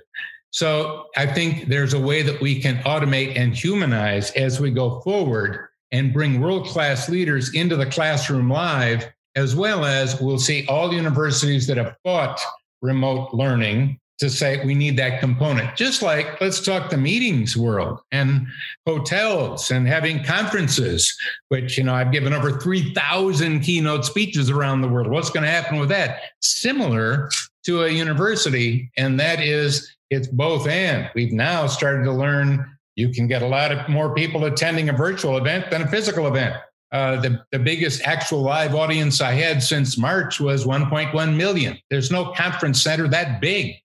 So 0.52 1.08
I 1.18 1.26
think 1.26 1.68
there's 1.68 1.94
a 1.94 2.00
way 2.00 2.22
that 2.22 2.40
we 2.40 2.62
can 2.62 2.78
automate 2.84 3.38
and 3.38 3.54
humanize 3.54 4.32
as 4.32 4.60
we 4.60 4.72
go 4.72 5.02
forward 5.02 5.68
and 5.92 6.14
bring 6.14 6.40
world 6.40 6.68
class 6.68 7.10
leaders 7.10 7.54
into 7.54 7.76
the 7.76 7.86
classroom 7.86 8.50
live 8.50 9.06
as 9.36 9.56
well 9.56 9.86
as 9.86 10.20
we'll 10.22 10.40
see 10.40 10.66
all 10.68 10.94
universities 10.94 11.68
that 11.68 11.78
have 11.78 11.96
fought 12.04 12.40
remote 12.82 13.34
learning 13.34 14.00
to 14.18 14.30
say 14.30 14.66
we 14.66 14.74
need 14.74 14.98
that 14.98 15.20
component. 15.20 15.76
Just 15.76 16.02
like 16.02 16.40
let's 16.40 16.64
talk 16.64 16.90
the 16.90 16.98
meetings 16.98 17.58
world 17.58 18.00
and 18.12 18.48
hotels 18.86 19.72
and 19.72 19.88
having 19.88 20.24
conferences, 20.24 21.14
which, 21.50 21.78
you 21.78 21.84
know, 21.84 21.94
I've 21.94 22.14
given 22.14 22.34
over 22.34 22.60
3,000 22.60 23.60
keynote 23.60 24.06
speeches 24.06 24.50
around 24.50 24.82
the 24.82 24.88
world. 24.88 25.10
What's 25.10 25.30
going 25.30 25.44
to 25.44 25.50
happen 25.50 25.80
with 25.80 25.90
that? 25.90 26.22
Similar 26.42 27.30
to 27.66 27.84
a 27.84 27.90
university, 27.90 28.90
and 28.96 29.20
that 29.20 29.42
is 29.42 29.92
it's 30.10 30.28
both 30.28 30.68
and. 30.68 31.10
We've 31.16 31.34
now 31.34 31.68
started 31.68 32.04
to 32.06 32.12
learn 32.12 32.72
you 32.96 33.10
can 33.10 33.28
get 33.28 33.42
a 33.42 33.48
lot 33.48 33.74
of 33.74 33.90
more 33.90 34.14
people 34.14 34.46
attending 34.46 34.88
a 34.88 34.94
virtual 34.94 35.38
event 35.38 35.70
than 35.70 35.82
a 35.82 35.88
physical 35.88 36.28
event. 36.28 36.56
Uh, 36.92 37.20
the, 37.20 37.44
the 37.52 37.60
biggest 37.60 38.02
actual 38.04 38.42
live 38.42 38.76
audience 38.76 39.20
I 39.20 39.34
had 39.34 39.62
since 39.62 39.98
March 39.98 40.40
was 40.40 40.66
1.1 40.66 41.36
million. 41.36 41.78
There's 41.90 42.12
no 42.12 42.32
conference 42.34 42.82
center 42.82 43.08
that 43.10 43.42
big. 43.42 43.76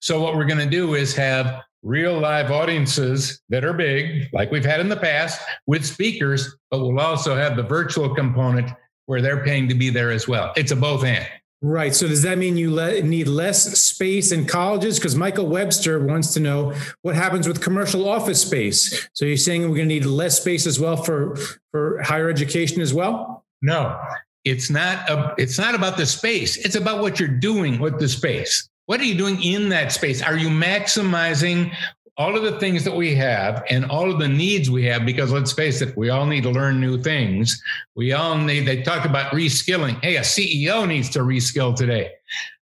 So, 0.00 0.20
what 0.20 0.36
we're 0.36 0.44
going 0.44 0.60
to 0.60 0.70
do 0.70 0.94
is 0.94 1.14
have 1.16 1.62
real 1.82 2.18
live 2.18 2.50
audiences 2.50 3.40
that 3.48 3.64
are 3.64 3.72
big, 3.72 4.28
like 4.32 4.50
we've 4.50 4.64
had 4.64 4.80
in 4.80 4.88
the 4.88 4.96
past, 4.96 5.40
with 5.66 5.86
speakers, 5.86 6.56
but 6.70 6.80
we'll 6.80 6.98
also 6.98 7.36
have 7.36 7.56
the 7.56 7.62
virtual 7.62 8.14
component 8.14 8.70
where 9.06 9.22
they're 9.22 9.44
paying 9.44 9.68
to 9.68 9.74
be 9.74 9.88
there 9.88 10.10
as 10.10 10.26
well. 10.26 10.52
It's 10.56 10.72
a 10.72 10.76
both 10.76 11.04
and. 11.04 11.26
Right. 11.62 11.94
So 11.94 12.06
does 12.06 12.22
that 12.22 12.36
mean 12.36 12.56
you 12.56 12.72
le- 12.72 13.00
need 13.02 13.28
less 13.28 13.78
space 13.80 14.30
in 14.30 14.46
colleges? 14.46 14.98
Because 14.98 15.16
Michael 15.16 15.46
Webster 15.46 15.98
wants 16.04 16.34
to 16.34 16.40
know 16.40 16.74
what 17.02 17.14
happens 17.14 17.48
with 17.48 17.62
commercial 17.62 18.08
office 18.08 18.42
space. 18.42 19.08
So 19.14 19.24
you're 19.24 19.38
saying 19.38 19.62
we're 19.62 19.76
going 19.76 19.88
to 19.88 19.94
need 19.94 20.04
less 20.04 20.38
space 20.38 20.66
as 20.66 20.78
well 20.78 20.96
for 20.96 21.36
for 21.70 22.02
higher 22.02 22.28
education 22.28 22.80
as 22.82 22.92
well? 22.92 23.44
No, 23.62 23.98
it's 24.44 24.70
not. 24.70 25.08
A, 25.08 25.34
it's 25.38 25.58
not 25.58 25.74
about 25.74 25.96
the 25.96 26.06
space. 26.06 26.56
It's 26.58 26.76
about 26.76 27.00
what 27.00 27.18
you're 27.18 27.28
doing 27.28 27.78
with 27.78 27.98
the 27.98 28.08
space. 28.08 28.68
What 28.86 29.00
are 29.00 29.04
you 29.04 29.16
doing 29.16 29.42
in 29.42 29.68
that 29.70 29.92
space? 29.92 30.22
Are 30.22 30.36
you 30.36 30.48
maximizing 30.48 31.74
all 32.18 32.36
of 32.36 32.42
the 32.42 32.58
things 32.58 32.82
that 32.84 32.94
we 32.94 33.14
have 33.14 33.62
and 33.68 33.84
all 33.86 34.10
of 34.10 34.18
the 34.18 34.28
needs 34.28 34.70
we 34.70 34.84
have, 34.84 35.04
because 35.04 35.32
let's 35.32 35.52
face 35.52 35.82
it, 35.82 35.96
we 35.96 36.08
all 36.08 36.26
need 36.26 36.42
to 36.44 36.50
learn 36.50 36.80
new 36.80 37.00
things. 37.00 37.60
We 37.94 38.12
all 38.12 38.38
need, 38.38 38.66
they 38.66 38.82
talk 38.82 39.04
about 39.04 39.32
reskilling. 39.32 40.02
Hey, 40.02 40.16
a 40.16 40.22
CEO 40.22 40.88
needs 40.88 41.10
to 41.10 41.20
reskill 41.20 41.76
today. 41.76 42.12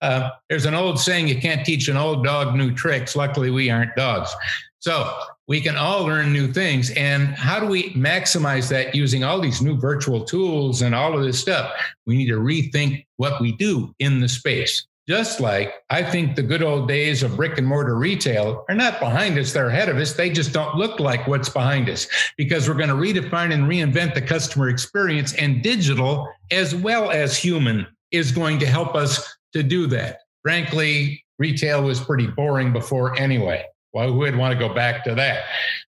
Uh, 0.00 0.30
there's 0.48 0.64
an 0.64 0.74
old 0.74 0.98
saying 0.98 1.28
you 1.28 1.40
can't 1.40 1.64
teach 1.64 1.88
an 1.88 1.96
old 1.96 2.24
dog 2.24 2.54
new 2.54 2.72
tricks. 2.74 3.16
Luckily, 3.16 3.50
we 3.50 3.70
aren't 3.70 3.94
dogs. 3.96 4.34
So 4.78 5.14
we 5.46 5.60
can 5.60 5.76
all 5.76 6.04
learn 6.04 6.32
new 6.32 6.52
things. 6.52 6.90
And 6.90 7.28
how 7.28 7.60
do 7.60 7.66
we 7.66 7.92
maximize 7.94 8.68
that 8.70 8.94
using 8.94 9.24
all 9.24 9.40
these 9.40 9.62
new 9.62 9.78
virtual 9.78 10.24
tools 10.24 10.82
and 10.82 10.94
all 10.94 11.16
of 11.16 11.24
this 11.24 11.38
stuff? 11.38 11.72
We 12.06 12.16
need 12.16 12.28
to 12.28 12.38
rethink 12.38 13.06
what 13.16 13.40
we 13.40 13.52
do 13.52 13.94
in 13.98 14.20
the 14.20 14.28
space. 14.28 14.86
Just 15.06 15.38
like 15.38 15.74
I 15.90 16.02
think 16.02 16.34
the 16.34 16.42
good 16.42 16.62
old 16.62 16.88
days 16.88 17.22
of 17.22 17.36
brick 17.36 17.58
and 17.58 17.66
mortar 17.66 17.96
retail 17.96 18.64
are 18.70 18.74
not 18.74 19.00
behind 19.00 19.38
us, 19.38 19.52
they're 19.52 19.68
ahead 19.68 19.90
of 19.90 19.98
us. 19.98 20.14
They 20.14 20.30
just 20.30 20.54
don't 20.54 20.76
look 20.76 20.98
like 20.98 21.26
what's 21.26 21.50
behind 21.50 21.90
us 21.90 22.06
because 22.38 22.68
we're 22.68 22.74
going 22.74 22.88
to 22.88 22.94
redefine 22.94 23.52
and 23.52 23.64
reinvent 23.64 24.14
the 24.14 24.22
customer 24.22 24.70
experience, 24.70 25.34
and 25.34 25.62
digital 25.62 26.26
as 26.50 26.74
well 26.74 27.10
as 27.10 27.36
human 27.36 27.86
is 28.12 28.32
going 28.32 28.58
to 28.60 28.66
help 28.66 28.94
us 28.94 29.36
to 29.52 29.62
do 29.62 29.86
that. 29.88 30.20
Frankly, 30.42 31.22
retail 31.38 31.82
was 31.82 32.00
pretty 32.00 32.26
boring 32.28 32.72
before 32.72 33.18
anyway. 33.18 33.64
Well, 33.92 34.10
who 34.10 34.18
would 34.18 34.36
want 34.36 34.52
to 34.52 34.58
go 34.58 34.72
back 34.74 35.04
to 35.04 35.14
that? 35.14 35.44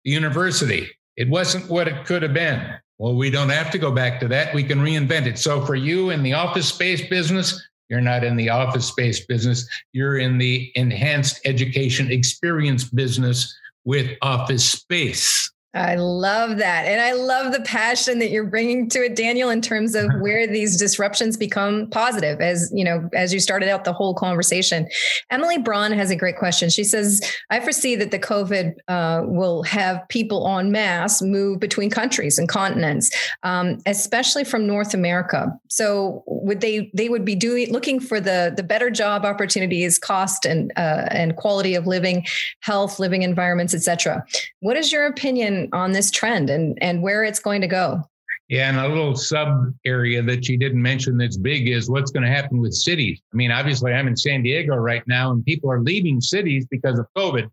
The 0.05 0.11
university, 0.11 0.89
it 1.17 1.29
wasn't 1.29 1.69
what 1.69 1.87
it 1.87 2.05
could 2.05 2.23
have 2.23 2.33
been. 2.33 2.61
Well, 2.97 3.15
we 3.15 3.29
don't 3.29 3.49
have 3.49 3.69
to 3.71 3.77
go 3.77 3.91
back 3.91 4.19
to 4.21 4.27
that. 4.29 4.53
We 4.53 4.63
can 4.63 4.79
reinvent 4.79 5.25
it. 5.25 5.37
So, 5.37 5.65
for 5.65 5.75
you 5.75 6.09
in 6.09 6.23
the 6.23 6.33
office 6.33 6.67
space 6.67 7.07
business, 7.09 7.61
you're 7.89 8.01
not 8.01 8.23
in 8.23 8.35
the 8.35 8.49
office 8.49 8.85
space 8.85 9.25
business. 9.25 9.67
You're 9.91 10.17
in 10.17 10.37
the 10.37 10.71
enhanced 10.75 11.41
education 11.45 12.11
experience 12.11 12.83
business 12.83 13.55
with 13.85 14.17
office 14.21 14.65
space. 14.65 15.52
I 15.75 15.95
love 15.95 16.57
that. 16.57 16.85
And 16.85 17.01
I 17.01 17.13
love 17.13 17.51
the 17.51 17.61
passion 17.61 18.19
that 18.19 18.29
you're 18.29 18.45
bringing 18.45 18.87
to 18.89 19.03
it, 19.03 19.15
Daniel, 19.15 19.49
in 19.49 19.59
terms 19.59 19.95
of 19.95 20.07
where 20.19 20.45
these 20.45 20.77
disruptions 20.77 21.35
become 21.35 21.87
positive 21.89 22.41
as, 22.41 22.71
you 22.73 22.83
know, 22.83 23.09
as 23.13 23.33
you 23.33 23.39
started 23.39 23.69
out 23.69 23.83
the 23.83 23.93
whole 23.93 24.13
conversation. 24.13 24.87
Emily 25.31 25.57
Braun 25.57 25.91
has 25.91 26.11
a 26.11 26.15
great 26.15 26.37
question. 26.37 26.69
She 26.69 26.83
says, 26.83 27.21
I 27.49 27.59
foresee 27.59 27.95
that 27.95 28.11
the 28.11 28.19
COVID 28.19 28.75
uh, 28.87 29.23
will 29.25 29.63
have 29.63 30.07
people 30.09 30.47
en 30.59 30.71
masse 30.71 31.21
move 31.23 31.59
between 31.59 31.89
countries 31.89 32.37
and 32.37 32.47
continents, 32.47 33.09
um, 33.41 33.79
especially 33.87 34.43
from 34.43 34.67
North 34.67 34.93
America. 34.93 35.47
So 35.69 36.23
would 36.27 36.61
they, 36.61 36.91
they 36.93 37.09
would 37.09 37.25
be 37.25 37.35
doing, 37.35 37.71
looking 37.71 37.99
for 37.99 38.19
the, 38.19 38.53
the 38.55 38.63
better 38.63 38.91
job 38.91 39.25
opportunities, 39.25 39.97
cost 39.97 40.45
and, 40.45 40.71
uh, 40.75 41.07
and 41.09 41.35
quality 41.35 41.73
of 41.73 41.87
living, 41.87 42.25
health, 42.59 42.99
living 42.99 43.23
environments, 43.23 43.73
et 43.73 43.81
cetera. 43.81 44.23
What 44.59 44.77
is 44.77 44.91
your 44.91 45.07
opinion 45.07 45.62
on 45.71 45.91
this 45.91 46.11
trend 46.11 46.49
and 46.49 46.77
and 46.81 47.01
where 47.01 47.23
it's 47.23 47.39
going 47.39 47.61
to 47.61 47.67
go. 47.67 48.03
Yeah, 48.49 48.69
and 48.69 48.77
a 48.77 48.87
little 48.87 49.15
sub 49.15 49.73
area 49.85 50.21
that 50.21 50.49
you 50.49 50.57
didn't 50.57 50.81
mention 50.81 51.17
that's 51.17 51.37
big 51.37 51.69
is 51.69 51.89
what's 51.89 52.11
going 52.11 52.23
to 52.23 52.29
happen 52.29 52.59
with 52.59 52.73
cities. 52.73 53.21
I 53.33 53.37
mean, 53.37 53.51
obviously, 53.51 53.93
I'm 53.93 54.07
in 54.07 54.17
San 54.17 54.43
Diego 54.43 54.75
right 54.75 55.01
now, 55.07 55.31
and 55.31 55.45
people 55.45 55.71
are 55.71 55.81
leaving 55.81 56.19
cities 56.19 56.65
because 56.69 56.99
of 56.99 57.07
COVID. 57.17 57.49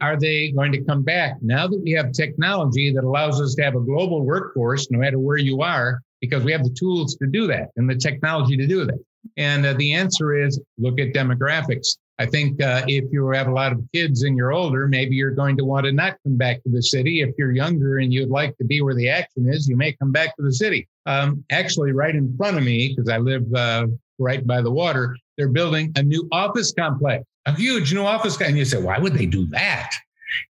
Are 0.00 0.18
they 0.18 0.50
going 0.50 0.72
to 0.72 0.82
come 0.84 1.02
back 1.02 1.36
now 1.40 1.66
that 1.66 1.80
we 1.82 1.92
have 1.92 2.12
technology 2.12 2.92
that 2.92 3.04
allows 3.04 3.40
us 3.40 3.54
to 3.54 3.62
have 3.62 3.76
a 3.76 3.80
global 3.80 4.26
workforce, 4.26 4.90
no 4.90 4.98
matter 4.98 5.18
where 5.18 5.38
you 5.38 5.62
are, 5.62 6.02
because 6.20 6.44
we 6.44 6.52
have 6.52 6.64
the 6.64 6.76
tools 6.78 7.16
to 7.16 7.26
do 7.26 7.46
that 7.46 7.70
and 7.76 7.88
the 7.88 7.96
technology 7.96 8.56
to 8.56 8.66
do 8.66 8.84
that? 8.84 8.98
And 9.36 9.64
uh, 9.64 9.72
the 9.74 9.94
answer 9.94 10.34
is 10.34 10.60
look 10.76 11.00
at 11.00 11.14
demographics. 11.14 11.96
I 12.18 12.26
think 12.26 12.62
uh, 12.62 12.82
if 12.86 13.04
you 13.10 13.28
have 13.30 13.48
a 13.48 13.52
lot 13.52 13.72
of 13.72 13.80
kids 13.92 14.22
and 14.22 14.36
you're 14.36 14.52
older, 14.52 14.86
maybe 14.86 15.16
you're 15.16 15.30
going 15.30 15.56
to 15.56 15.64
want 15.64 15.86
to 15.86 15.92
not 15.92 16.16
come 16.22 16.36
back 16.36 16.62
to 16.62 16.70
the 16.70 16.82
city. 16.82 17.22
If 17.22 17.30
you're 17.38 17.52
younger 17.52 17.98
and 17.98 18.12
you'd 18.12 18.28
like 18.28 18.56
to 18.58 18.64
be 18.64 18.82
where 18.82 18.94
the 18.94 19.08
action 19.08 19.48
is, 19.48 19.68
you 19.68 19.76
may 19.76 19.92
come 19.92 20.12
back 20.12 20.36
to 20.36 20.42
the 20.42 20.52
city. 20.52 20.86
Um, 21.06 21.44
actually, 21.50 21.92
right 21.92 22.14
in 22.14 22.36
front 22.36 22.58
of 22.58 22.64
me, 22.64 22.94
because 22.94 23.08
I 23.08 23.18
live 23.18 23.52
uh, 23.54 23.86
right 24.18 24.46
by 24.46 24.60
the 24.60 24.70
water, 24.70 25.16
they're 25.36 25.48
building 25.48 25.92
a 25.96 26.02
new 26.02 26.28
office 26.30 26.72
complex, 26.72 27.24
a 27.46 27.54
huge 27.54 27.92
new 27.92 28.04
office. 28.04 28.40
And 28.40 28.56
you 28.56 28.64
say, 28.64 28.80
why 28.80 28.98
would 28.98 29.14
they 29.14 29.26
do 29.26 29.46
that? 29.46 29.90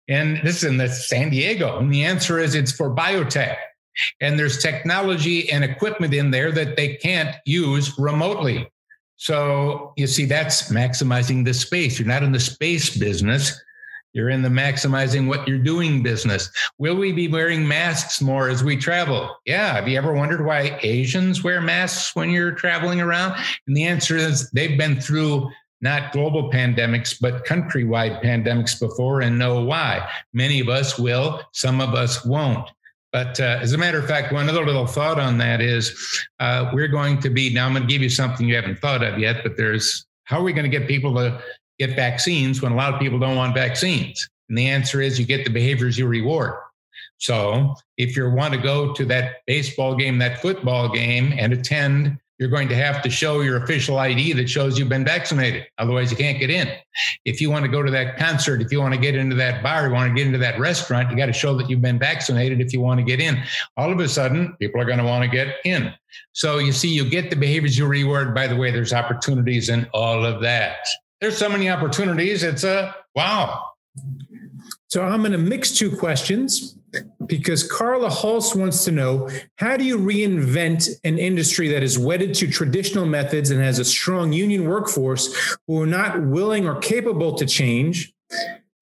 And 0.08 0.38
this 0.42 0.58
is 0.58 0.64
in 0.64 0.76
the 0.76 0.88
San 0.88 1.30
Diego. 1.30 1.78
And 1.78 1.92
the 1.92 2.04
answer 2.04 2.38
is 2.38 2.54
it's 2.54 2.72
for 2.72 2.94
biotech. 2.94 3.56
And 4.20 4.38
there's 4.38 4.62
technology 4.62 5.50
and 5.50 5.64
equipment 5.64 6.14
in 6.14 6.30
there 6.30 6.50
that 6.52 6.76
they 6.76 6.96
can't 6.96 7.36
use 7.44 7.98
remotely. 7.98 8.68
So 9.22 9.92
you 9.96 10.08
see, 10.08 10.24
that's 10.24 10.72
maximizing 10.72 11.44
the 11.44 11.54
space. 11.54 11.96
You're 11.96 12.08
not 12.08 12.24
in 12.24 12.32
the 12.32 12.40
space 12.40 12.96
business. 12.96 13.56
You're 14.14 14.30
in 14.30 14.42
the 14.42 14.48
maximizing 14.48 15.28
what 15.28 15.46
you're 15.46 15.58
doing 15.58 16.02
business. 16.02 16.50
Will 16.78 16.96
we 16.96 17.12
be 17.12 17.28
wearing 17.28 17.68
masks 17.68 18.20
more 18.20 18.48
as 18.48 18.64
we 18.64 18.76
travel? 18.76 19.36
Yeah. 19.46 19.74
Have 19.74 19.86
you 19.86 19.96
ever 19.96 20.12
wondered 20.12 20.44
why 20.44 20.76
Asians 20.82 21.44
wear 21.44 21.60
masks 21.60 22.16
when 22.16 22.30
you're 22.30 22.50
traveling 22.50 23.00
around? 23.00 23.40
And 23.68 23.76
the 23.76 23.84
answer 23.84 24.16
is 24.16 24.50
they've 24.50 24.76
been 24.76 25.00
through 25.00 25.48
not 25.80 26.10
global 26.10 26.50
pandemics, 26.50 27.14
but 27.20 27.46
countrywide 27.46 28.24
pandemics 28.24 28.80
before 28.80 29.20
and 29.20 29.38
know 29.38 29.62
why. 29.62 30.10
Many 30.32 30.58
of 30.58 30.68
us 30.68 30.98
will, 30.98 31.40
some 31.52 31.80
of 31.80 31.94
us 31.94 32.24
won't. 32.24 32.68
But 33.12 33.38
uh, 33.40 33.58
as 33.60 33.74
a 33.74 33.78
matter 33.78 33.98
of 33.98 34.06
fact, 34.06 34.32
one 34.32 34.48
other 34.48 34.64
little 34.64 34.86
thought 34.86 35.20
on 35.20 35.36
that 35.38 35.60
is 35.60 35.94
uh, 36.40 36.70
we're 36.72 36.88
going 36.88 37.20
to 37.20 37.28
be 37.30 37.52
now, 37.52 37.66
I'm 37.66 37.72
going 37.72 37.86
to 37.86 37.92
give 37.92 38.02
you 38.02 38.08
something 38.08 38.48
you 38.48 38.54
haven't 38.54 38.78
thought 38.78 39.04
of 39.04 39.18
yet, 39.18 39.42
but 39.42 39.56
there's 39.56 40.06
how 40.24 40.38
are 40.38 40.42
we 40.42 40.54
going 40.54 40.70
to 40.70 40.78
get 40.78 40.88
people 40.88 41.14
to 41.16 41.40
get 41.78 41.94
vaccines 41.94 42.62
when 42.62 42.72
a 42.72 42.76
lot 42.76 42.94
of 42.94 43.00
people 43.00 43.18
don't 43.18 43.36
want 43.36 43.54
vaccines? 43.54 44.28
And 44.48 44.56
the 44.56 44.66
answer 44.66 45.02
is 45.02 45.18
you 45.18 45.26
get 45.26 45.44
the 45.44 45.50
behaviors 45.50 45.98
you 45.98 46.06
reward. 46.06 46.54
So 47.18 47.74
if 47.98 48.16
you 48.16 48.28
want 48.30 48.54
to 48.54 48.60
go 48.60 48.92
to 48.94 49.04
that 49.06 49.36
baseball 49.46 49.94
game, 49.94 50.18
that 50.18 50.40
football 50.40 50.88
game, 50.88 51.34
and 51.36 51.52
attend 51.52 52.18
you're 52.42 52.50
going 52.50 52.68
to 52.68 52.74
have 52.74 53.00
to 53.02 53.08
show 53.08 53.40
your 53.42 53.62
official 53.62 53.98
ID 53.98 54.32
that 54.32 54.50
shows 54.50 54.76
you've 54.76 54.88
been 54.88 55.04
vaccinated. 55.04 55.64
Otherwise, 55.78 56.10
you 56.10 56.16
can't 56.16 56.40
get 56.40 56.50
in. 56.50 56.68
If 57.24 57.40
you 57.40 57.52
want 57.52 57.64
to 57.64 57.70
go 57.70 57.84
to 57.84 57.90
that 57.92 58.16
concert, 58.18 58.60
if 58.60 58.72
you 58.72 58.80
want 58.80 58.94
to 58.94 59.00
get 59.00 59.14
into 59.14 59.36
that 59.36 59.62
bar, 59.62 59.86
you 59.86 59.92
want 59.92 60.10
to 60.10 60.14
get 60.16 60.26
into 60.26 60.40
that 60.40 60.58
restaurant, 60.58 61.08
you 61.08 61.16
got 61.16 61.26
to 61.26 61.32
show 61.32 61.56
that 61.56 61.70
you've 61.70 61.80
been 61.80 62.00
vaccinated 62.00 62.60
if 62.60 62.72
you 62.72 62.80
want 62.80 62.98
to 62.98 63.04
get 63.04 63.20
in. 63.20 63.40
All 63.76 63.92
of 63.92 64.00
a 64.00 64.08
sudden, 64.08 64.56
people 64.58 64.80
are 64.80 64.84
going 64.84 64.98
to 64.98 65.04
want 65.04 65.22
to 65.22 65.30
get 65.30 65.58
in. 65.64 65.94
So 66.32 66.58
you 66.58 66.72
see, 66.72 66.88
you 66.88 67.08
get 67.08 67.30
the 67.30 67.36
behaviors 67.36 67.78
you 67.78 67.86
reward. 67.86 68.34
By 68.34 68.48
the 68.48 68.56
way, 68.56 68.72
there's 68.72 68.92
opportunities 68.92 69.68
in 69.68 69.88
all 69.94 70.24
of 70.24 70.42
that. 70.42 70.78
There's 71.20 71.38
so 71.38 71.48
many 71.48 71.70
opportunities. 71.70 72.42
It's 72.42 72.64
a 72.64 72.92
wow. 73.14 73.66
So 74.88 75.04
I'm 75.04 75.20
going 75.20 75.30
to 75.30 75.38
mix 75.38 75.70
two 75.70 75.96
questions 75.96 76.76
because 77.26 77.62
Carla 77.62 78.08
Hulse 78.08 78.54
wants 78.54 78.84
to 78.84 78.90
know 78.90 79.28
how 79.56 79.76
do 79.76 79.84
you 79.84 79.98
reinvent 79.98 80.88
an 81.04 81.18
industry 81.18 81.68
that 81.68 81.82
is 81.82 81.98
wedded 81.98 82.34
to 82.34 82.50
traditional 82.50 83.06
methods 83.06 83.50
and 83.50 83.60
has 83.60 83.78
a 83.78 83.84
strong 83.84 84.32
union 84.32 84.66
workforce 84.68 85.56
who 85.66 85.80
are 85.80 85.86
not 85.86 86.22
willing 86.22 86.66
or 86.66 86.78
capable 86.78 87.34
to 87.34 87.46
change? 87.46 88.12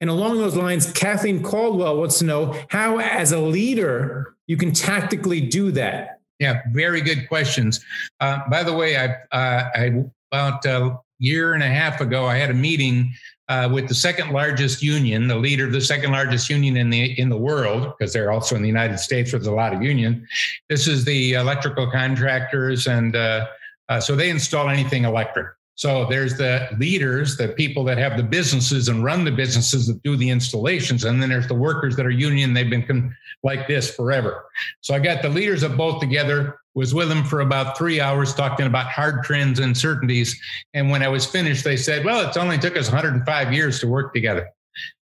And 0.00 0.08
along 0.08 0.38
those 0.38 0.56
lines, 0.56 0.90
Kathleen 0.92 1.42
Caldwell 1.42 1.98
wants 1.98 2.18
to 2.20 2.24
know 2.24 2.56
how, 2.70 2.98
as 2.98 3.32
a 3.32 3.40
leader, 3.40 4.34
you 4.46 4.56
can 4.56 4.72
tactically 4.72 5.40
do 5.40 5.70
that. 5.72 6.20
Yeah, 6.38 6.62
very 6.72 7.02
good 7.02 7.28
questions. 7.28 7.84
Uh, 8.18 8.40
by 8.48 8.62
the 8.62 8.72
way, 8.72 8.96
I, 8.96 9.06
uh, 9.30 9.70
I 9.74 10.04
about 10.32 10.64
a 10.64 10.98
year 11.18 11.52
and 11.52 11.62
a 11.62 11.68
half 11.68 12.00
ago, 12.00 12.24
I 12.24 12.36
had 12.36 12.50
a 12.50 12.54
meeting 12.54 13.12
uh, 13.50 13.68
with 13.68 13.88
the 13.88 13.94
second 13.94 14.30
largest 14.30 14.80
union, 14.80 15.26
the 15.26 15.36
leader 15.36 15.66
of 15.66 15.72
the 15.72 15.80
second 15.80 16.12
largest 16.12 16.48
union 16.48 16.76
in 16.76 16.88
the 16.88 17.18
in 17.20 17.28
the 17.28 17.36
world, 17.36 17.92
because 17.98 18.12
they're 18.12 18.30
also 18.30 18.54
in 18.54 18.62
the 18.62 18.68
United 18.68 18.98
States 18.98 19.32
with 19.32 19.44
a 19.44 19.50
lot 19.50 19.74
of 19.74 19.82
union. 19.82 20.24
This 20.68 20.86
is 20.86 21.04
the 21.04 21.32
electrical 21.32 21.90
contractors, 21.90 22.86
and 22.86 23.16
uh, 23.16 23.48
uh, 23.88 24.00
so 24.00 24.14
they 24.14 24.30
install 24.30 24.68
anything 24.68 25.04
electric. 25.04 25.48
So 25.80 26.04
there's 26.04 26.36
the 26.36 26.68
leaders, 26.78 27.38
the 27.38 27.48
people 27.48 27.84
that 27.84 27.96
have 27.96 28.18
the 28.18 28.22
businesses 28.22 28.88
and 28.88 29.02
run 29.02 29.24
the 29.24 29.30
businesses 29.30 29.86
that 29.86 30.02
do 30.02 30.14
the 30.14 30.28
installations. 30.28 31.04
And 31.04 31.22
then 31.22 31.30
there's 31.30 31.48
the 31.48 31.54
workers 31.54 31.96
that 31.96 32.04
are 32.04 32.10
union. 32.10 32.52
They've 32.52 32.68
been 32.68 32.86
con- 32.86 33.16
like 33.42 33.66
this 33.66 33.94
forever. 33.94 34.44
So 34.82 34.92
I 34.92 34.98
got 34.98 35.22
the 35.22 35.30
leaders 35.30 35.62
of 35.62 35.78
both 35.78 35.98
together, 35.98 36.58
was 36.74 36.92
with 36.92 37.08
them 37.08 37.24
for 37.24 37.40
about 37.40 37.78
three 37.78 37.98
hours 37.98 38.34
talking 38.34 38.66
about 38.66 38.88
hard 38.88 39.24
trends 39.24 39.58
and 39.58 39.74
certainties. 39.74 40.38
And 40.74 40.90
when 40.90 41.02
I 41.02 41.08
was 41.08 41.24
finished, 41.24 41.64
they 41.64 41.78
said, 41.78 42.04
well, 42.04 42.28
it's 42.28 42.36
only 42.36 42.58
took 42.58 42.76
us 42.76 42.90
105 42.90 43.52
years 43.54 43.80
to 43.80 43.88
work 43.88 44.12
together. 44.12 44.50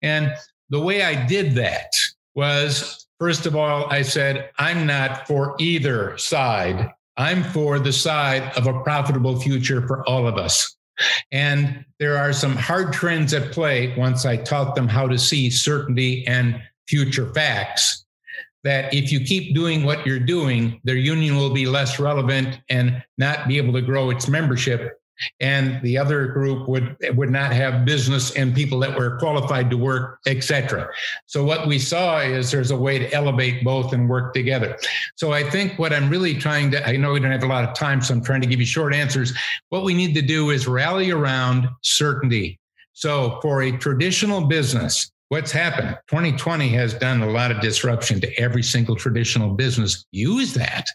And 0.01 0.33
the 0.69 0.81
way 0.81 1.01
I 1.01 1.25
did 1.27 1.55
that 1.55 1.93
was, 2.35 3.07
first 3.21 3.45
of 3.45 3.55
all, 3.55 3.85
I 3.89 4.01
said, 4.01 4.49
I'm 4.59 4.85
not 4.85 5.27
for 5.27 5.55
either 5.59 6.17
side 6.17 6.91
I'm 7.17 7.43
for 7.43 7.79
the 7.79 7.93
side 7.93 8.51
of 8.55 8.67
a 8.67 8.81
profitable 8.81 9.39
future 9.39 9.85
for 9.87 10.07
all 10.07 10.27
of 10.27 10.37
us. 10.37 10.75
And 11.31 11.85
there 11.99 12.17
are 12.17 12.33
some 12.33 12.55
hard 12.55 12.93
trends 12.93 13.33
at 13.33 13.51
play 13.51 13.95
once 13.97 14.25
I 14.25 14.37
taught 14.37 14.75
them 14.75 14.87
how 14.87 15.07
to 15.07 15.17
see 15.17 15.49
certainty 15.49 16.25
and 16.27 16.61
future 16.87 17.31
facts. 17.33 18.05
That 18.63 18.93
if 18.93 19.11
you 19.11 19.19
keep 19.19 19.55
doing 19.55 19.83
what 19.83 20.05
you're 20.05 20.19
doing, 20.19 20.81
their 20.83 20.95
union 20.95 21.37
will 21.37 21.51
be 21.51 21.65
less 21.65 21.99
relevant 21.99 22.59
and 22.69 23.03
not 23.17 23.47
be 23.47 23.57
able 23.57 23.73
to 23.73 23.81
grow 23.81 24.09
its 24.09 24.27
membership 24.27 24.99
and 25.39 25.81
the 25.81 25.97
other 25.97 26.27
group 26.27 26.67
would 26.67 26.95
would 27.15 27.29
not 27.29 27.51
have 27.51 27.85
business 27.85 28.35
and 28.35 28.55
people 28.55 28.79
that 28.79 28.97
were 28.97 29.17
qualified 29.17 29.69
to 29.69 29.77
work 29.77 30.19
etc 30.27 30.89
so 31.25 31.43
what 31.43 31.67
we 31.67 31.79
saw 31.79 32.19
is 32.19 32.51
there's 32.51 32.71
a 32.71 32.77
way 32.77 32.99
to 32.99 33.11
elevate 33.13 33.63
both 33.63 33.93
and 33.93 34.09
work 34.09 34.33
together. 34.33 34.77
So 35.15 35.33
i 35.33 35.47
think 35.49 35.77
what 35.79 35.93
i'm 35.93 36.09
really 36.09 36.35
trying 36.35 36.71
to 36.71 36.87
i 36.87 36.95
know 36.95 37.13
we 37.13 37.19
don't 37.19 37.31
have 37.31 37.43
a 37.43 37.47
lot 37.47 37.67
of 37.67 37.75
time 37.75 38.01
so 38.01 38.13
i'm 38.13 38.23
trying 38.23 38.41
to 38.41 38.47
give 38.47 38.59
you 38.59 38.65
short 38.65 38.93
answers. 38.93 39.33
What 39.69 39.83
we 39.83 39.93
need 39.93 40.13
to 40.15 40.21
do 40.21 40.49
is 40.51 40.67
rally 40.67 41.11
around 41.11 41.67
certainty. 41.81 42.59
So 42.93 43.39
for 43.41 43.63
a 43.63 43.71
traditional 43.77 44.45
business 44.45 45.11
what's 45.29 45.51
happened? 45.51 45.97
2020 46.07 46.69
has 46.69 46.93
done 46.93 47.21
a 47.21 47.29
lot 47.29 47.51
of 47.51 47.59
disruption 47.59 48.21
to 48.21 48.39
every 48.39 48.63
single 48.63 48.95
traditional 48.95 49.49
business. 49.49 50.05
Use 50.11 50.53
that 50.53 50.87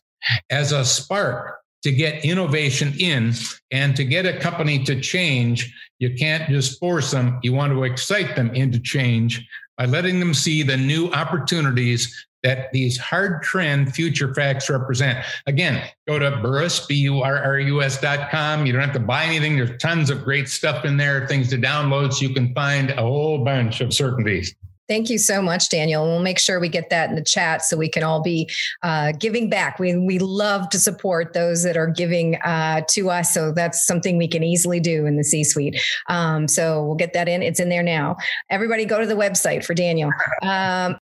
as 0.49 0.73
a 0.73 0.87
spark 0.87 1.62
to 1.83 1.93
get 1.93 2.25
innovation 2.25 2.95
in 2.99 3.33
and 3.71 3.97
to 3.97 4.05
get 4.05 4.27
a 4.27 4.39
company 4.39 4.83
to 4.85 5.01
change, 5.01 5.75
you 5.99 6.15
can't 6.15 6.49
just 6.49 6.79
force 6.79 7.11
them. 7.11 7.39
You 7.43 7.53
want 7.53 7.73
to 7.73 7.85
excite 7.85 8.37
them 8.37 8.55
into 8.55 8.79
change 8.79 9.47
by 9.77 9.87
letting 9.87 10.21
them 10.21 10.35
see 10.35 10.63
the 10.63 10.77
new 10.77 11.09
opportunities 11.11 12.27
that 12.43 12.73
these 12.73 12.99
hard 12.99 13.41
trend 13.43 13.95
future 13.95 14.35
facts 14.35 14.69
represent. 14.69 15.25
Again, 15.47 15.89
go 16.09 16.19
to 16.19 16.41
Burrus, 16.43 16.87
B-U-R-R-U-S 16.87 18.01
dot. 18.01 18.67
You 18.67 18.73
don't 18.73 18.83
have 18.83 18.93
to 18.95 19.01
buy 19.01 19.27
anything. 19.27 19.57
There's 19.57 19.81
tons 19.81 20.11
of 20.11 20.25
great 20.25 20.49
stuff 20.49 20.85
in 20.85 20.97
there, 20.97 21.27
things 21.29 21.51
to 21.51 21.57
download 21.57 22.13
so 22.13 22.27
you 22.27 22.35
can 22.35 22.53
find 22.53 22.91
a 22.91 22.97
whole 22.97 23.45
bunch 23.45 23.81
of 23.81 23.95
certainties. 23.95 24.57
Thank 24.89 25.11
you 25.11 25.19
so 25.19 25.41
much, 25.41 25.69
Daniel. 25.69 26.05
We'll 26.05 26.23
make 26.23 26.39
sure 26.39 26.59
we 26.59 26.69
get 26.69 26.91
that 26.91 27.09
in 27.09 27.15
the 27.15 27.25
chat 27.25 27.63
so 27.63 27.77
we 27.77 27.89
can 27.89 28.03
all 28.03 28.21
be 28.21 28.51
uh, 28.83 29.13
giving 29.13 29.49
back. 29.49 29.79
We 29.79 29.97
we 29.97 30.19
love 30.19 30.69
to 30.71 30.79
support 30.79 31.33
those 31.33 31.63
that 31.63 31.77
are 31.77 31.87
giving 31.87 32.37
uh, 32.37 32.83
to 32.91 33.11
us, 33.11 33.33
so 33.33 33.53
that's 33.53 33.87
something 33.87 34.19
we 34.19 34.29
can 34.29 34.43
easily 34.43 34.81
do 34.81 35.07
in 35.07 35.17
the 35.17 35.25
C-suite. 35.25 35.81
Um, 36.09 36.49
so 36.49 36.85
we'll 36.85 36.97
get 36.97 37.13
that 37.13 37.29
in. 37.29 37.43
It's 37.43 37.61
in 37.61 37.69
there 37.69 37.83
now. 37.83 38.17
Everybody, 38.51 38.85
go 38.85 39.01
to 39.01 39.07
the 39.07 39.15
website 39.15 39.65
for 39.65 39.75
Daniel. 39.75 40.11
Um, 40.43 40.99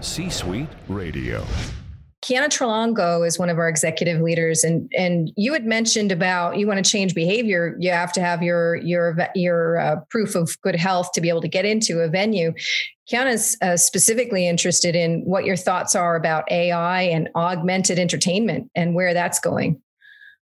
C-suite 0.00 0.68
Radio. 0.88 1.44
Kiana 2.22 2.46
Trelongo 2.46 3.26
is 3.26 3.36
one 3.36 3.50
of 3.50 3.58
our 3.58 3.68
executive 3.68 4.20
leaders, 4.20 4.62
and 4.62 4.90
and 4.96 5.32
you 5.36 5.52
had 5.52 5.66
mentioned 5.66 6.12
about 6.12 6.56
you 6.56 6.68
want 6.68 6.82
to 6.82 6.88
change 6.88 7.16
behavior. 7.16 7.76
You 7.80 7.90
have 7.90 8.12
to 8.12 8.20
have 8.20 8.44
your 8.44 8.76
your 8.76 9.16
your 9.34 9.78
uh, 9.78 9.96
proof 10.08 10.36
of 10.36 10.60
good 10.62 10.76
health 10.76 11.10
to 11.14 11.20
be 11.20 11.28
able 11.28 11.40
to 11.40 11.48
get 11.48 11.64
into 11.64 12.00
a 12.00 12.08
venue. 12.08 12.52
Kiana 13.10 13.32
is 13.32 13.56
uh, 13.60 13.76
specifically 13.76 14.46
interested 14.46 14.94
in 14.94 15.22
what 15.24 15.44
your 15.44 15.56
thoughts 15.56 15.96
are 15.96 16.14
about 16.14 16.50
AI 16.50 17.02
and 17.02 17.28
augmented 17.34 17.98
entertainment 17.98 18.70
and 18.76 18.94
where 18.94 19.12
that's 19.12 19.40
going. 19.40 19.82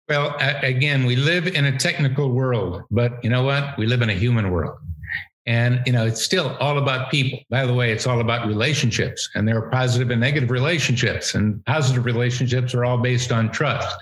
Well, 0.09 0.35
again, 0.39 1.05
we 1.05 1.15
live 1.15 1.47
in 1.47 1.65
a 1.65 1.77
technical 1.77 2.31
world, 2.31 2.83
but 2.89 3.23
you 3.23 3.29
know 3.29 3.43
what? 3.43 3.77
We 3.77 3.85
live 3.85 4.01
in 4.01 4.09
a 4.09 4.15
human 4.15 4.49
world. 4.51 4.79
And 5.47 5.81
you 5.85 5.93
know, 5.93 6.05
it's 6.05 6.21
still 6.21 6.55
all 6.57 6.77
about 6.77 7.09
people. 7.09 7.39
By 7.49 7.65
the 7.65 7.73
way, 7.73 7.91
it's 7.91 8.05
all 8.05 8.19
about 8.19 8.47
relationships, 8.47 9.29
and 9.33 9.47
there 9.47 9.57
are 9.57 9.69
positive 9.69 10.11
and 10.11 10.19
negative 10.19 10.51
relationships, 10.51 11.33
and 11.33 11.63
positive 11.65 12.05
relationships 12.05 12.73
are 12.73 12.83
all 12.83 12.97
based 12.97 13.31
on 13.31 13.51
trust. 13.51 13.97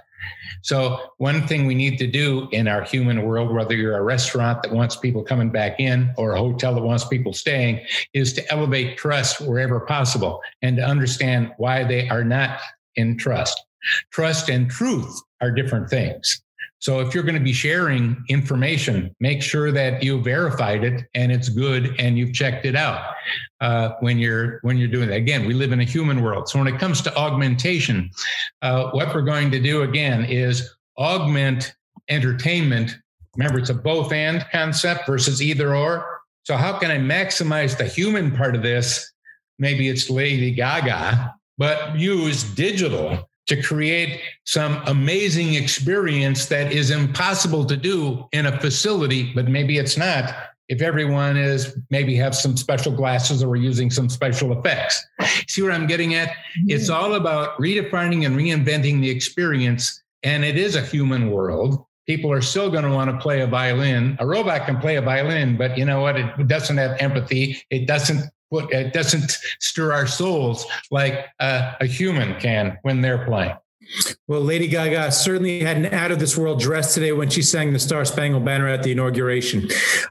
So, 0.64 1.12
one 1.18 1.46
thing 1.48 1.68
we 1.68 1.76
need 1.76 2.00
to 2.00 2.08
do 2.08 2.48
in 2.52 2.68
our 2.68 2.84
human 2.84 3.22
world, 3.22 3.54
whether 3.54 3.76
you're 3.76 3.98
a 3.98 4.04
restaurant 4.04 4.64
that 4.64 4.72
wants 4.72 4.96
people 4.96 5.24
coming 5.24 5.52
back 5.52 5.80
in 5.80 6.12
or 6.18 6.34
a 6.34 6.40
hotel 6.40 6.74
that 6.74 6.82
wants 6.82 7.06
people 7.06 7.34
staying, 7.34 7.86
is 8.16 8.34
to 8.34 8.52
elevate 8.52 8.98
trust 8.98 9.40
wherever 9.42 9.80
possible 9.82 10.42
and 10.64 10.78
to 10.78 10.84
understand 10.84 11.52
why 11.58 11.84
they 11.84 12.10
are 12.10 12.24
not 12.24 12.60
in 12.96 13.18
trust. 13.18 13.64
Trust 14.12 14.50
and 14.50 14.70
truth 14.70 15.22
are 15.42 15.52
different 15.52 15.90
things. 15.90 16.42
So 16.80 17.00
if 17.00 17.16
you're 17.16 17.24
going 17.24 17.38
to 17.38 17.44
be 17.44 17.54
sharing 17.54 18.24
information, 18.30 19.16
make 19.20 19.42
sure 19.42 19.72
that 19.72 20.04
you 20.04 20.22
verified 20.22 20.84
it 20.84 21.06
and 21.16 21.32
it's 21.32 21.50
good 21.50 21.96
and 22.00 22.18
you've 22.18 22.34
checked 22.34 22.66
it 22.66 22.76
out 22.76 23.14
uh, 23.62 23.94
when 24.02 24.20
you're 24.20 24.60
when 24.62 24.78
you're 24.78 24.90
doing 24.90 25.10
that. 25.10 25.16
Again, 25.16 25.46
we 25.46 25.54
live 25.54 25.72
in 25.72 25.80
a 25.80 25.86
human 25.86 26.22
world. 26.22 26.50
So 26.50 26.60
when 26.60 26.68
it 26.68 26.80
comes 26.80 27.02
to 27.02 27.16
augmentation, 27.16 28.10
uh, 28.62 28.92
what 28.92 29.14
we're 29.16 29.22
going 29.22 29.52
to 29.52 29.60
do 29.60 29.84
again 29.84 30.26
is 30.26 30.76
augment 30.98 31.74
entertainment. 32.10 32.98
Remember, 33.36 33.60
it's 33.60 33.70
a 33.70 33.74
both 33.74 34.12
and 34.12 34.46
concept 34.52 35.08
versus 35.08 35.42
either 35.42 35.76
or. 35.76 36.20
So 36.44 36.56
how 36.56 36.78
can 36.78 36.92
I 36.92 36.98
maximize 36.98 37.78
the 37.78 37.86
human 37.86 38.36
part 38.36 38.56
of 38.56 38.62
this? 38.62 39.12
Maybe 39.58 39.90
it's 39.90 40.10
Lady 40.10 40.52
Gaga, 40.52 41.34
but 41.58 41.98
use 41.98 42.44
digital 42.44 43.28
to 43.48 43.62
create 43.62 44.22
some 44.44 44.82
amazing 44.88 45.54
experience 45.54 46.48
that 46.48 46.72
is 46.72 46.90
impossible 46.90 47.66
to 47.66 47.78
do 47.78 48.28
in 48.32 48.48
a 48.48 48.60
facility, 48.60 49.32
but 49.34 49.48
maybe 49.48 49.78
it's 49.78 49.98
not 49.98 50.34
if 50.68 50.82
everyone 50.82 51.38
is 51.38 51.78
maybe 51.92 52.16
have 52.16 52.36
some 52.36 52.58
special 52.58 52.92
glasses 52.92 53.44
or 53.44 53.50
we're 53.50 53.58
using 53.58 53.92
some 53.92 54.10
special 54.10 54.58
effects. 54.58 55.06
See 55.48 55.62
what 55.62 55.72
I'm 55.72 55.86
getting 55.86 56.16
at? 56.16 56.30
Mm-hmm. 56.30 56.70
It's 56.70 56.90
all 56.90 57.16
about 57.16 57.58
redefining 57.60 58.26
and 58.26 58.36
reinventing 58.36 59.02
the 59.02 59.10
experience. 59.10 60.02
And 60.24 60.44
it 60.44 60.58
is 60.58 60.76
a 60.76 60.82
human 60.82 61.30
world. 61.30 61.86
People 62.08 62.32
are 62.32 62.42
still 62.42 62.72
going 62.72 62.84
to 62.84 62.90
want 62.90 63.12
to 63.12 63.18
play 63.18 63.42
a 63.42 63.48
violin. 63.48 64.18
A 64.20 64.26
robot 64.26 64.66
can 64.66 64.80
play 64.80 64.96
a 64.96 65.02
violin, 65.02 65.58
but 65.58 65.78
you 65.78 65.86
know 65.86 66.02
what? 66.02 66.18
It 66.18 66.48
doesn't 66.48 66.78
have 66.78 66.98
empathy. 67.00 67.62
It 67.70 67.88
doesn't 67.88 68.24
put, 68.60 68.74
it 68.74 68.94
doesn't 68.94 69.38
stir 69.60 69.92
our 69.92 70.08
souls 70.08 70.66
like 70.92 71.28
a, 71.40 71.76
a 71.82 71.86
human 71.86 72.40
can 72.40 72.78
when 72.84 73.02
they're 73.02 73.26
playing. 73.26 73.56
Well, 74.28 74.42
Lady 74.42 74.68
Gaga 74.68 75.12
certainly 75.12 75.60
had 75.60 75.78
an 75.78 75.94
out 75.94 76.12
of 76.12 76.20
this 76.20 76.36
world 76.36 76.60
dress 76.60 76.94
today 76.94 77.12
when 77.12 77.30
she 77.30 77.42
sang 77.42 77.72
the 77.72 77.80
Star 77.80 78.04
Spangled 78.04 78.44
Banner 78.44 78.68
at 78.68 78.82
the 78.82 78.92
inauguration. 78.92 79.68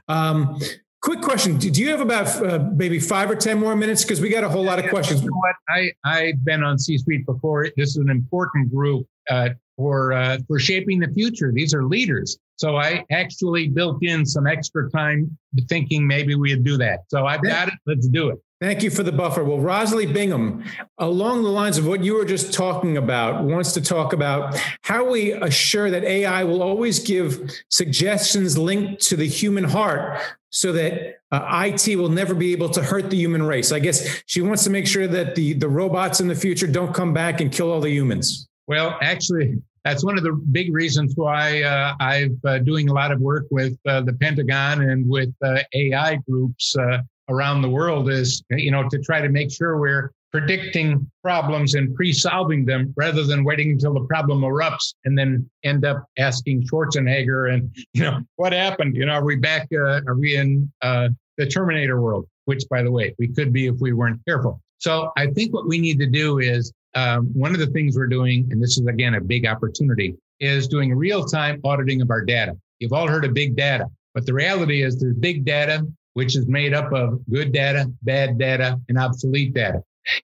Um, 0.07 0.59
quick 1.05 1.21
question: 1.21 1.57
Do 1.57 1.69
you 1.69 1.89
have 1.89 2.01
about 2.01 2.27
uh, 2.43 2.67
maybe 2.73 2.99
five 2.99 3.29
or 3.29 3.35
ten 3.35 3.59
more 3.59 3.75
minutes? 3.75 4.03
Because 4.03 4.19
we 4.19 4.29
got 4.29 4.43
a 4.43 4.49
whole 4.49 4.63
lot 4.63 4.79
of 4.79 4.89
questions. 4.89 5.21
You 5.21 5.29
know 5.29 5.37
what? 5.37 5.55
I 5.69 5.91
I've 6.03 6.43
been 6.43 6.63
on 6.63 6.77
C 6.79 6.97
Suite 6.97 7.25
before. 7.25 7.67
This 7.77 7.89
is 7.89 7.97
an 7.97 8.09
important 8.09 8.71
group 8.73 9.07
uh, 9.29 9.49
for 9.77 10.13
uh, 10.13 10.39
for 10.47 10.59
shaping 10.59 10.99
the 10.99 11.07
future. 11.09 11.51
These 11.53 11.73
are 11.73 11.83
leaders. 11.83 12.37
So 12.57 12.77
I 12.77 13.05
actually 13.11 13.67
built 13.67 14.01
in 14.01 14.25
some 14.25 14.47
extra 14.47 14.89
time 14.89 15.37
thinking 15.69 16.07
maybe 16.07 16.35
we'd 16.35 16.63
do 16.63 16.77
that. 16.77 17.01
So 17.09 17.25
I've 17.25 17.43
got 17.43 17.67
it. 17.67 17.73
Let's 17.85 18.07
do 18.07 18.29
it. 18.29 18.39
Thank 18.61 18.81
you 18.81 18.89
for 18.89 19.03
the 19.03 19.11
buffer. 19.11 19.43
Well, 19.43 19.59
Rosalie 19.59 20.05
Bingham, 20.05 20.63
along 20.97 21.43
the 21.43 21.49
lines 21.49 21.77
of 21.77 21.85
what 21.85 22.01
you 22.05 22.15
were 22.15 22.23
just 22.23 22.53
talking 22.53 22.95
about, 22.95 23.43
wants 23.43 23.73
to 23.73 23.81
talk 23.81 24.13
about 24.13 24.57
how 24.81 25.09
we 25.11 25.33
assure 25.33 25.91
that 25.91 26.05
AI 26.05 26.45
will 26.45 26.63
always 26.63 26.99
give 26.99 27.51
suggestions 27.69 28.57
linked 28.57 29.01
to 29.07 29.17
the 29.17 29.27
human 29.27 29.65
heart 29.65 30.21
so 30.55 30.71
that 30.71 31.17
uh, 31.33 31.65
IT 31.65 31.97
will 31.97 32.07
never 32.07 32.33
be 32.33 32.53
able 32.53 32.69
to 32.69 32.81
hurt 32.81 33.09
the 33.09 33.17
human 33.17 33.43
race. 33.43 33.73
I 33.73 33.79
guess 33.79 34.23
she 34.25 34.39
wants 34.39 34.63
to 34.63 34.69
make 34.69 34.87
sure 34.87 35.05
that 35.05 35.35
the, 35.35 35.51
the 35.51 35.67
robots 35.67 36.21
in 36.21 36.29
the 36.29 36.35
future 36.35 36.65
don't 36.65 36.93
come 36.93 37.13
back 37.13 37.41
and 37.41 37.51
kill 37.51 37.73
all 37.73 37.81
the 37.81 37.89
humans. 37.89 38.47
Well, 38.65 38.97
actually, 39.01 39.61
that's 39.83 40.05
one 40.05 40.17
of 40.17 40.23
the 40.23 40.31
big 40.31 40.73
reasons 40.73 41.11
why 41.17 41.63
uh, 41.63 41.95
I'm 41.99 42.39
uh, 42.47 42.59
doing 42.59 42.87
a 42.87 42.93
lot 42.93 43.11
of 43.11 43.19
work 43.19 43.47
with 43.51 43.77
uh, 43.85 43.99
the 44.03 44.13
Pentagon 44.13 44.81
and 44.83 45.05
with 45.09 45.33
uh, 45.43 45.59
AI 45.73 46.15
groups 46.27 46.73
uh, 46.77 46.99
around 47.27 47.61
the 47.61 47.69
world 47.69 48.09
is, 48.09 48.41
you 48.51 48.71
know, 48.71 48.87
to 48.87 48.99
try 48.99 49.19
to 49.19 49.27
make 49.27 49.51
sure 49.51 49.77
we're 49.77 50.13
predicting 50.35 51.09
problems 51.23 51.75
and 51.75 51.95
pre-solving 51.95 52.65
them 52.65 52.93
rather 52.97 53.23
than 53.23 53.45
waiting 53.45 53.71
until 53.71 53.93
the 53.93 54.01
problem 54.01 54.41
erupts 54.41 54.93
and 55.05 55.17
then 55.17 55.49
end 55.63 55.85
up 55.85 56.03
asking 56.17 56.61
Schwarzenegger 56.67 57.53
and, 57.53 57.73
you 57.93 58.03
know, 58.03 58.19
what 58.35 58.51
happened? 58.51 58.97
You 58.97 59.05
know, 59.05 59.13
are 59.13 59.23
we 59.23 59.37
back? 59.37 59.65
Uh, 59.73 60.01
are 60.05 60.15
we 60.15 60.35
in 60.35 60.69
uh, 60.81 61.07
the 61.37 61.45
Terminator 61.47 62.01
world? 62.01 62.27
Which, 62.43 62.63
by 62.69 62.83
the 62.83 62.91
way, 62.91 63.15
we 63.17 63.29
could 63.29 63.53
be 63.53 63.67
if 63.67 63.75
we 63.79 63.93
weren't 63.93 64.19
careful. 64.25 64.59
So 64.79 65.13
I 65.15 65.27
think 65.27 65.53
what 65.53 65.69
we 65.69 65.77
need 65.79 65.99
to 65.99 66.05
do 66.05 66.39
is 66.39 66.73
um, 66.95 67.27
one 67.33 67.53
of 67.53 67.59
the 67.59 67.67
things 67.67 67.95
we're 67.95 68.07
doing, 68.07 68.45
and 68.51 68.61
this 68.61 68.77
is 68.77 68.85
again 68.87 69.13
a 69.13 69.21
big 69.21 69.47
opportunity, 69.47 70.17
is 70.41 70.67
doing 70.67 70.93
real-time 70.93 71.61
auditing 71.63 72.01
of 72.01 72.11
our 72.11 72.25
data. 72.25 72.57
You've 72.79 72.91
all 72.91 73.07
heard 73.07 73.23
of 73.23 73.33
big 73.33 73.55
data, 73.55 73.85
but 74.13 74.25
the 74.25 74.33
reality 74.33 74.83
is 74.83 74.99
there's 74.99 75.15
big 75.15 75.45
data 75.45 75.87
which 76.13 76.35
is 76.35 76.45
made 76.45 76.73
up 76.73 76.91
of 76.91 77.21
good 77.29 77.53
data, 77.53 77.89
bad 78.01 78.37
data, 78.37 78.79
and 78.89 78.97
obsolete 78.97 79.53
data. 79.53 79.81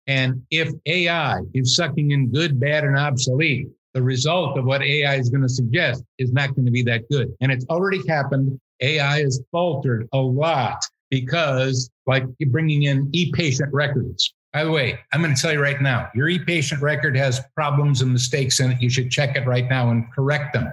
And 0.08 0.42
if 0.52 0.72
AI 0.86 1.40
is 1.54 1.76
sucking 1.76 2.12
in 2.12 2.32
good, 2.32 2.60
bad, 2.60 2.84
and 2.84 2.98
obsolete, 2.98 3.68
the 3.94 4.02
result 4.02 4.58
of 4.58 4.66
what 4.66 4.82
AI 4.82 5.16
is 5.16 5.30
going 5.30 5.42
to 5.42 5.50
suggest 5.50 6.04
is 6.18 6.32
not 6.32 6.56
going 6.56 6.66
to 6.66 6.72
be 6.72 6.84
that 6.84 7.10
good. 7.10 7.34
And 7.42 7.52
it's 7.52 7.66
already 7.70 8.02
happened. 8.08 8.60
AI 8.80 9.22
has 9.22 9.42
faltered 9.52 10.08
a 10.14 10.18
lot 10.18 10.78
because, 11.10 11.90
like, 12.08 12.24
bringing 12.48 12.84
in 12.84 13.10
e 13.12 13.32
patient 13.32 13.74
records. 13.74 14.34
By 14.54 14.64
the 14.64 14.72
way, 14.72 15.00
I'm 15.14 15.22
going 15.22 15.36
to 15.36 15.42
tell 15.42 15.54
you 15.54 15.62
right 15.62 15.82
now 15.82 16.10
your 16.16 16.30
e 16.30 16.40
patient 16.40 16.82
record 16.82 17.16
has 17.18 17.42
problems 17.56 18.02
and 18.02 18.12
mistakes 18.12 18.60
in 18.60 18.72
it. 18.72 18.82
You 18.82 18.90
should 18.90 19.12
check 19.12 19.36
it 19.36 19.46
right 19.46 19.70
now 19.70 19.92
and 19.92 20.12
correct 20.14 20.54
them. 20.54 20.72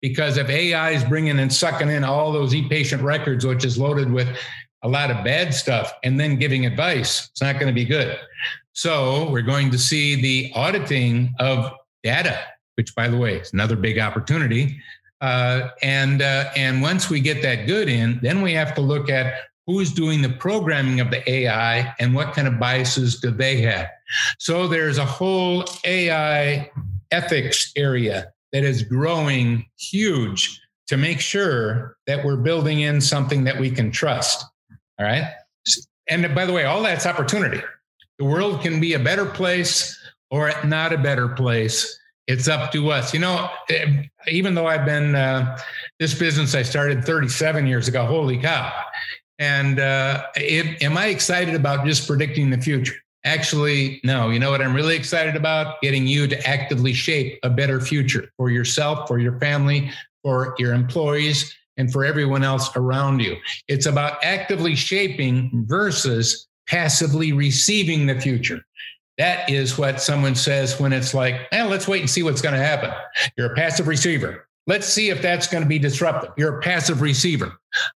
Because 0.00 0.36
if 0.36 0.48
AI 0.48 0.90
is 0.90 1.04
bringing 1.04 1.38
and 1.38 1.52
sucking 1.52 1.88
in 1.88 2.04
all 2.04 2.32
those 2.32 2.54
e-patient 2.54 3.02
records, 3.02 3.46
which 3.46 3.64
is 3.64 3.78
loaded 3.78 4.10
with 4.10 4.28
a 4.82 4.88
lot 4.88 5.10
of 5.10 5.24
bad 5.24 5.52
stuff, 5.52 5.92
and 6.04 6.18
then 6.18 6.36
giving 6.36 6.66
advice, 6.66 7.28
it's 7.30 7.42
not 7.42 7.54
going 7.54 7.66
to 7.66 7.72
be 7.72 7.84
good. 7.84 8.18
So 8.72 9.28
we're 9.30 9.42
going 9.42 9.70
to 9.72 9.78
see 9.78 10.20
the 10.20 10.52
auditing 10.54 11.34
of 11.38 11.72
data, 12.02 12.38
which, 12.76 12.94
by 12.94 13.08
the 13.08 13.18
way, 13.18 13.40
is 13.40 13.52
another 13.52 13.76
big 13.76 13.98
opportunity. 13.98 14.80
Uh, 15.20 15.68
and 15.82 16.22
uh, 16.22 16.50
and 16.56 16.80
once 16.80 17.10
we 17.10 17.20
get 17.20 17.42
that 17.42 17.66
good 17.66 17.88
in, 17.88 18.18
then 18.22 18.40
we 18.40 18.54
have 18.54 18.74
to 18.74 18.80
look 18.80 19.10
at 19.10 19.34
who's 19.66 19.92
doing 19.92 20.22
the 20.22 20.30
programming 20.30 21.00
of 21.00 21.10
the 21.10 21.30
AI 21.30 21.94
and 22.00 22.14
what 22.14 22.32
kind 22.32 22.48
of 22.48 22.58
biases 22.58 23.20
do 23.20 23.30
they 23.30 23.60
have. 23.60 23.88
So 24.38 24.66
there's 24.66 24.98
a 24.98 25.04
whole 25.04 25.64
AI 25.84 26.70
ethics 27.10 27.72
area 27.76 28.32
that 28.52 28.64
is 28.64 28.82
growing 28.82 29.66
huge 29.78 30.60
to 30.88 30.96
make 30.96 31.20
sure 31.20 31.96
that 32.06 32.24
we're 32.24 32.36
building 32.36 32.80
in 32.80 33.00
something 33.00 33.44
that 33.44 33.60
we 33.60 33.70
can 33.70 33.92
trust. 33.92 34.44
All 35.00 35.06
right. 35.06 35.32
And 36.08 36.34
by 36.34 36.44
the 36.44 36.52
way, 36.52 36.64
all 36.64 36.82
that's 36.82 37.06
opportunity. 37.06 37.62
The 38.18 38.24
world 38.24 38.60
can 38.60 38.80
be 38.80 38.92
a 38.92 38.98
better 38.98 39.24
place 39.24 39.98
or 40.30 40.52
not 40.64 40.92
a 40.92 40.98
better 40.98 41.28
place. 41.28 41.98
It's 42.26 42.48
up 42.48 42.70
to 42.72 42.90
us. 42.90 43.14
You 43.14 43.20
know, 43.20 43.48
eh, 43.70 44.02
even 44.28 44.54
though 44.54 44.66
I've 44.66 44.84
been 44.84 45.14
uh, 45.14 45.56
this 45.98 46.16
business, 46.16 46.54
I 46.54 46.62
started 46.62 47.04
37 47.04 47.66
years 47.66 47.88
ago. 47.88 48.04
Holy 48.04 48.36
cow! 48.36 48.72
And 49.38 49.80
uh, 49.80 50.26
it, 50.36 50.82
am 50.82 50.98
I 50.98 51.06
excited 51.06 51.54
about 51.54 51.86
just 51.86 52.06
predicting 52.06 52.50
the 52.50 52.60
future? 52.60 52.94
Actually, 53.24 54.00
no. 54.04 54.28
You 54.28 54.38
know 54.38 54.50
what 54.50 54.60
I'm 54.60 54.74
really 54.74 54.96
excited 54.96 55.34
about? 55.34 55.80
Getting 55.80 56.06
you 56.06 56.26
to 56.26 56.46
actively 56.46 56.92
shape 56.92 57.38
a 57.42 57.50
better 57.50 57.80
future 57.80 58.30
for 58.36 58.50
yourself, 58.50 59.08
for 59.08 59.18
your 59.18 59.38
family, 59.40 59.90
for 60.22 60.54
your 60.58 60.74
employees, 60.74 61.54
and 61.80 61.90
for 61.90 62.04
everyone 62.04 62.44
else 62.44 62.70
around 62.76 63.20
you. 63.20 63.36
It's 63.66 63.86
about 63.86 64.22
actively 64.22 64.74
shaping 64.74 65.50
versus 65.66 66.46
passively 66.68 67.32
receiving 67.32 68.06
the 68.06 68.20
future. 68.20 68.60
That 69.16 69.48
is 69.50 69.78
what 69.78 70.00
someone 70.00 70.34
says 70.34 70.78
when 70.78 70.92
it's 70.92 71.14
like, 71.14 71.48
eh, 71.52 71.64
let's 71.64 71.88
wait 71.88 72.00
and 72.00 72.10
see 72.10 72.22
what's 72.22 72.42
going 72.42 72.54
to 72.54 72.64
happen. 72.64 72.90
You're 73.36 73.52
a 73.52 73.56
passive 73.56 73.88
receiver. 73.88 74.46
Let's 74.66 74.86
see 74.86 75.08
if 75.08 75.20
that's 75.22 75.46
going 75.46 75.62
to 75.62 75.68
be 75.68 75.78
disruptive. 75.78 76.30
You're 76.36 76.58
a 76.58 76.62
passive 76.62 77.00
receiver. 77.00 77.52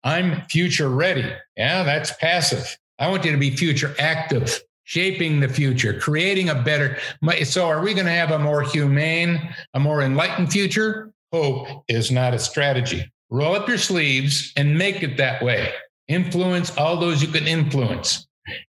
I'm 0.05 0.43
future 0.43 0.89
ready. 0.89 1.25
Yeah, 1.57 1.83
that's 1.83 2.13
passive. 2.19 2.79
I 2.99 3.09
want 3.09 3.25
you 3.25 3.33
to 3.33 3.39
be 3.39 3.51
future 3.51 3.95
active 3.99 4.63
shaping 4.85 5.41
the 5.41 5.49
future, 5.49 5.99
creating 5.99 6.49
a 6.49 6.55
better. 6.55 6.99
So, 7.45 7.67
are 7.67 7.81
we 7.81 7.95
going 7.95 8.07
to 8.07 8.13
have 8.13 8.33
a 8.33 8.39
more 8.39 8.63
humane, 8.63 9.55
a 9.73 9.81
more 9.81 10.03
enlightened 10.03 10.51
future? 10.53 11.13
Hope 11.33 11.85
is 11.89 12.11
not 12.11 12.35
a 12.35 12.39
strategy. 12.39 13.11
Roll 13.31 13.55
up 13.55 13.69
your 13.69 13.79
sleeves 13.79 14.53
and 14.57 14.77
make 14.77 15.03
it 15.03 15.17
that 15.17 15.43
way. 15.43 15.73
Influence 16.09 16.77
all 16.77 16.97
those 16.97 17.23
you 17.23 17.29
can 17.29 17.47
influence. 17.47 18.27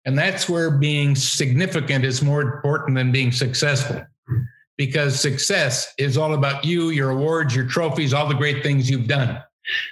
And 0.05 0.17
that's 0.17 0.49
where 0.49 0.71
being 0.71 1.15
significant 1.15 2.03
is 2.03 2.21
more 2.21 2.41
important 2.41 2.97
than 2.97 3.11
being 3.11 3.31
successful. 3.31 4.05
Because 4.77 5.19
success 5.19 5.93
is 5.97 6.17
all 6.17 6.33
about 6.33 6.65
you, 6.65 6.89
your 6.89 7.11
awards, 7.11 7.55
your 7.55 7.65
trophies, 7.65 8.13
all 8.13 8.27
the 8.27 8.35
great 8.35 8.61
things 8.61 8.89
you've 8.89 9.07
done. 9.07 9.41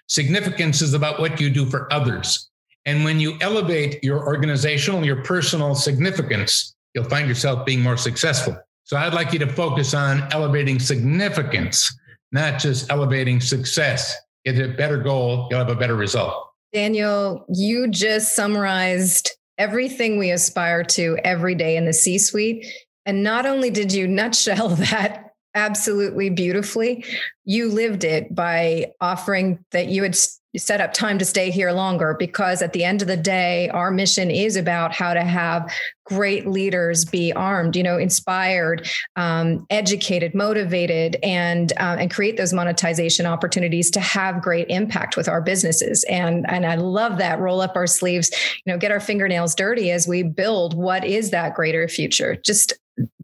Significance 0.07 0.81
is 0.81 0.93
about 0.93 1.19
what 1.19 1.39
you 1.39 1.49
do 1.49 1.65
for 1.65 1.91
others. 1.93 2.49
And 2.85 3.03
when 3.03 3.19
you 3.19 3.37
elevate 3.41 4.03
your 4.03 4.25
organizational, 4.25 5.05
your 5.05 5.23
personal 5.23 5.75
significance, 5.75 6.75
you'll 6.93 7.05
find 7.05 7.27
yourself 7.27 7.65
being 7.65 7.81
more 7.81 7.97
successful. 7.97 8.57
So 8.83 8.97
I'd 8.97 9.13
like 9.13 9.33
you 9.33 9.39
to 9.39 9.47
focus 9.47 9.93
on 9.93 10.27
elevating 10.31 10.79
significance, 10.79 11.93
not 12.31 12.59
just 12.59 12.89
elevating 12.89 13.41
success. 13.41 14.15
Get 14.47 14.63
a 14.63 14.69
better 14.69 14.97
goal, 14.97 15.49
you'll 15.51 15.59
have 15.59 15.67
a 15.67 15.75
better 15.75 15.97
result. 15.97 16.47
Daniel, 16.71 17.45
you 17.49 17.89
just 17.89 18.33
summarized 18.33 19.31
everything 19.57 20.17
we 20.17 20.31
aspire 20.31 20.85
to 20.85 21.17
every 21.21 21.53
day 21.53 21.75
in 21.75 21.83
the 21.83 21.91
C 21.91 22.17
suite. 22.17 22.65
And 23.05 23.23
not 23.23 23.45
only 23.45 23.69
did 23.69 23.91
you 23.91 24.07
nutshell 24.07 24.69
that 24.75 25.31
absolutely 25.53 26.29
beautifully, 26.29 27.03
you 27.43 27.69
lived 27.69 28.05
it 28.05 28.33
by 28.33 28.93
offering 29.01 29.65
that 29.71 29.87
you 29.87 30.03
had 30.03 30.15
set 30.57 30.81
up 30.81 30.93
time 30.93 31.17
to 31.17 31.25
stay 31.25 31.51
here 31.51 31.71
longer 31.71 32.15
because 32.17 32.61
at 32.61 32.73
the 32.73 32.83
end 32.83 33.01
of 33.01 33.07
the 33.07 33.17
day 33.17 33.69
our 33.69 33.91
mission 33.91 34.31
is 34.31 34.55
about 34.55 34.93
how 34.93 35.13
to 35.13 35.21
have 35.21 35.71
great 36.05 36.47
leaders 36.47 37.03
be 37.03 37.33
armed 37.33 37.75
you 37.75 37.83
know 37.83 37.97
inspired 37.97 38.89
um, 39.17 39.65
educated 39.69 40.33
motivated 40.33 41.17
and 41.21 41.73
uh, 41.73 41.97
and 41.99 42.11
create 42.11 42.37
those 42.37 42.53
monetization 42.53 43.25
opportunities 43.25 43.91
to 43.91 43.99
have 43.99 44.41
great 44.41 44.67
impact 44.69 45.17
with 45.17 45.27
our 45.27 45.41
businesses. 45.41 46.03
And 46.05 46.49
and 46.49 46.65
i 46.65 46.75
love 46.75 47.17
that. 47.17 47.39
Roll 47.39 47.61
up 47.61 47.75
our 47.75 47.87
sleeves 47.87 48.31
you 48.65 48.71
know 48.71 48.77
get 48.77 48.91
our 48.91 48.99
fingernails 48.99 49.53
dirty 49.53 49.91
as 49.91 50.07
we 50.07 50.23
build 50.23 50.75
what 50.75 51.03
is 51.03 51.31
that 51.31 51.55
greater 51.55 51.87
future. 51.87 52.35
Just 52.35 52.73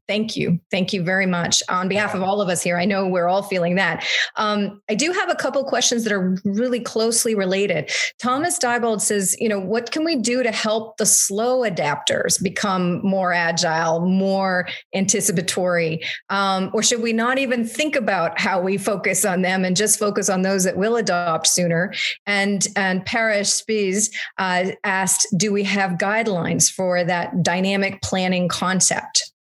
Thank 0.06 0.36
you. 0.36 0.60
Thank 0.70 0.92
you 0.92 1.02
very 1.02 1.26
much 1.26 1.64
on 1.70 1.88
behalf 1.88 2.14
of 2.14 2.22
all 2.22 2.42
of 2.42 2.50
us 2.50 2.62
here. 2.62 2.78
I 2.78 2.84
know 2.84 3.08
we're 3.08 3.30
all 3.30 3.42
feeling 3.42 3.76
that. 3.76 4.06
Um, 4.36 4.82
I 4.90 4.96
do 4.96 5.14
have 5.14 5.30
a 5.30 5.36
couple 5.36 5.64
questions 5.64 6.04
that 6.04 6.12
are 6.12 6.38
really 6.44 6.82
closely 6.82 7.36
related. 7.36 7.90
Thomas 8.22 8.60
Diebold 8.60 9.00
says, 9.00 9.36
you 9.40 9.48
know, 9.48 9.62
what 9.62 9.92
can 9.92 10.04
we 10.04 10.18
do 10.18 10.44
to 10.44 10.52
help 10.52 10.98
the 10.98 11.06
slow 11.06 11.62
adapters 11.62 12.42
become 12.44 13.02
more 13.02 13.32
agile, 13.32 14.02
more 14.02 14.68
anticipatory? 14.94 16.02
Um, 16.30 16.70
or 16.74 16.84
should 16.84 17.02
we 17.02 17.14
not 17.14 17.38
even 17.38 17.66
think 17.66 17.96
about 17.96 18.38
how 18.38 18.60
we 18.60 18.78
focus 18.78 19.24
on 19.24 19.42
them 19.42 19.64
and 19.64 19.76
just 19.76 20.00
focus 20.00 20.30
on 20.30 20.42
those 20.42 20.66
that 20.66 20.76
will 20.76 20.98
adopt 20.98 21.48
sooner? 21.48 21.94
And 22.26 22.68
and 22.76 23.06
Parrish 23.06 23.50
Spies 23.50 24.10
uh, 24.38 24.72
asked, 24.84 25.28
do 25.38 25.54
we 25.54 25.64
have 25.64 25.92
guidelines 25.92 26.70
for 26.70 27.06
that 27.06 27.42
dynamic 27.42 28.02
planning 28.02 28.50
concept? 28.50 29.33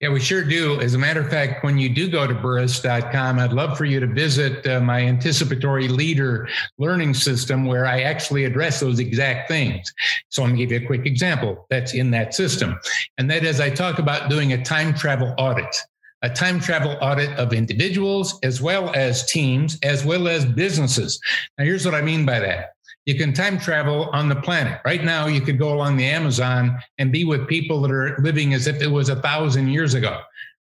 Yeah, 0.00 0.08
we 0.08 0.20
sure 0.20 0.42
do. 0.42 0.80
As 0.80 0.94
a 0.94 0.98
matter 0.98 1.20
of 1.20 1.28
fact, 1.28 1.62
when 1.62 1.78
you 1.78 1.88
do 1.88 2.10
go 2.10 2.26
to 2.26 2.34
burrus.com, 2.34 3.38
I'd 3.38 3.52
love 3.52 3.76
for 3.76 3.84
you 3.84 4.00
to 4.00 4.06
visit 4.06 4.66
uh, 4.66 4.80
my 4.80 5.00
anticipatory 5.00 5.88
leader 5.88 6.48
learning 6.78 7.14
system 7.14 7.66
where 7.66 7.86
I 7.86 8.02
actually 8.02 8.44
address 8.44 8.80
those 8.80 8.98
exact 8.98 9.48
things. 9.48 9.92
So 10.28 10.42
I'm 10.42 10.50
going 10.50 10.58
to 10.58 10.66
give 10.66 10.72
you 10.72 10.84
a 10.84 10.86
quick 10.86 11.06
example 11.06 11.66
that's 11.70 11.94
in 11.94 12.10
that 12.12 12.34
system. 12.34 12.78
And 13.18 13.30
that 13.30 13.44
is, 13.44 13.60
I 13.60 13.70
talk 13.70 13.98
about 13.98 14.30
doing 14.30 14.52
a 14.52 14.64
time 14.64 14.94
travel 14.94 15.34
audit 15.38 15.76
a 16.22 16.28
time 16.28 16.60
travel 16.60 16.98
audit 17.00 17.30
of 17.38 17.52
individuals 17.52 18.38
as 18.42 18.60
well 18.60 18.92
as 18.94 19.24
teams 19.30 19.78
as 19.82 20.04
well 20.04 20.28
as 20.28 20.44
businesses. 20.44 21.20
Now, 21.56 21.64
here's 21.64 21.84
what 21.84 21.94
I 21.94 22.02
mean 22.02 22.26
by 22.26 22.40
that. 22.40 22.72
You 23.06 23.14
can 23.14 23.32
time 23.32 23.58
travel 23.58 24.10
on 24.12 24.28
the 24.28 24.36
planet. 24.36 24.80
Right 24.84 25.02
now, 25.02 25.26
you 25.26 25.40
could 25.40 25.58
go 25.58 25.72
along 25.72 25.96
the 25.96 26.04
Amazon 26.04 26.78
and 26.98 27.10
be 27.10 27.24
with 27.24 27.48
people 27.48 27.80
that 27.82 27.90
are 27.90 28.16
living 28.18 28.54
as 28.54 28.66
if 28.66 28.82
it 28.82 28.90
was 28.90 29.08
a 29.08 29.16
thousand 29.16 29.68
years 29.68 29.94
ago. 29.94 30.20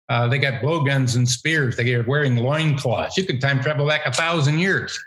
Uh, 0.08 0.26
they 0.26 0.38
got 0.38 0.62
blowguns 0.62 1.16
and 1.16 1.28
spears. 1.28 1.76
They 1.76 1.94
are 1.94 2.04
wearing 2.04 2.36
loincloths. 2.36 3.16
You 3.16 3.24
can 3.24 3.38
time 3.38 3.60
travel 3.60 3.86
back 3.86 4.06
a 4.06 4.12
thousand 4.12 4.58
years. 4.58 4.98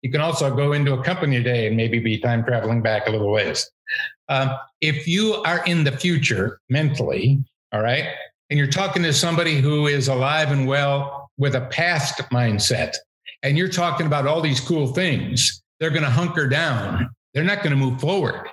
You 0.00 0.10
can 0.10 0.20
also 0.20 0.54
go 0.54 0.72
into 0.72 0.94
a 0.94 1.02
company 1.02 1.36
today 1.36 1.66
and 1.66 1.76
maybe 1.76 1.98
be 1.98 2.18
time 2.18 2.42
traveling 2.44 2.80
back 2.80 3.06
a 3.06 3.10
little 3.10 3.30
ways. 3.30 3.70
Um, 4.28 4.56
if 4.80 5.06
you 5.06 5.34
are 5.44 5.62
in 5.66 5.84
the 5.84 5.92
future 5.92 6.60
mentally, 6.70 7.44
all 7.72 7.82
right, 7.82 8.06
and 8.48 8.58
you're 8.58 8.68
talking 8.68 9.02
to 9.02 9.12
somebody 9.12 9.56
who 9.56 9.88
is 9.88 10.08
alive 10.08 10.50
and 10.52 10.66
well 10.66 11.30
with 11.36 11.54
a 11.54 11.62
past 11.66 12.18
mindset, 12.30 12.94
and 13.42 13.58
you're 13.58 13.68
talking 13.68 14.06
about 14.06 14.26
all 14.26 14.40
these 14.40 14.60
cool 14.60 14.88
things, 14.88 15.62
they're 15.78 15.90
going 15.90 16.02
to 16.02 16.10
hunker 16.10 16.48
down. 16.48 17.10
They're 17.34 17.44
not 17.44 17.62
going 17.62 17.70
to 17.70 17.76
move 17.76 18.00
forward. 18.00 18.48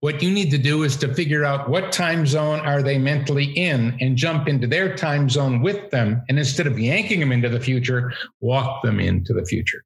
What 0.00 0.22
you 0.22 0.30
need 0.30 0.50
to 0.50 0.58
do 0.58 0.82
is 0.82 0.96
to 0.96 1.14
figure 1.14 1.44
out 1.44 1.68
what 1.68 1.92
time 1.92 2.26
zone 2.26 2.60
are 2.60 2.82
they 2.82 2.98
mentally 2.98 3.44
in 3.44 3.96
and 4.00 4.16
jump 4.16 4.48
into 4.48 4.66
their 4.66 4.96
time 4.96 5.28
zone 5.28 5.62
with 5.62 5.90
them. 5.90 6.22
And 6.28 6.38
instead 6.38 6.66
of 6.66 6.78
yanking 6.78 7.20
them 7.20 7.32
into 7.32 7.48
the 7.48 7.60
future, 7.60 8.12
walk 8.40 8.82
them 8.82 8.98
into 8.98 9.32
the 9.32 9.44
future. 9.44 9.84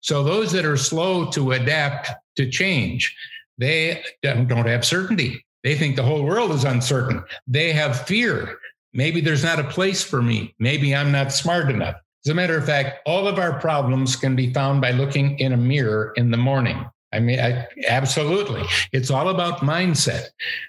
So 0.00 0.22
those 0.22 0.52
that 0.52 0.64
are 0.64 0.76
slow 0.76 1.30
to 1.32 1.52
adapt 1.52 2.10
to 2.36 2.48
change, 2.48 3.14
they 3.58 4.02
don't 4.22 4.48
have 4.48 4.84
certainty. 4.84 5.44
They 5.62 5.76
think 5.76 5.96
the 5.96 6.02
whole 6.02 6.24
world 6.24 6.52
is 6.52 6.64
uncertain. 6.64 7.22
They 7.46 7.72
have 7.72 8.06
fear. 8.06 8.58
Maybe 8.92 9.20
there's 9.20 9.44
not 9.44 9.60
a 9.60 9.64
place 9.64 10.02
for 10.02 10.20
me. 10.20 10.54
Maybe 10.58 10.94
I'm 10.94 11.12
not 11.12 11.32
smart 11.32 11.70
enough. 11.70 11.96
As 12.24 12.30
a 12.30 12.34
matter 12.34 12.56
of 12.56 12.64
fact, 12.64 13.00
all 13.04 13.26
of 13.26 13.38
our 13.38 13.58
problems 13.58 14.14
can 14.14 14.36
be 14.36 14.52
found 14.52 14.80
by 14.80 14.92
looking 14.92 15.38
in 15.40 15.52
a 15.52 15.56
mirror 15.56 16.12
in 16.16 16.30
the 16.30 16.36
morning. 16.36 16.84
I 17.12 17.18
mean, 17.18 17.40
I, 17.40 17.66
absolutely. 17.88 18.62
It's 18.92 19.10
all 19.10 19.28
about 19.28 19.58
mindset. 19.58 20.26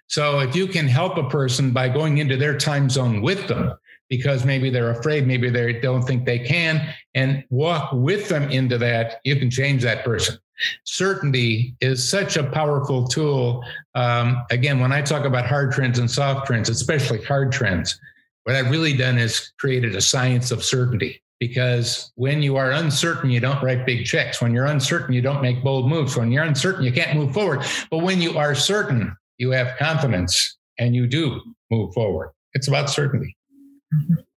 So 0.08 0.40
if 0.40 0.56
you 0.56 0.68
can 0.68 0.88
help 0.88 1.18
a 1.18 1.30
person 1.30 1.72
by 1.72 1.90
going 1.90 2.18
into 2.18 2.38
their 2.38 2.58
time 2.58 2.90
zone 2.90 3.22
with 3.22 3.48
them, 3.48 3.74
because 4.10 4.46
maybe 4.46 4.70
they're 4.70 4.92
afraid, 4.92 5.26
maybe 5.26 5.50
they 5.50 5.74
don't 5.74 6.04
think 6.04 6.26
they 6.26 6.40
can, 6.40 6.94
and 7.16 7.44
walk 7.50 7.92
with 7.94 8.30
them 8.30 8.50
into 8.50 8.78
that, 8.80 9.22
you 9.24 9.36
can 9.36 9.50
change 9.50 9.84
that 9.84 10.04
person. 10.04 10.38
Certainty 10.86 11.76
is 11.82 12.08
such 12.08 12.36
a 12.36 12.44
powerful 12.44 13.08
tool. 13.08 13.64
Um, 13.96 14.44
again, 14.52 14.80
when 14.80 14.92
I 14.92 15.02
talk 15.02 15.26
about 15.26 15.46
hard 15.46 15.72
trends 15.72 16.00
and 16.00 16.10
soft 16.10 16.46
trends, 16.48 16.70
especially 16.70 17.24
hard 17.24 17.52
trends, 17.52 18.00
what 18.44 18.56
I've 18.56 18.70
really 18.70 18.96
done 18.96 19.18
is 19.18 19.54
created 19.58 19.96
a 19.96 20.02
science 20.02 20.52
of 20.52 20.64
certainty 20.64 21.23
because 21.48 22.14
when 22.16 22.42
you 22.42 22.56
are 22.56 22.72
uncertain, 22.72 23.30
you 23.30 23.42
don't 23.42 23.62
write 23.62 23.86
big 23.86 24.06
checks. 24.06 24.42
When 24.42 24.54
you're 24.54 24.68
uncertain, 24.68 25.14
you 25.14 25.22
don't 25.22 25.42
make 25.42 25.62
bold 25.62 25.90
moves. 25.90 26.16
When 26.16 26.32
you're 26.32 26.46
uncertain, 26.46 26.86
you 26.86 26.94
can't 26.94 27.18
move 27.18 27.34
forward. 27.34 27.66
But 27.92 27.98
when 27.98 28.22
you 28.22 28.38
are 28.38 28.56
certain, 28.56 29.14
you 29.38 29.52
have 29.52 29.78
confidence 29.78 30.58
and 30.80 30.96
you 30.96 31.06
do 31.06 31.42
move 31.70 31.94
forward. 31.94 32.32
It's 32.54 32.70
about 32.70 32.90
certainty. 32.90 33.36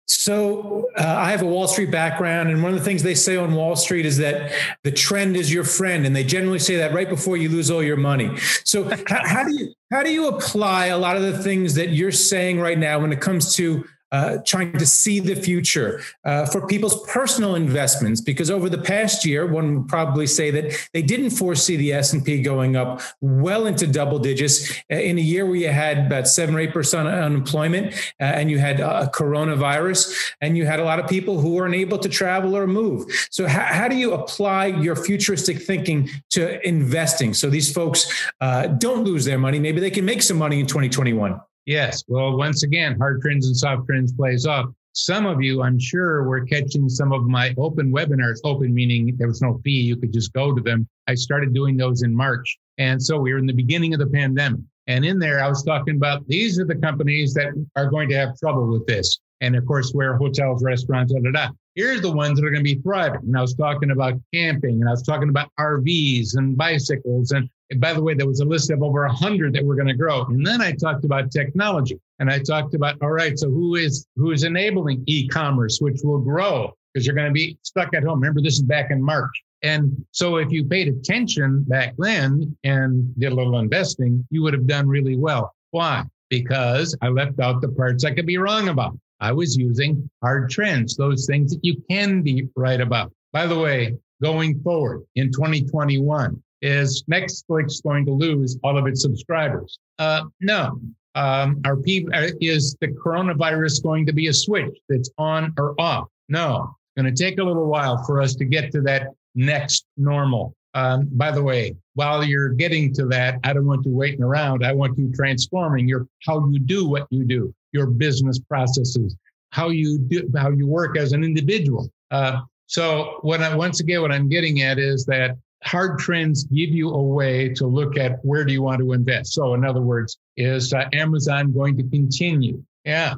So 0.08 0.88
uh, 0.96 1.04
I 1.04 1.30
have 1.30 1.42
a 1.42 1.46
Wall 1.46 1.68
Street 1.68 1.92
background, 1.92 2.48
and 2.48 2.60
one 2.60 2.72
of 2.72 2.78
the 2.78 2.84
things 2.84 3.04
they 3.04 3.14
say 3.14 3.36
on 3.36 3.54
Wall 3.54 3.76
Street 3.76 4.04
is 4.04 4.18
that 4.18 4.52
the 4.82 4.90
trend 4.90 5.36
is 5.36 5.52
your 5.52 5.64
friend, 5.64 6.04
and 6.06 6.14
they 6.14 6.24
generally 6.24 6.58
say 6.58 6.76
that 6.76 6.92
right 6.92 7.08
before 7.08 7.36
you 7.36 7.48
lose 7.48 7.70
all 7.70 7.82
your 7.82 7.96
money. 7.96 8.36
So 8.64 8.84
how, 9.06 9.26
how 9.26 9.44
do 9.44 9.54
you 9.54 9.72
how 9.92 10.02
do 10.02 10.12
you 10.12 10.28
apply 10.28 10.86
a 10.86 10.98
lot 10.98 11.16
of 11.16 11.22
the 11.22 11.38
things 11.38 11.74
that 11.74 11.90
you're 11.90 12.12
saying 12.12 12.60
right 12.60 12.78
now 12.78 13.00
when 13.00 13.12
it 13.12 13.20
comes 13.20 13.54
to 13.56 13.84
uh, 14.12 14.38
trying 14.46 14.72
to 14.72 14.86
see 14.86 15.20
the 15.20 15.34
future 15.34 16.00
uh, 16.24 16.46
for 16.46 16.66
people's 16.66 17.04
personal 17.08 17.54
investments 17.54 18.20
because 18.20 18.50
over 18.50 18.68
the 18.68 18.78
past 18.78 19.24
year 19.24 19.46
one 19.46 19.76
would 19.76 19.88
probably 19.88 20.26
say 20.26 20.50
that 20.50 20.72
they 20.92 21.02
didn't 21.02 21.30
foresee 21.30 21.76
the 21.76 21.92
s&p 21.92 22.40
going 22.40 22.76
up 22.76 23.00
well 23.20 23.66
into 23.66 23.86
double 23.86 24.18
digits. 24.18 24.70
Uh, 24.92 24.96
in 24.96 25.18
a 25.18 25.20
year 25.20 25.44
where 25.46 25.56
you 25.56 25.68
had 25.68 26.06
about 26.06 26.28
7 26.28 26.54
or 26.54 26.66
8% 26.66 27.24
unemployment 27.24 27.94
uh, 28.20 28.24
and 28.24 28.50
you 28.50 28.58
had 28.58 28.80
a 28.80 29.10
coronavirus 29.12 30.32
and 30.40 30.56
you 30.56 30.66
had 30.66 30.80
a 30.80 30.84
lot 30.84 30.98
of 30.98 31.08
people 31.08 31.40
who 31.40 31.54
weren't 31.54 31.74
able 31.74 31.98
to 31.98 32.08
travel 32.08 32.56
or 32.56 32.66
move. 32.66 33.06
So 33.30 33.46
how, 33.46 33.64
how 33.64 33.88
do 33.88 33.96
you 33.96 34.12
apply 34.12 34.66
your 34.66 34.96
futuristic 34.96 35.60
thinking 35.60 36.08
to 36.30 36.66
investing 36.66 37.34
so 37.34 37.50
these 37.50 37.72
folks 37.72 38.30
uh, 38.40 38.68
don't 38.68 39.04
lose 39.04 39.24
their 39.24 39.38
money? 39.38 39.58
Maybe 39.58 39.80
they 39.80 39.90
can 39.90 40.04
make 40.04 40.22
some 40.22 40.36
money 40.36 40.60
in 40.60 40.66
2021 40.66 41.40
Yes. 41.66 42.04
Well, 42.06 42.36
once 42.36 42.62
again, 42.62 42.96
hard 42.96 43.20
trends 43.20 43.46
and 43.46 43.56
soft 43.56 43.86
trends 43.86 44.12
plays 44.12 44.46
off. 44.46 44.66
Some 44.92 45.26
of 45.26 45.42
you, 45.42 45.62
I'm 45.62 45.78
sure, 45.78 46.22
were 46.22 46.46
catching 46.46 46.88
some 46.88 47.12
of 47.12 47.26
my 47.26 47.54
open 47.58 47.92
webinars, 47.92 48.38
open 48.44 48.72
meaning 48.72 49.14
there 49.18 49.26
was 49.26 49.42
no 49.42 49.60
fee. 49.62 49.82
You 49.82 49.96
could 49.96 50.12
just 50.12 50.32
go 50.32 50.54
to 50.54 50.62
them. 50.62 50.88
I 51.06 51.14
started 51.16 51.52
doing 51.52 51.76
those 51.76 52.02
in 52.02 52.14
March. 52.14 52.56
And 52.78 53.02
so 53.02 53.18
we 53.18 53.32
were 53.32 53.38
in 53.38 53.46
the 53.46 53.52
beginning 53.52 53.92
of 53.92 54.00
the 54.00 54.06
pandemic. 54.06 54.60
And 54.86 55.04
in 55.04 55.18
there, 55.18 55.42
I 55.42 55.48
was 55.48 55.64
talking 55.64 55.96
about 55.96 56.26
these 56.28 56.58
are 56.60 56.64
the 56.64 56.76
companies 56.76 57.34
that 57.34 57.52
are 57.74 57.90
going 57.90 58.08
to 58.10 58.14
have 58.16 58.38
trouble 58.38 58.68
with 58.68 58.86
this. 58.86 59.18
And 59.40 59.56
of 59.56 59.66
course, 59.66 59.90
where 59.92 60.16
hotels, 60.16 60.62
restaurants, 60.62 61.12
da, 61.12 61.20
da, 61.20 61.30
da. 61.30 61.48
Here's 61.74 62.00
the 62.00 62.12
ones 62.12 62.38
that 62.38 62.46
are 62.46 62.50
going 62.50 62.64
to 62.64 62.74
be 62.74 62.80
thriving. 62.80 63.20
And 63.24 63.36
I 63.36 63.42
was 63.42 63.54
talking 63.54 63.90
about 63.90 64.14
camping 64.32 64.80
and 64.80 64.88
I 64.88 64.92
was 64.92 65.02
talking 65.02 65.28
about 65.28 65.50
RVs 65.58 66.36
and 66.36 66.56
bicycles 66.56 67.32
and 67.32 67.50
and 67.70 67.80
by 67.80 67.92
the 67.92 68.02
way, 68.02 68.14
there 68.14 68.28
was 68.28 68.40
a 68.40 68.44
list 68.44 68.70
of 68.70 68.82
over 68.82 69.06
100 69.06 69.52
that 69.54 69.64
were 69.64 69.74
going 69.74 69.88
to 69.88 69.94
grow. 69.94 70.24
And 70.26 70.46
then 70.46 70.60
I 70.60 70.72
talked 70.72 71.04
about 71.04 71.30
technology 71.30 71.98
and 72.20 72.30
I 72.30 72.38
talked 72.38 72.74
about, 72.74 72.96
all 73.02 73.10
right, 73.10 73.38
so 73.38 73.50
who 73.50 73.74
is, 73.74 74.06
who 74.16 74.30
is 74.30 74.44
enabling 74.44 75.02
e-commerce, 75.06 75.78
which 75.80 76.00
will 76.04 76.20
grow 76.20 76.72
because 76.92 77.06
you're 77.06 77.16
going 77.16 77.28
to 77.28 77.32
be 77.32 77.58
stuck 77.62 77.92
at 77.94 78.04
home. 78.04 78.20
Remember, 78.20 78.40
this 78.40 78.54
is 78.54 78.62
back 78.62 78.90
in 78.90 79.02
March. 79.02 79.42
And 79.62 80.04
so 80.12 80.36
if 80.36 80.50
you 80.52 80.64
paid 80.64 80.88
attention 80.88 81.64
back 81.64 81.94
then 81.98 82.56
and 82.62 83.18
did 83.18 83.32
a 83.32 83.34
little 83.34 83.58
investing, 83.58 84.24
you 84.30 84.42
would 84.42 84.54
have 84.54 84.66
done 84.66 84.86
really 84.86 85.16
well. 85.16 85.54
Why? 85.72 86.04
Because 86.30 86.96
I 87.02 87.08
left 87.08 87.40
out 87.40 87.60
the 87.60 87.68
parts 87.68 88.04
I 88.04 88.12
could 88.12 88.26
be 88.26 88.38
wrong 88.38 88.68
about. 88.68 88.96
I 89.20 89.32
was 89.32 89.56
using 89.56 90.08
hard 90.22 90.50
trends, 90.50 90.96
those 90.96 91.26
things 91.26 91.52
that 91.52 91.64
you 91.64 91.82
can 91.90 92.22
be 92.22 92.48
right 92.54 92.80
about. 92.80 93.12
By 93.32 93.46
the 93.46 93.58
way, 93.58 93.96
going 94.22 94.60
forward 94.60 95.02
in 95.16 95.32
2021, 95.32 96.42
is 96.62 97.04
Netflix 97.10 97.82
going 97.82 98.04
to 98.06 98.12
lose 98.12 98.58
all 98.62 98.76
of 98.78 98.86
its 98.86 99.02
subscribers? 99.02 99.78
Uh, 99.98 100.24
no. 100.40 100.80
Um, 101.14 101.62
are 101.64 101.76
people 101.76 102.12
is 102.40 102.76
the 102.80 102.88
coronavirus 102.88 103.82
going 103.82 104.04
to 104.06 104.12
be 104.12 104.28
a 104.28 104.32
switch 104.34 104.78
that's 104.88 105.10
on 105.16 105.54
or 105.58 105.74
off? 105.80 106.08
No. 106.28 106.74
It's 106.96 107.02
going 107.02 107.14
to 107.14 107.24
take 107.24 107.38
a 107.38 107.44
little 107.44 107.66
while 107.66 108.04
for 108.04 108.20
us 108.20 108.34
to 108.36 108.44
get 108.44 108.70
to 108.72 108.82
that 108.82 109.08
next 109.34 109.86
normal. 109.96 110.54
Um, 110.74 111.08
by 111.12 111.30
the 111.30 111.42
way, 111.42 111.74
while 111.94 112.22
you're 112.22 112.50
getting 112.50 112.92
to 112.94 113.06
that, 113.06 113.40
I 113.44 113.54
don't 113.54 113.64
want 113.64 113.86
you 113.86 113.94
waiting 113.94 114.22
around. 114.22 114.64
I 114.64 114.72
want 114.74 114.98
you 114.98 115.10
transforming 115.14 115.88
your 115.88 116.06
how 116.26 116.46
you 116.50 116.58
do 116.58 116.86
what 116.86 117.06
you 117.08 117.24
do, 117.24 117.54
your 117.72 117.86
business 117.86 118.38
processes, 118.38 119.16
how 119.52 119.70
you 119.70 119.98
do 119.98 120.30
how 120.36 120.50
you 120.50 120.66
work 120.66 120.98
as 120.98 121.12
an 121.12 121.24
individual. 121.24 121.90
Uh, 122.10 122.40
so 122.66 123.20
what 123.22 123.42
I 123.42 123.54
once 123.56 123.80
again 123.80 124.02
what 124.02 124.12
I'm 124.12 124.28
getting 124.28 124.60
at 124.60 124.78
is 124.78 125.06
that 125.06 125.38
hard 125.66 125.98
trends 125.98 126.44
give 126.44 126.70
you 126.70 126.90
a 126.90 127.02
way 127.02 127.48
to 127.50 127.66
look 127.66 127.96
at 127.96 128.24
where 128.24 128.44
do 128.44 128.52
you 128.52 128.62
want 128.62 128.80
to 128.80 128.92
invest. 128.92 129.32
So, 129.32 129.54
in 129.54 129.64
other 129.64 129.80
words, 129.80 130.18
is 130.36 130.72
uh, 130.72 130.88
Amazon 130.92 131.52
going 131.52 131.76
to 131.76 131.82
continue? 131.82 132.62
Yeah. 132.84 133.14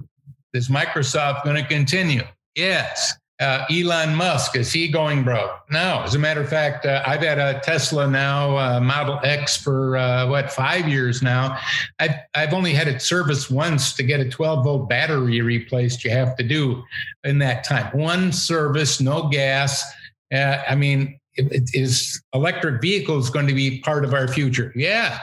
Is 0.55 0.69
Microsoft 0.69 1.45
going 1.45 1.57
to 1.57 1.69
continue? 1.69 2.23
Yes. 2.55 3.15
uh, 3.41 3.65
Elon 3.71 4.15
Musk, 4.15 4.57
is 4.57 4.73
he 4.73 4.89
going 4.89 5.23
broke? 5.23 5.53
No. 5.71 6.03
As 6.05 6.15
a 6.15 6.19
matter 6.19 6.41
of 6.41 6.49
fact, 6.49 6.87
uh, 6.87 7.03
I've 7.07 7.23
had 7.23 7.39
a 7.39 7.61
Tesla 7.61 8.09
now, 8.09 8.57
uh, 8.57 8.81
Model 8.81 9.21
X, 9.23 9.57
for 9.57 9.97
uh, 9.97 10.27
what, 10.27 10.51
five 10.51 10.89
years 10.89 11.23
now. 11.23 11.57
I've, 12.01 12.15
I've 12.35 12.53
only 12.53 12.75
had 12.75 12.89
it 12.89 13.01
serviced 13.01 13.51
once 13.51 13.93
to 13.93 14.03
get 14.03 14.19
a 14.19 14.29
12 14.29 14.65
volt 14.65 14.89
battery 14.89 15.41
replaced. 15.41 16.05
You 16.05 16.11
have 16.11 16.37
to 16.37 16.43
do 16.43 16.83
in 17.23 17.39
that 17.39 17.63
time. 17.63 17.97
One 17.97 18.33
service, 18.33 19.01
no 19.01 19.29
gas. 19.29 19.85
Uh, 20.33 20.63
I 20.69 20.75
mean, 20.75 21.21
is 21.39 22.23
electric 22.35 22.83
vehicles 22.83 23.31
going 23.31 23.47
to 23.47 23.55
be 23.55 23.81
part 23.81 24.05
of 24.05 24.13
our 24.13 24.29
future? 24.29 24.73
Yeah. 24.75 25.19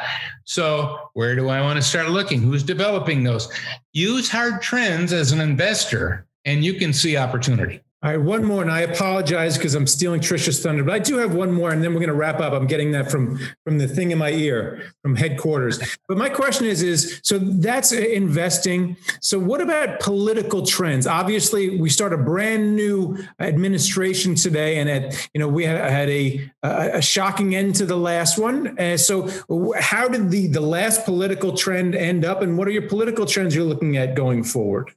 So 0.46 0.98
where 1.14 1.36
do 1.36 1.50
I 1.50 1.62
want 1.62 1.78
to 1.78 1.82
start 1.82 2.10
looking? 2.10 2.42
Who's 2.42 2.64
developing 2.64 3.24
those? 3.24 3.52
Use 3.94 4.30
hard 4.30 4.62
trends 4.62 5.14
as 5.14 5.32
an 5.32 5.42
investor 5.42 6.26
and 6.46 6.64
you 6.64 6.76
can 6.76 6.94
see 6.94 7.18
opportunity. 7.18 7.82
All 8.06 8.12
right, 8.12 8.22
one 8.22 8.44
more, 8.44 8.62
and 8.62 8.70
I 8.70 8.82
apologize 8.82 9.58
because 9.58 9.74
I'm 9.74 9.88
stealing 9.88 10.22
Trisha's 10.22 10.62
thunder, 10.62 10.84
but 10.84 10.94
I 10.94 11.00
do 11.00 11.18
have 11.18 11.34
one 11.34 11.52
more, 11.52 11.72
and 11.72 11.84
then 11.84 11.92
we're 11.92 12.02
going 12.02 12.10
to 12.10 12.14
wrap 12.14 12.40
up. 12.40 12.54
I'm 12.54 12.68
getting 12.68 12.92
that 12.92 13.10
from 13.10 13.40
from 13.64 13.80
the 13.80 13.88
thing 13.88 14.12
in 14.12 14.20
my 14.20 14.30
ear 14.30 14.94
from 15.02 15.16
headquarters. 15.16 15.80
But 16.08 16.16
my 16.16 16.30
question 16.30 16.68
is, 16.68 16.84
is 16.84 17.20
so 17.24 17.40
that's 17.40 17.92
investing. 17.94 18.96
So 19.22 19.40
what 19.40 19.60
about 19.60 20.02
political 20.02 20.64
trends? 20.64 21.08
Obviously, 21.08 21.80
we 21.80 21.90
start 21.90 22.14
a 22.14 22.18
brand 22.18 22.76
new 22.76 23.18
administration 23.40 24.36
today, 24.36 24.78
and 24.78 24.88
at 24.88 25.28
you 25.34 25.40
know 25.40 25.48
we 25.48 25.64
had 25.64 26.08
a 26.08 26.52
a, 26.62 27.02
shocking 27.02 27.56
end 27.56 27.74
to 27.78 27.88
the 27.88 27.98
last 27.98 28.38
one. 28.38 28.80
Uh, 28.80 28.98
so 28.98 29.32
how 29.80 30.08
did 30.08 30.30
the 30.30 30.46
the 30.46 30.62
last 30.62 31.06
political 31.06 31.58
trend 31.58 31.96
end 31.96 32.24
up, 32.24 32.44
and 32.44 32.56
what 32.56 32.68
are 32.68 32.72
your 32.72 32.88
political 32.88 33.26
trends 33.26 33.56
you're 33.56 33.66
looking 33.66 33.98
at 33.98 34.14
going 34.14 34.44
forward? 34.44 34.94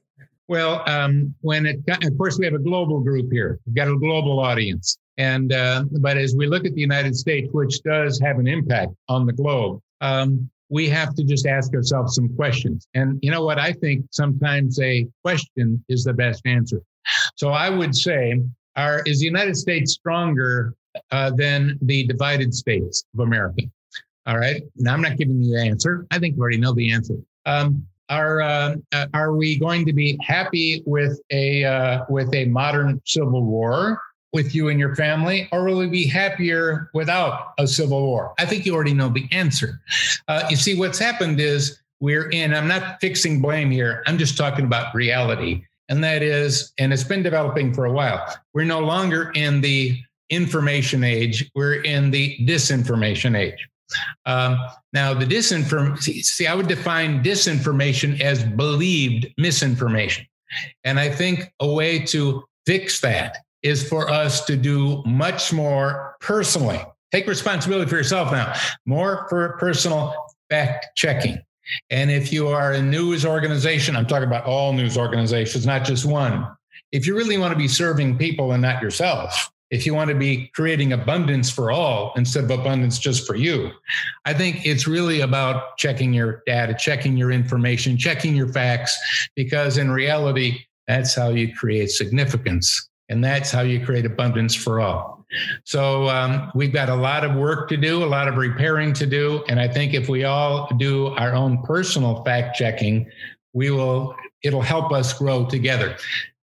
Well, 0.49 0.81
um, 0.89 1.35
when 1.41 1.67
it, 1.67 1.79
of 1.87 2.17
course, 2.17 2.39
we 2.39 2.45
have 2.45 2.55
a 2.55 2.59
global 2.59 3.01
group 3.01 3.31
here. 3.31 3.59
We've 3.67 3.75
got 3.75 3.87
a 3.87 3.95
global 3.95 4.39
audience, 4.39 4.97
and 5.19 5.53
uh, 5.53 5.85
but 6.01 6.17
as 6.17 6.35
we 6.35 6.47
look 6.47 6.65
at 6.65 6.73
the 6.73 6.81
United 6.81 7.15
States, 7.15 7.47
which 7.51 7.83
does 7.83 8.19
have 8.19 8.39
an 8.39 8.47
impact 8.47 8.93
on 9.09 9.27
the 9.27 9.31
globe, 9.31 9.79
um, 10.01 10.49
we 10.69 10.89
have 10.89 11.13
to 11.17 11.23
just 11.23 11.45
ask 11.45 11.71
ourselves 11.75 12.15
some 12.15 12.35
questions. 12.35 12.87
And 12.95 13.19
you 13.21 13.29
know 13.29 13.45
what? 13.45 13.59
I 13.59 13.73
think 13.73 14.07
sometimes 14.09 14.79
a 14.79 15.05
question 15.23 15.85
is 15.87 16.03
the 16.03 16.13
best 16.13 16.41
answer. 16.47 16.81
So 17.35 17.49
I 17.49 17.69
would 17.69 17.95
say, 17.95 18.41
is 19.05 19.19
the 19.19 19.25
United 19.25 19.55
States 19.55 19.93
stronger 19.93 20.73
uh, 21.11 21.29
than 21.29 21.77
the 21.83 22.07
divided 22.07 22.55
states 22.55 23.03
of 23.13 23.19
America? 23.19 23.61
All 24.25 24.39
right. 24.39 24.63
Now 24.77 24.93
I'm 24.93 25.01
not 25.01 25.17
giving 25.17 25.43
you 25.43 25.53
the 25.53 25.61
answer. 25.61 26.07
I 26.09 26.17
think 26.17 26.37
you 26.37 26.41
already 26.41 26.57
know 26.57 26.73
the 26.73 26.91
answer. 26.91 27.17
Um, 27.45 27.85
are 28.09 28.41
uh, 28.41 28.75
uh, 28.91 29.07
are 29.13 29.35
we 29.35 29.57
going 29.57 29.85
to 29.85 29.93
be 29.93 30.17
happy 30.21 30.83
with 30.85 31.19
a 31.31 31.63
uh, 31.63 32.05
with 32.09 32.33
a 32.33 32.45
modern 32.45 33.01
civil 33.05 33.43
war 33.43 34.01
with 34.33 34.53
you 34.53 34.69
and 34.69 34.79
your 34.79 34.95
family, 34.95 35.47
or 35.51 35.63
will 35.63 35.77
we 35.77 35.87
be 35.87 36.05
happier 36.05 36.89
without 36.93 37.53
a 37.57 37.67
civil 37.67 38.01
war? 38.01 38.33
I 38.37 38.45
think 38.45 38.65
you 38.65 38.75
already 38.75 38.93
know 38.93 39.09
the 39.09 39.27
answer. 39.31 39.81
Uh, 40.27 40.45
you 40.49 40.55
see, 40.55 40.77
what's 40.77 40.99
happened 40.99 41.39
is 41.39 41.79
we're 41.99 42.29
in. 42.29 42.53
I'm 42.53 42.67
not 42.67 42.99
fixing 43.01 43.41
blame 43.41 43.71
here. 43.71 44.03
I'm 44.07 44.17
just 44.17 44.37
talking 44.37 44.65
about 44.65 44.93
reality, 44.93 45.63
and 45.89 46.03
that 46.03 46.21
is, 46.21 46.73
and 46.77 46.93
it's 46.93 47.03
been 47.03 47.23
developing 47.23 47.73
for 47.73 47.85
a 47.85 47.91
while. 47.91 48.25
We're 48.53 48.65
no 48.65 48.79
longer 48.79 49.31
in 49.35 49.61
the 49.61 49.99
information 50.29 51.03
age. 51.03 51.49
We're 51.55 51.81
in 51.81 52.11
the 52.11 52.37
disinformation 52.45 53.37
age. 53.37 53.67
Um, 54.25 54.57
now, 54.93 55.13
the 55.13 55.25
disinformation, 55.25 56.23
see, 56.23 56.47
I 56.47 56.53
would 56.53 56.67
define 56.67 57.23
disinformation 57.23 58.21
as 58.21 58.43
believed 58.43 59.27
misinformation. 59.37 60.25
And 60.83 60.99
I 60.99 61.09
think 61.09 61.51
a 61.59 61.71
way 61.71 61.99
to 62.07 62.43
fix 62.65 63.01
that 63.01 63.37
is 63.61 63.87
for 63.87 64.09
us 64.09 64.45
to 64.45 64.55
do 64.55 65.03
much 65.05 65.51
more 65.51 66.15
personally. 66.21 66.81
Take 67.11 67.27
responsibility 67.27 67.89
for 67.89 67.97
yourself 67.97 68.31
now, 68.31 68.53
more 68.85 69.25
for 69.29 69.57
personal 69.57 70.13
fact 70.49 70.87
checking. 70.95 71.39
And 71.89 72.09
if 72.09 72.31
you 72.31 72.47
are 72.47 72.73
a 72.73 72.81
news 72.81 73.25
organization, 73.25 73.95
I'm 73.95 74.07
talking 74.07 74.27
about 74.27 74.45
all 74.45 74.73
news 74.73 74.97
organizations, 74.97 75.65
not 75.65 75.83
just 75.83 76.05
one. 76.05 76.47
If 76.91 77.05
you 77.05 77.15
really 77.15 77.37
want 77.37 77.51
to 77.51 77.57
be 77.57 77.67
serving 77.67 78.17
people 78.17 78.51
and 78.53 78.61
not 78.61 78.81
yourself, 78.81 79.51
if 79.71 79.85
you 79.85 79.93
want 79.93 80.09
to 80.09 80.15
be 80.15 80.47
creating 80.55 80.93
abundance 80.93 81.49
for 81.49 81.71
all 81.71 82.13
instead 82.15 82.43
of 82.43 82.51
abundance 82.51 82.97
just 82.97 83.25
for 83.27 83.35
you, 83.35 83.71
I 84.25 84.33
think 84.33 84.65
it's 84.65 84.87
really 84.87 85.21
about 85.21 85.77
checking 85.77 86.13
your 86.13 86.43
data, 86.45 86.75
checking 86.77 87.17
your 87.17 87.31
information, 87.31 87.97
checking 87.97 88.35
your 88.35 88.47
facts, 88.47 88.97
because 89.35 89.77
in 89.77 89.91
reality, 89.91 90.59
that's 90.87 91.13
how 91.13 91.29
you 91.29 91.53
create 91.55 91.91
significance 91.91 92.89
and 93.09 93.23
that's 93.23 93.51
how 93.51 93.61
you 93.61 93.83
create 93.83 94.05
abundance 94.05 94.55
for 94.55 94.79
all. 94.79 95.25
So 95.63 96.09
um, 96.09 96.51
we've 96.55 96.73
got 96.73 96.89
a 96.89 96.95
lot 96.95 97.23
of 97.23 97.35
work 97.35 97.69
to 97.69 97.77
do, 97.77 98.03
a 98.03 98.05
lot 98.05 98.27
of 98.27 98.35
repairing 98.35 98.93
to 98.93 99.05
do. 99.05 99.43
And 99.47 99.59
I 99.59 99.67
think 99.67 99.93
if 99.93 100.09
we 100.09 100.23
all 100.23 100.67
do 100.77 101.07
our 101.07 101.35
own 101.35 101.61
personal 101.63 102.23
fact 102.23 102.55
checking, 102.55 103.09
we 103.53 103.69
will, 103.69 104.15
it'll 104.43 104.61
help 104.61 104.91
us 104.91 105.13
grow 105.13 105.45
together. 105.45 105.95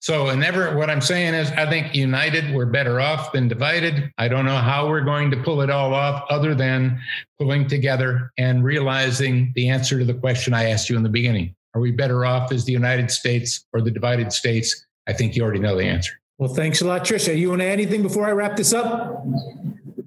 So, 0.07 0.29
and 0.29 0.39
never, 0.39 0.73
what 0.77 0.89
I'm 0.89 1.01
saying 1.01 1.33
is, 1.33 1.51
I 1.51 1.69
think 1.69 1.93
united, 1.93 2.55
we're 2.55 2.65
better 2.65 3.01
off 3.01 3.33
than 3.33 3.49
divided. 3.49 4.09
I 4.17 4.29
don't 4.29 4.45
know 4.45 4.55
how 4.55 4.87
we're 4.87 5.03
going 5.03 5.29
to 5.31 5.43
pull 5.43 5.61
it 5.61 5.69
all 5.69 5.93
off 5.93 6.23
other 6.29 6.55
than 6.55 6.97
pulling 7.37 7.67
together 7.67 8.31
and 8.37 8.63
realizing 8.63 9.51
the 9.57 9.67
answer 9.67 9.99
to 9.99 10.05
the 10.05 10.13
question 10.13 10.53
I 10.53 10.69
asked 10.69 10.89
you 10.89 10.95
in 10.95 11.03
the 11.03 11.09
beginning. 11.09 11.53
Are 11.75 11.81
we 11.81 11.91
better 11.91 12.25
off 12.25 12.53
as 12.53 12.63
the 12.63 12.71
United 12.71 13.11
States 13.11 13.65
or 13.73 13.81
the 13.81 13.91
divided 13.91 14.31
states? 14.31 14.85
I 15.09 15.11
think 15.11 15.35
you 15.35 15.43
already 15.43 15.59
know 15.59 15.75
the 15.75 15.83
answer. 15.83 16.13
Well, 16.37 16.53
thanks 16.53 16.79
a 16.79 16.85
lot, 16.85 17.03
Trisha. 17.03 17.37
You 17.37 17.49
want 17.49 17.59
to 17.59 17.65
add 17.65 17.73
anything 17.73 18.01
before 18.01 18.29
I 18.29 18.31
wrap 18.31 18.55
this 18.55 18.71
up? 18.71 19.25